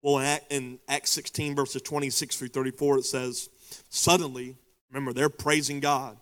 Well, 0.00 0.20
in, 0.20 0.40
in 0.48 0.78
Acts 0.88 1.10
16, 1.10 1.54
verses 1.54 1.82
26 1.82 2.38
through 2.38 2.48
34, 2.48 2.96
it 2.96 3.04
says, 3.04 3.50
Suddenly, 3.90 4.56
remember, 4.90 5.12
they're 5.12 5.28
praising 5.28 5.80
God, 5.80 6.16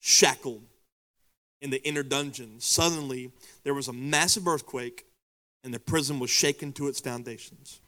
shackled 0.00 0.62
in 1.62 1.70
the 1.70 1.82
inner 1.86 2.02
dungeon. 2.02 2.56
Suddenly, 2.58 3.30
there 3.64 3.72
was 3.72 3.88
a 3.88 3.92
massive 3.92 4.46
earthquake, 4.46 5.06
and 5.64 5.72
the 5.72 5.80
prison 5.80 6.18
was 6.18 6.28
shaken 6.28 6.72
to 6.74 6.88
its 6.88 7.00
foundations. 7.00 7.80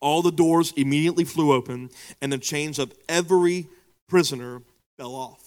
All 0.00 0.22
the 0.22 0.32
doors 0.32 0.72
immediately 0.76 1.24
flew 1.24 1.52
open, 1.52 1.90
and 2.22 2.32
the 2.32 2.38
chains 2.38 2.78
of 2.78 2.94
every 3.08 3.66
prisoner 4.08 4.62
fell 4.96 5.14
off. 5.14 5.42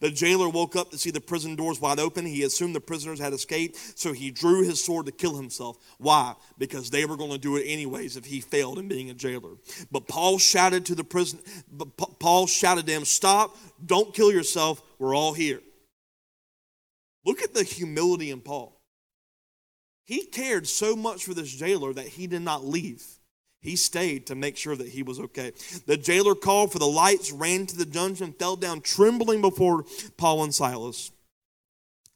The 0.00 0.10
jailer 0.10 0.48
woke 0.48 0.74
up 0.74 0.90
to 0.90 0.98
see 0.98 1.10
the 1.10 1.20
prison 1.20 1.54
doors 1.54 1.80
wide 1.80 2.00
open. 2.00 2.26
He 2.26 2.42
assumed 2.42 2.74
the 2.74 2.80
prisoners 2.80 3.20
had 3.20 3.32
escaped, 3.32 3.76
so 3.96 4.12
he 4.12 4.32
drew 4.32 4.64
his 4.64 4.82
sword 4.82 5.06
to 5.06 5.12
kill 5.12 5.36
himself. 5.36 5.78
Why? 5.98 6.34
Because 6.58 6.90
they 6.90 7.04
were 7.04 7.16
going 7.16 7.30
to 7.30 7.38
do 7.38 7.56
it 7.56 7.64
anyways 7.66 8.16
if 8.16 8.24
he 8.24 8.40
failed 8.40 8.80
in 8.80 8.88
being 8.88 9.10
a 9.10 9.14
jailer. 9.14 9.52
But 9.92 10.08
Paul 10.08 10.38
shouted 10.38 10.86
to 10.86 10.96
the 10.96 11.04
prison. 11.04 11.38
Paul 12.18 12.48
shouted 12.48 12.86
to 12.86 12.92
him, 12.92 13.04
"Stop! 13.04 13.56
Don't 13.84 14.12
kill 14.12 14.32
yourself. 14.32 14.82
We're 14.98 15.14
all 15.14 15.34
here." 15.34 15.60
Look 17.24 17.42
at 17.42 17.54
the 17.54 17.62
humility 17.62 18.30
in 18.30 18.40
Paul. 18.40 18.80
He 20.04 20.26
cared 20.26 20.66
so 20.66 20.96
much 20.96 21.24
for 21.24 21.34
this 21.34 21.52
jailer 21.52 21.92
that 21.92 22.08
he 22.08 22.26
did 22.26 22.42
not 22.42 22.64
leave. 22.64 23.04
He 23.60 23.76
stayed 23.76 24.26
to 24.26 24.34
make 24.34 24.56
sure 24.56 24.74
that 24.74 24.88
he 24.88 25.04
was 25.04 25.20
okay. 25.20 25.52
The 25.86 25.96
jailer 25.96 26.34
called 26.34 26.72
for 26.72 26.80
the 26.80 26.86
lights, 26.86 27.30
ran 27.30 27.66
to 27.66 27.76
the 27.76 27.84
dungeon, 27.84 28.32
fell 28.32 28.56
down 28.56 28.80
trembling 28.80 29.40
before 29.40 29.84
Paul 30.16 30.42
and 30.42 30.54
Silas. 30.54 31.12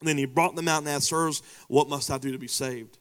And 0.01 0.09
then 0.09 0.19
he 0.19 0.27
brought 0.27 0.57
them 0.57 0.67
out 0.67 0.81
and 0.81 0.89
asked, 0.89 1.09
Sirs, 1.09 1.43
what 1.69 1.89
must 1.89 2.11
I 2.11 2.19
do 2.19 2.33
to 2.33 2.39
be 2.39 2.49
saved? 2.49 2.99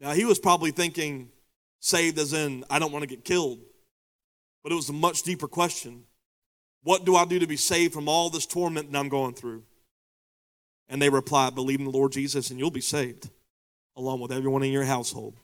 Now, 0.00 0.12
he 0.12 0.26
was 0.26 0.38
probably 0.38 0.70
thinking, 0.70 1.30
saved 1.80 2.18
as 2.18 2.34
in, 2.34 2.64
I 2.68 2.78
don't 2.78 2.92
want 2.92 3.02
to 3.02 3.08
get 3.08 3.24
killed. 3.24 3.60
But 4.62 4.72
it 4.72 4.76
was 4.76 4.90
a 4.90 4.92
much 4.92 5.22
deeper 5.22 5.48
question. 5.48 6.04
What 6.82 7.06
do 7.06 7.16
I 7.16 7.24
do 7.24 7.38
to 7.38 7.46
be 7.46 7.56
saved 7.56 7.94
from 7.94 8.08
all 8.08 8.28
this 8.28 8.46
torment 8.46 8.92
that 8.92 8.98
I'm 8.98 9.08
going 9.08 9.34
through? 9.34 9.62
And 10.88 11.02
they 11.02 11.10
replied, 11.10 11.54
Believe 11.54 11.80
in 11.80 11.86
the 11.86 11.90
Lord 11.90 12.12
Jesus, 12.12 12.50
and 12.50 12.58
you'll 12.58 12.70
be 12.70 12.80
saved, 12.80 13.30
along 13.96 14.20
with 14.20 14.32
everyone 14.32 14.62
in 14.62 14.72
your 14.72 14.84
household. 14.84 15.34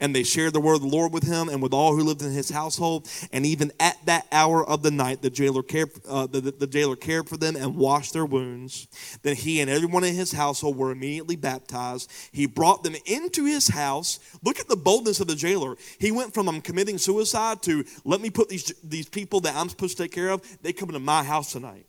And 0.00 0.14
they 0.14 0.22
shared 0.22 0.52
the 0.52 0.60
word 0.60 0.74
of 0.74 0.82
the 0.82 0.88
Lord 0.88 1.12
with 1.12 1.24
him 1.24 1.48
and 1.48 1.62
with 1.62 1.72
all 1.72 1.96
who 1.96 2.04
lived 2.04 2.22
in 2.22 2.30
his 2.30 2.50
household. 2.50 3.08
And 3.32 3.44
even 3.44 3.72
at 3.80 3.96
that 4.06 4.26
hour 4.30 4.64
of 4.64 4.82
the 4.82 4.90
night, 4.90 5.22
the 5.22 5.30
jailer 5.30 5.62
cared, 5.62 5.90
uh, 6.08 6.26
the, 6.26 6.40
the 6.40 6.66
jailer 6.66 6.94
cared 6.94 7.28
for 7.28 7.36
them 7.36 7.56
and 7.56 7.76
washed 7.76 8.12
their 8.12 8.26
wounds. 8.26 8.86
Then 9.22 9.34
he 9.34 9.60
and 9.60 9.70
everyone 9.70 10.04
in 10.04 10.14
his 10.14 10.32
household 10.32 10.76
were 10.76 10.92
immediately 10.92 11.36
baptized. 11.36 12.10
He 12.32 12.46
brought 12.46 12.84
them 12.84 12.94
into 13.06 13.44
his 13.44 13.68
house. 13.68 14.20
Look 14.44 14.60
at 14.60 14.68
the 14.68 14.76
boldness 14.76 15.20
of 15.20 15.26
the 15.26 15.34
jailer. 15.34 15.76
He 15.98 16.12
went 16.12 16.34
from 16.34 16.48
I'm 16.48 16.60
committing 16.60 16.98
suicide 16.98 17.62
to 17.62 17.84
let 18.04 18.20
me 18.20 18.30
put 18.30 18.48
these, 18.48 18.72
these 18.84 19.08
people 19.08 19.40
that 19.40 19.56
I'm 19.56 19.68
supposed 19.68 19.96
to 19.96 20.04
take 20.04 20.12
care 20.12 20.28
of, 20.28 20.42
they 20.62 20.72
come 20.72 20.90
into 20.90 21.00
my 21.00 21.24
house 21.24 21.52
tonight. 21.52 21.86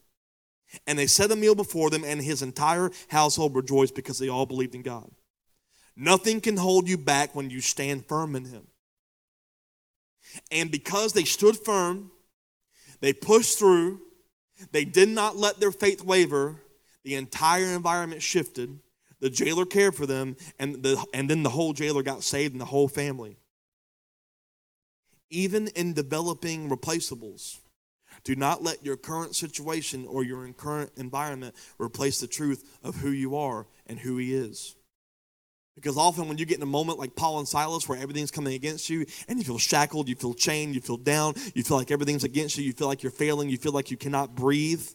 And 0.87 0.97
they 0.97 1.07
set 1.07 1.31
a 1.31 1.35
meal 1.35 1.55
before 1.55 1.89
them, 1.89 2.03
and 2.03 2.21
his 2.21 2.41
entire 2.41 2.91
household 3.09 3.55
rejoiced 3.55 3.95
because 3.95 4.17
they 4.17 4.29
all 4.29 4.45
believed 4.45 4.75
in 4.75 4.81
God. 4.81 5.11
Nothing 5.95 6.41
can 6.41 6.57
hold 6.57 6.89
you 6.89 6.97
back 6.97 7.35
when 7.35 7.49
you 7.49 7.61
stand 7.61 8.05
firm 8.07 8.35
in 8.35 8.45
Him. 8.45 8.67
And 10.51 10.71
because 10.71 11.13
they 11.13 11.23
stood 11.23 11.57
firm, 11.57 12.11
they 12.99 13.13
pushed 13.13 13.59
through, 13.59 14.01
they 14.71 14.85
did 14.85 15.09
not 15.09 15.37
let 15.37 15.59
their 15.59 15.71
faith 15.71 16.03
waver, 16.03 16.61
the 17.03 17.15
entire 17.15 17.65
environment 17.65 18.21
shifted. 18.21 18.79
The 19.19 19.29
jailer 19.29 19.65
cared 19.65 19.95
for 19.95 20.05
them, 20.05 20.35
and, 20.59 20.81
the, 20.83 21.03
and 21.13 21.29
then 21.29 21.43
the 21.43 21.49
whole 21.49 21.73
jailer 21.73 22.03
got 22.03 22.23
saved 22.23 22.53
and 22.53 22.61
the 22.61 22.65
whole 22.65 22.87
family. 22.87 23.37
Even 25.29 25.67
in 25.69 25.93
developing 25.93 26.69
replaceables, 26.69 27.59
do 28.23 28.35
not 28.35 28.63
let 28.63 28.85
your 28.85 28.97
current 28.97 29.35
situation 29.35 30.05
or 30.07 30.23
your 30.23 30.47
current 30.53 30.91
environment 30.97 31.55
replace 31.79 32.19
the 32.19 32.27
truth 32.27 32.77
of 32.83 32.95
who 32.95 33.09
you 33.09 33.35
are 33.35 33.67
and 33.87 33.99
who 33.99 34.17
He 34.17 34.33
is. 34.33 34.75
Because 35.75 35.97
often 35.97 36.27
when 36.27 36.37
you 36.37 36.45
get 36.45 36.57
in 36.57 36.63
a 36.63 36.67
moment 36.67 36.99
like 36.99 37.15
Paul 37.15 37.39
and 37.39 37.47
Silas 37.47 37.89
where 37.89 37.97
everything's 37.97 38.29
coming 38.31 38.53
against 38.53 38.89
you 38.89 39.05
and 39.27 39.39
you 39.39 39.43
feel 39.43 39.57
shackled, 39.57 40.07
you 40.07 40.15
feel 40.15 40.35
chained, 40.35 40.75
you 40.75 40.81
feel 40.81 40.97
down, 40.97 41.33
you 41.55 41.63
feel 41.63 41.77
like 41.77 41.89
everything's 41.89 42.23
against 42.23 42.57
you, 42.57 42.63
you 42.63 42.73
feel 42.73 42.87
like 42.87 43.01
you're 43.01 43.11
failing, 43.11 43.49
you 43.49 43.57
feel 43.57 43.71
like 43.71 43.89
you 43.89 43.97
cannot 43.97 44.35
breathe, 44.35 44.87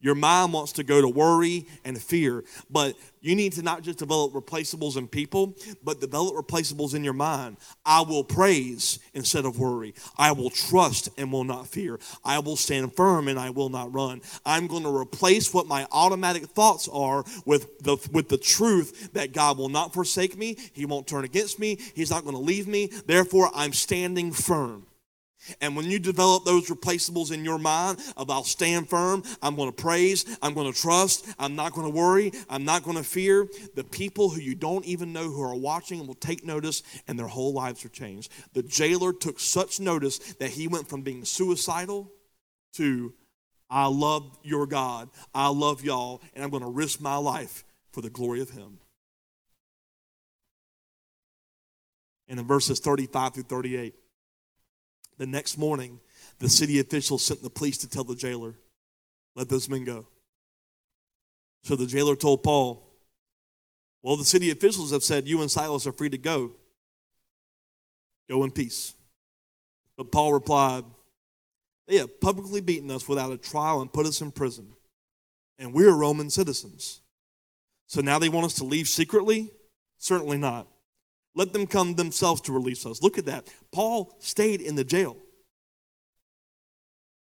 your 0.00 0.14
mind 0.14 0.52
wants 0.52 0.72
to 0.72 0.84
go 0.84 1.00
to 1.00 1.08
worry 1.08 1.66
and 1.84 2.00
fear, 2.00 2.44
but 2.70 2.96
you 3.20 3.34
need 3.34 3.52
to 3.54 3.62
not 3.62 3.82
just 3.82 3.98
develop 3.98 4.32
replaceables 4.32 4.96
in 4.96 5.08
people, 5.08 5.56
but 5.82 6.00
develop 6.00 6.34
replaceables 6.36 6.94
in 6.94 7.02
your 7.02 7.12
mind. 7.12 7.56
I 7.84 8.02
will 8.02 8.22
praise 8.22 9.00
instead 9.14 9.44
of 9.44 9.58
worry. 9.58 9.94
I 10.16 10.32
will 10.32 10.50
trust 10.50 11.08
and 11.18 11.32
will 11.32 11.44
not 11.44 11.66
fear. 11.66 11.98
I 12.24 12.38
will 12.38 12.56
stand 12.56 12.94
firm 12.94 13.26
and 13.26 13.38
I 13.38 13.50
will 13.50 13.68
not 13.68 13.92
run. 13.92 14.20
I'm 14.44 14.66
going 14.66 14.84
to 14.84 14.96
replace 14.96 15.52
what 15.52 15.66
my 15.66 15.86
automatic 15.90 16.44
thoughts 16.46 16.88
are 16.92 17.24
with 17.44 17.80
the, 17.80 17.96
with 18.12 18.28
the 18.28 18.38
truth 18.38 19.12
that 19.14 19.32
God 19.32 19.58
will 19.58 19.68
not 19.68 19.92
forsake 19.92 20.36
me. 20.36 20.56
He 20.72 20.86
won't 20.86 21.06
turn 21.06 21.24
against 21.24 21.58
me. 21.58 21.78
He's 21.94 22.10
not 22.10 22.22
going 22.22 22.36
to 22.36 22.42
leave 22.42 22.68
me. 22.68 22.86
Therefore, 23.06 23.50
I'm 23.54 23.72
standing 23.72 24.32
firm. 24.32 24.86
And 25.60 25.76
when 25.76 25.90
you 25.90 25.98
develop 25.98 26.44
those 26.44 26.68
replaceables 26.68 27.32
in 27.32 27.44
your 27.44 27.58
mind 27.58 27.98
of 28.16 28.30
I'll 28.30 28.44
stand 28.44 28.88
firm, 28.88 29.22
I'm 29.42 29.56
going 29.56 29.70
to 29.70 29.82
praise, 29.82 30.24
I'm 30.42 30.54
going 30.54 30.72
to 30.72 30.78
trust, 30.78 31.26
I'm 31.38 31.56
not 31.56 31.72
going 31.72 31.90
to 31.90 31.96
worry, 31.96 32.32
I'm 32.48 32.64
not 32.64 32.82
going 32.82 32.96
to 32.96 33.04
fear, 33.04 33.48
the 33.74 33.84
people 33.84 34.30
who 34.30 34.40
you 34.40 34.54
don't 34.54 34.84
even 34.84 35.12
know 35.12 35.30
who 35.30 35.42
are 35.42 35.54
watching 35.54 36.06
will 36.06 36.14
take 36.14 36.44
notice 36.44 36.82
and 37.08 37.18
their 37.18 37.26
whole 37.26 37.52
lives 37.52 37.84
are 37.84 37.90
changed. 37.90 38.32
The 38.52 38.62
jailer 38.62 39.12
took 39.12 39.40
such 39.40 39.80
notice 39.80 40.18
that 40.34 40.50
he 40.50 40.68
went 40.68 40.88
from 40.88 41.02
being 41.02 41.24
suicidal 41.24 42.10
to 42.74 43.14
I 43.68 43.86
love 43.86 44.38
your 44.42 44.66
God, 44.66 45.10
I 45.34 45.48
love 45.48 45.84
y'all, 45.84 46.22
and 46.34 46.44
I'm 46.44 46.50
going 46.50 46.62
to 46.62 46.68
risk 46.68 47.00
my 47.00 47.16
life 47.16 47.64
for 47.92 48.00
the 48.00 48.10
glory 48.10 48.40
of 48.40 48.50
Him. 48.50 48.78
And 52.28 52.38
in 52.38 52.46
verses 52.46 52.80
35 52.80 53.34
through 53.34 53.42
38, 53.44 53.94
the 55.18 55.26
next 55.26 55.56
morning, 55.56 56.00
the 56.38 56.48
city 56.48 56.78
officials 56.80 57.24
sent 57.24 57.42
the 57.42 57.50
police 57.50 57.78
to 57.78 57.88
tell 57.88 58.04
the 58.04 58.14
jailer, 58.14 58.54
let 59.34 59.48
those 59.48 59.68
men 59.68 59.84
go. 59.84 60.06
So 61.62 61.76
the 61.76 61.86
jailer 61.86 62.16
told 62.16 62.42
Paul, 62.42 62.88
Well, 64.02 64.16
the 64.16 64.24
city 64.24 64.50
officials 64.50 64.92
have 64.92 65.02
said 65.02 65.26
you 65.26 65.40
and 65.40 65.50
Silas 65.50 65.86
are 65.86 65.92
free 65.92 66.10
to 66.10 66.18
go. 66.18 66.52
Go 68.28 68.44
in 68.44 68.50
peace. 68.50 68.94
But 69.96 70.12
Paul 70.12 70.32
replied, 70.32 70.84
They 71.88 71.96
have 71.96 72.20
publicly 72.20 72.60
beaten 72.60 72.90
us 72.90 73.08
without 73.08 73.32
a 73.32 73.38
trial 73.38 73.80
and 73.80 73.92
put 73.92 74.06
us 74.06 74.20
in 74.20 74.30
prison. 74.30 74.72
And 75.58 75.72
we're 75.72 75.92
Roman 75.92 76.30
citizens. 76.30 77.00
So 77.86 78.00
now 78.00 78.18
they 78.18 78.28
want 78.28 78.46
us 78.46 78.54
to 78.54 78.64
leave 78.64 78.88
secretly? 78.88 79.50
Certainly 79.98 80.38
not. 80.38 80.68
Let 81.36 81.52
them 81.52 81.66
come 81.66 81.94
themselves 81.94 82.40
to 82.42 82.52
release 82.52 82.84
us. 82.86 83.02
Look 83.02 83.18
at 83.18 83.26
that. 83.26 83.46
Paul 83.70 84.16
stayed 84.18 84.62
in 84.62 84.74
the 84.74 84.84
jail. 84.84 85.18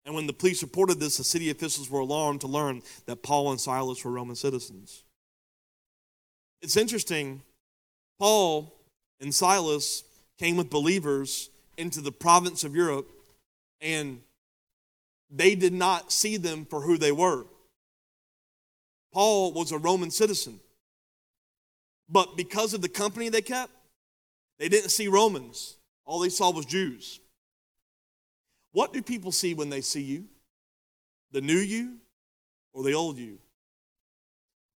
And 0.06 0.14
when 0.14 0.28
the 0.28 0.34
police 0.34 0.62
reported 0.62 1.00
this, 1.00 1.18
the 1.18 1.24
city 1.24 1.50
officials 1.50 1.90
were 1.90 2.02
alarmed 2.02 2.42
to 2.42 2.48
learn 2.48 2.84
that 3.08 3.24
Paul 3.24 3.50
and 3.50 3.60
Silas 3.60 4.06
were 4.06 4.12
Roman 4.12 4.36
citizens. 4.36 5.04
It's 6.62 6.78
interesting, 6.78 7.42
Paul 8.20 8.72
and 9.20 9.34
Silas 9.34 10.04
came 10.38 10.56
with 10.56 10.70
believers 10.70 11.50
into 11.76 12.00
the 12.00 12.12
province 12.12 12.64
of 12.64 12.76
Europe, 12.76 13.10
and 13.82 14.22
they 15.32 15.56
did 15.56 15.74
not 15.74 16.12
see 16.12 16.38
them 16.38 16.66
for 16.66 16.82
who 16.82 17.00
they 17.00 17.12
were. 17.12 17.46
Paul 19.12 19.52
was 19.54 19.72
a 19.72 19.80
Roman 19.80 20.12
citizen, 20.12 20.60
but 22.08 22.38
because 22.38 22.76
of 22.76 22.82
the 22.82 22.90
company 22.90 23.30
they 23.30 23.42
kept, 23.42 23.72
they 24.60 24.70
didn't 24.70 24.90
see 24.90 25.08
Romans, 25.08 25.78
all 26.06 26.20
they 26.20 26.30
saw 26.30 26.52
was 26.52 26.66
Jews. 26.66 27.20
What 28.72 28.94
do 28.94 29.02
people 29.02 29.32
see 29.32 29.54
when 29.54 29.70
they 29.70 29.82
see 29.82 30.02
you? 30.02 30.26
The 31.32 31.42
new 31.42 31.58
you 31.58 31.98
or 32.74 32.84
the 32.84 32.94
old 32.94 33.18
you? 33.18 33.40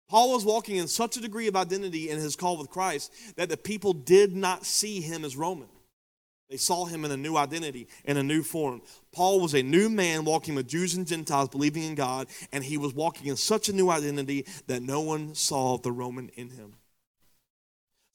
Paul 0.09 0.33
was 0.33 0.43
walking 0.43 0.77
in 0.77 0.87
such 0.87 1.17
a 1.17 1.21
degree 1.21 1.47
of 1.47 1.55
identity 1.55 2.09
in 2.09 2.17
his 2.17 2.35
call 2.35 2.57
with 2.57 2.69
Christ 2.69 3.13
that 3.35 3.49
the 3.49 3.57
people 3.57 3.93
did 3.93 4.35
not 4.35 4.65
see 4.65 5.01
him 5.01 5.23
as 5.23 5.37
Roman. 5.37 5.69
They 6.49 6.57
saw 6.57 6.85
him 6.85 7.05
in 7.05 7.11
a 7.11 7.17
new 7.17 7.37
identity, 7.37 7.87
in 8.05 8.17
a 8.17 8.23
new 8.23 8.41
form. 8.41 8.81
Paul 9.11 9.39
was 9.39 9.53
a 9.53 9.61
new 9.61 9.87
man 9.87 10.25
walking 10.25 10.55
with 10.55 10.67
Jews 10.67 10.95
and 10.95 11.05
Gentiles, 11.05 11.49
believing 11.49 11.83
in 11.83 11.93
God, 11.93 12.27
and 12.51 12.63
he 12.63 12.77
was 12.77 12.95
walking 12.95 13.27
in 13.27 13.37
such 13.37 13.69
a 13.69 13.73
new 13.73 13.91
identity 13.91 14.47
that 14.65 14.81
no 14.81 15.01
one 15.01 15.35
saw 15.35 15.77
the 15.77 15.91
Roman 15.91 16.29
in 16.29 16.49
him. 16.49 16.73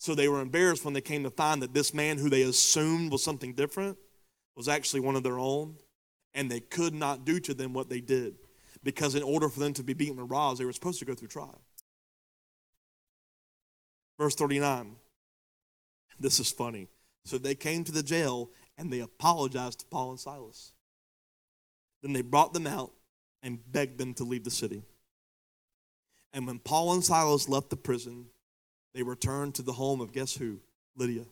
So 0.05 0.15
they 0.15 0.29
were 0.29 0.43
embarrassed 0.43 0.85
when 0.85 0.93
they 0.93 1.01
came 1.01 1.23
to 1.23 1.31
find 1.31 1.63
that 1.63 1.73
this 1.73 1.95
man 1.95 2.19
who 2.19 2.29
they 2.29 2.43
assumed 2.43 3.11
was 3.11 3.25
something 3.25 3.55
different 3.55 3.97
was 4.55 4.69
actually 4.69 5.01
one 5.01 5.17
of 5.17 5.23
their 5.23 5.39
own, 5.39 5.77
and 6.35 6.51
they 6.51 6.61
could 6.61 6.93
not 6.93 7.25
do 7.25 7.41
to 7.41 7.55
them 7.55 7.73
what 7.73 7.89
they 7.89 8.03
did. 8.03 8.35
Because 8.83 9.15
in 9.15 9.23
order 9.23 9.49
for 9.49 9.61
them 9.61 9.73
to 9.73 9.83
be 9.83 9.95
beaten 9.95 10.21
with 10.21 10.31
rods, 10.31 10.59
they 10.59 10.67
were 10.67 10.75
supposed 10.75 10.99
to 10.99 11.07
go 11.07 11.15
through 11.15 11.29
trial. 11.29 11.59
Verse 14.19 14.35
39. 14.35 14.97
This 16.21 16.39
is 16.39 16.53
funny. 16.53 16.89
So 17.25 17.39
they 17.39 17.55
came 17.55 17.83
to 17.85 17.93
the 17.93 18.03
jail 18.03 18.51
and 18.77 18.93
they 18.93 19.01
apologized 19.01 19.81
to 19.81 19.87
Paul 19.87 20.11
and 20.11 20.21
Silas. 20.21 20.75
Then 22.03 22.13
they 22.13 22.21
brought 22.21 22.53
them 22.53 22.67
out 22.67 22.93
and 23.43 23.59
begged 23.73 23.97
them 23.97 24.13
to 24.15 24.25
leave 24.25 24.45
the 24.45 24.51
city. 24.51 24.83
And 26.35 26.47
when 26.47 26.59
Paul 26.59 26.93
and 26.93 27.03
Silas 27.03 27.49
left 27.49 27.71
the 27.71 27.77
prison, 27.77 28.27
they 28.95 29.03
returned 29.03 29.57
to 29.57 29.63
the 29.63 29.73
home 29.73 30.01
of 30.01 30.13
guess 30.13 30.35
who? 30.35 30.61
Lydia, 30.97 31.25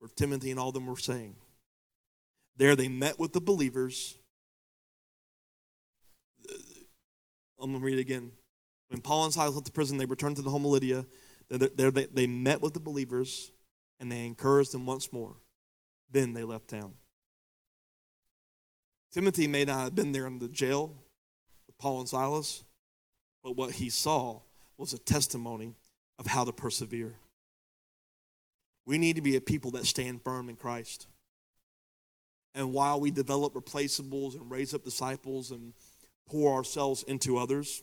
where 0.00 0.10
Timothy 0.16 0.50
and 0.50 0.58
all 0.58 0.72
them 0.72 0.86
were 0.86 0.96
staying. 0.96 1.36
There 2.56 2.74
they 2.74 2.88
met 2.88 3.18
with 3.18 3.32
the 3.32 3.40
believers. 3.40 4.18
I'm 7.60 7.70
going 7.70 7.80
to 7.80 7.86
read 7.86 7.98
it 7.98 8.00
again. 8.00 8.32
When 8.88 9.00
Paul 9.00 9.24
and 9.24 9.32
Silas 9.32 9.54
left 9.54 9.66
the 9.66 9.72
prison, 9.72 9.96
they 9.96 10.04
returned 10.04 10.36
to 10.36 10.42
the 10.42 10.50
home 10.50 10.64
of 10.64 10.72
Lydia. 10.72 11.06
There 11.48 11.90
they 11.90 12.26
met 12.26 12.60
with 12.60 12.74
the 12.74 12.80
believers 12.80 13.52
and 14.00 14.10
they 14.10 14.26
encouraged 14.26 14.72
them 14.72 14.84
once 14.84 15.12
more. 15.12 15.36
Then 16.10 16.34
they 16.34 16.42
left 16.42 16.68
town. 16.68 16.94
Timothy 19.12 19.46
may 19.46 19.64
not 19.64 19.80
have 19.80 19.94
been 19.94 20.12
there 20.12 20.26
in 20.26 20.40
the 20.40 20.48
jail 20.48 20.94
with 21.66 21.78
Paul 21.78 22.00
and 22.00 22.08
Silas, 22.08 22.64
but 23.44 23.56
what 23.56 23.72
he 23.72 23.90
saw 23.90 24.40
was 24.76 24.92
a 24.92 24.98
testimony 24.98 25.76
of 26.22 26.28
how 26.28 26.44
to 26.44 26.52
persevere. 26.52 27.16
We 28.86 28.96
need 28.96 29.16
to 29.16 29.22
be 29.22 29.34
a 29.34 29.40
people 29.40 29.72
that 29.72 29.86
stand 29.86 30.22
firm 30.22 30.48
in 30.48 30.54
Christ. 30.54 31.08
And 32.54 32.72
while 32.72 33.00
we 33.00 33.10
develop 33.10 33.54
replaceables 33.54 34.36
and 34.36 34.48
raise 34.48 34.72
up 34.72 34.84
disciples 34.84 35.50
and 35.50 35.72
pour 36.28 36.54
ourselves 36.54 37.02
into 37.02 37.38
others, 37.38 37.82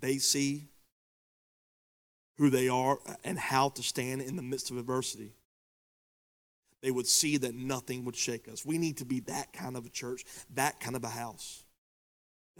they 0.00 0.16
see 0.16 0.68
who 2.38 2.48
they 2.48 2.70
are 2.70 2.98
and 3.24 3.38
how 3.38 3.68
to 3.68 3.82
stand 3.82 4.22
in 4.22 4.36
the 4.36 4.42
midst 4.42 4.70
of 4.70 4.78
adversity. 4.78 5.34
They 6.80 6.90
would 6.90 7.06
see 7.06 7.36
that 7.36 7.54
nothing 7.54 8.06
would 8.06 8.16
shake 8.16 8.48
us. 8.48 8.64
We 8.64 8.78
need 8.78 8.96
to 8.96 9.04
be 9.04 9.20
that 9.20 9.52
kind 9.52 9.76
of 9.76 9.84
a 9.84 9.90
church, 9.90 10.24
that 10.54 10.80
kind 10.80 10.96
of 10.96 11.04
a 11.04 11.10
house. 11.10 11.62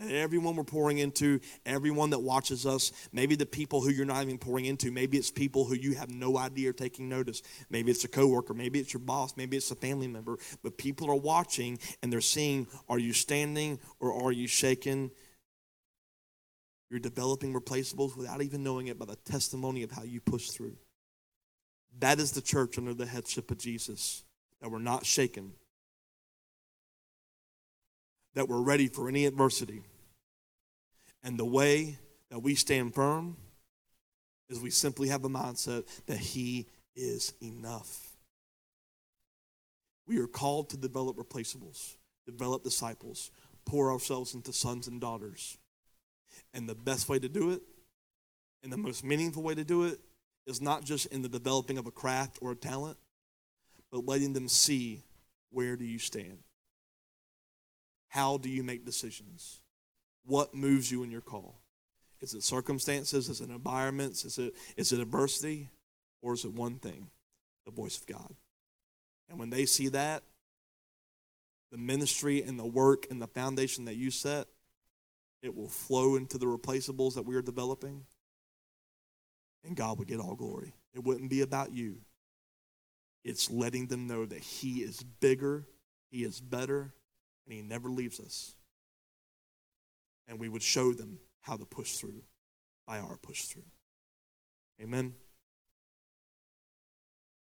Everyone 0.01 0.57
we're 0.57 0.65
pouring 0.65 0.99
into, 0.99 1.39
everyone 1.67 2.11
that 2.11 2.19
watches 2.19 2.65
us, 2.65 2.93
maybe 3.13 3.35
the 3.35 3.45
people 3.45 3.83
who 3.83 3.91
you're 3.91 4.07
not 4.07 4.23
even 4.23 4.39
pouring 4.39 4.65
into, 4.65 4.91
maybe 4.91 5.19
it's 5.19 5.31
people 5.31 5.67
who 5.67 5.75
you 5.75 5.95
have 5.95 6.09
no 6.09 6.39
idea 6.39 6.71
are 6.71 6.73
taking 6.73 7.11
notice. 7.11 7.43
Maybe 7.69 7.91
it's 7.91 8.03
a 8.05 8.09
coworker, 8.09 8.55
maybe 8.55 8.81
it's 8.81 8.95
your 8.95 9.03
boss, 9.03 9.37
maybe 9.37 9.57
it's 9.57 9.71
a 9.71 9.77
family 9.77 10.09
member, 10.09 10.39
but 10.63 10.79
people 10.79 11.11
are 11.11 11.17
watching 11.17 11.79
and 12.03 12.11
they're 12.11 12.23
seeing 12.23 12.67
are 12.89 12.99
you 12.99 13.13
standing 13.13 13.79
or 14.01 14.25
are 14.25 14.33
you 14.33 14.47
shaking? 14.47 15.11
You're 16.91 17.01
developing 17.01 17.53
replaceables 17.53 18.17
without 18.17 18.43
even 18.43 18.63
knowing 18.63 18.87
it 18.87 18.99
by 18.99 19.07
the 19.07 19.17
testimony 19.17 19.83
of 19.83 19.91
how 19.91 20.05
you 20.05 20.21
push 20.21 20.49
through. 20.49 20.77
That 21.99 22.19
is 22.19 22.33
the 22.33 22.41
church 22.41 22.79
under 22.79 22.95
the 22.95 23.07
headship 23.07 23.51
of 23.51 23.59
Jesus, 23.59 24.25
that 24.63 24.71
we're 24.71 24.79
not 24.79 25.05
shaken, 25.05 25.53
that 28.35 28.49
we're 28.49 28.63
ready 28.63 28.89
for 28.89 29.09
any 29.09 29.27
adversity. 29.27 29.83
And 31.23 31.39
the 31.39 31.45
way 31.45 31.99
that 32.31 32.41
we 32.41 32.55
stand 32.55 32.95
firm 32.95 33.37
is 34.49 34.61
we 34.61 34.71
simply 34.71 35.09
have 35.09 35.25
a 35.25 35.29
mindset 35.29 35.85
that 36.07 36.19
He 36.19 36.67
is 36.95 37.33
enough. 37.43 38.17
We 40.07 40.19
are 40.19 40.27
called 40.27 40.71
to 40.71 40.77
develop 40.77 41.17
replaceables, 41.17 41.97
develop 42.27 42.65
disciples, 42.65 43.31
pour 43.65 43.91
ourselves 43.91 44.35
into 44.35 44.53
sons 44.53 44.89
and 44.89 45.01
daughters. 45.01 45.59
And 46.53 46.69
the 46.69 46.75
best 46.75 47.09
way 47.09 47.19
to 47.19 47.29
do 47.29 47.51
it, 47.51 47.63
and 48.63 48.73
the 48.73 48.77
most 48.77 49.05
meaningful 49.05 49.43
way 49.43 49.55
to 49.55 49.65
do 49.65 49.85
it, 49.85 50.01
is 50.47 50.61
not 50.61 50.85
just 50.85 51.07
in 51.07 51.23
the 51.23 51.29
developing 51.29 51.79
of 51.79 51.87
a 51.87 51.91
craft 51.91 52.39
or 52.41 52.53
a 52.53 52.57
talent, 52.57 52.97
but 53.91 54.07
letting 54.07 54.33
them 54.33 54.49
see 54.49 55.03
where 55.51 55.77
do 55.77 55.85
you 55.85 55.99
stand. 55.99 56.39
How 58.13 58.37
do 58.37 58.51
you 58.51 58.63
make 58.63 58.85
decisions? 58.85 59.63
What 60.27 60.55
moves 60.55 60.93
you 60.93 61.03
in 61.03 61.11
your 61.11 61.23
call? 61.23 61.63
Is 62.21 62.35
it 62.35 62.43
circumstances? 62.43 63.31
Is 63.31 63.41
it 63.41 63.49
environments? 63.49 64.27
Is 64.27 64.37
it, 64.37 64.53
is 64.77 64.93
it 64.93 65.01
adversity? 65.01 65.71
Or 66.21 66.35
is 66.35 66.45
it 66.45 66.53
one 66.53 66.75
thing? 66.75 67.09
The 67.65 67.73
voice 67.73 67.97
of 67.97 68.07
God. 68.07 68.35
And 69.31 69.39
when 69.39 69.49
they 69.49 69.65
see 69.65 69.89
that, 69.89 70.25
the 71.71 71.79
ministry 71.79 72.43
and 72.43 72.59
the 72.59 72.67
work 72.67 73.07
and 73.11 73.21
the 73.21 73.29
foundation 73.29 73.87
that 73.87 73.97
you 73.97 74.11
set, 74.11 74.47
it 75.43 75.57
will 75.57 75.71
flow 75.71 76.17
into 76.17 76.37
the 76.37 76.45
replaceables 76.45 77.15
that 77.15 77.25
we 77.25 77.35
are 77.35 77.41
developing. 77.41 78.05
And 79.65 79.75
God 79.75 79.99
would 79.99 80.09
get 80.09 80.21
all 80.21 80.35
glory. 80.35 80.75
It 80.93 81.03
wouldn't 81.03 81.31
be 81.31 81.41
about 81.41 81.73
you. 81.73 82.03
It's 83.25 83.51
letting 83.51 83.87
them 83.87 84.07
know 84.07 84.27
that 84.27 84.41
He 84.41 84.83
is 84.83 85.03
bigger, 85.03 85.65
He 86.11 86.25
is 86.25 86.43
better, 86.43 86.93
and 87.45 87.55
He 87.55 87.63
never 87.63 87.89
leaves 87.89 88.21
us. 88.21 88.55
And 90.29 90.39
we 90.39 90.49
would 90.49 90.63
show 90.63 90.93
them 90.93 91.19
how 91.41 91.57
to 91.57 91.65
push 91.65 91.93
through 91.95 92.23
by 92.87 92.99
our 92.99 93.17
push 93.17 93.43
through. 93.43 93.65
Amen. 94.81 95.15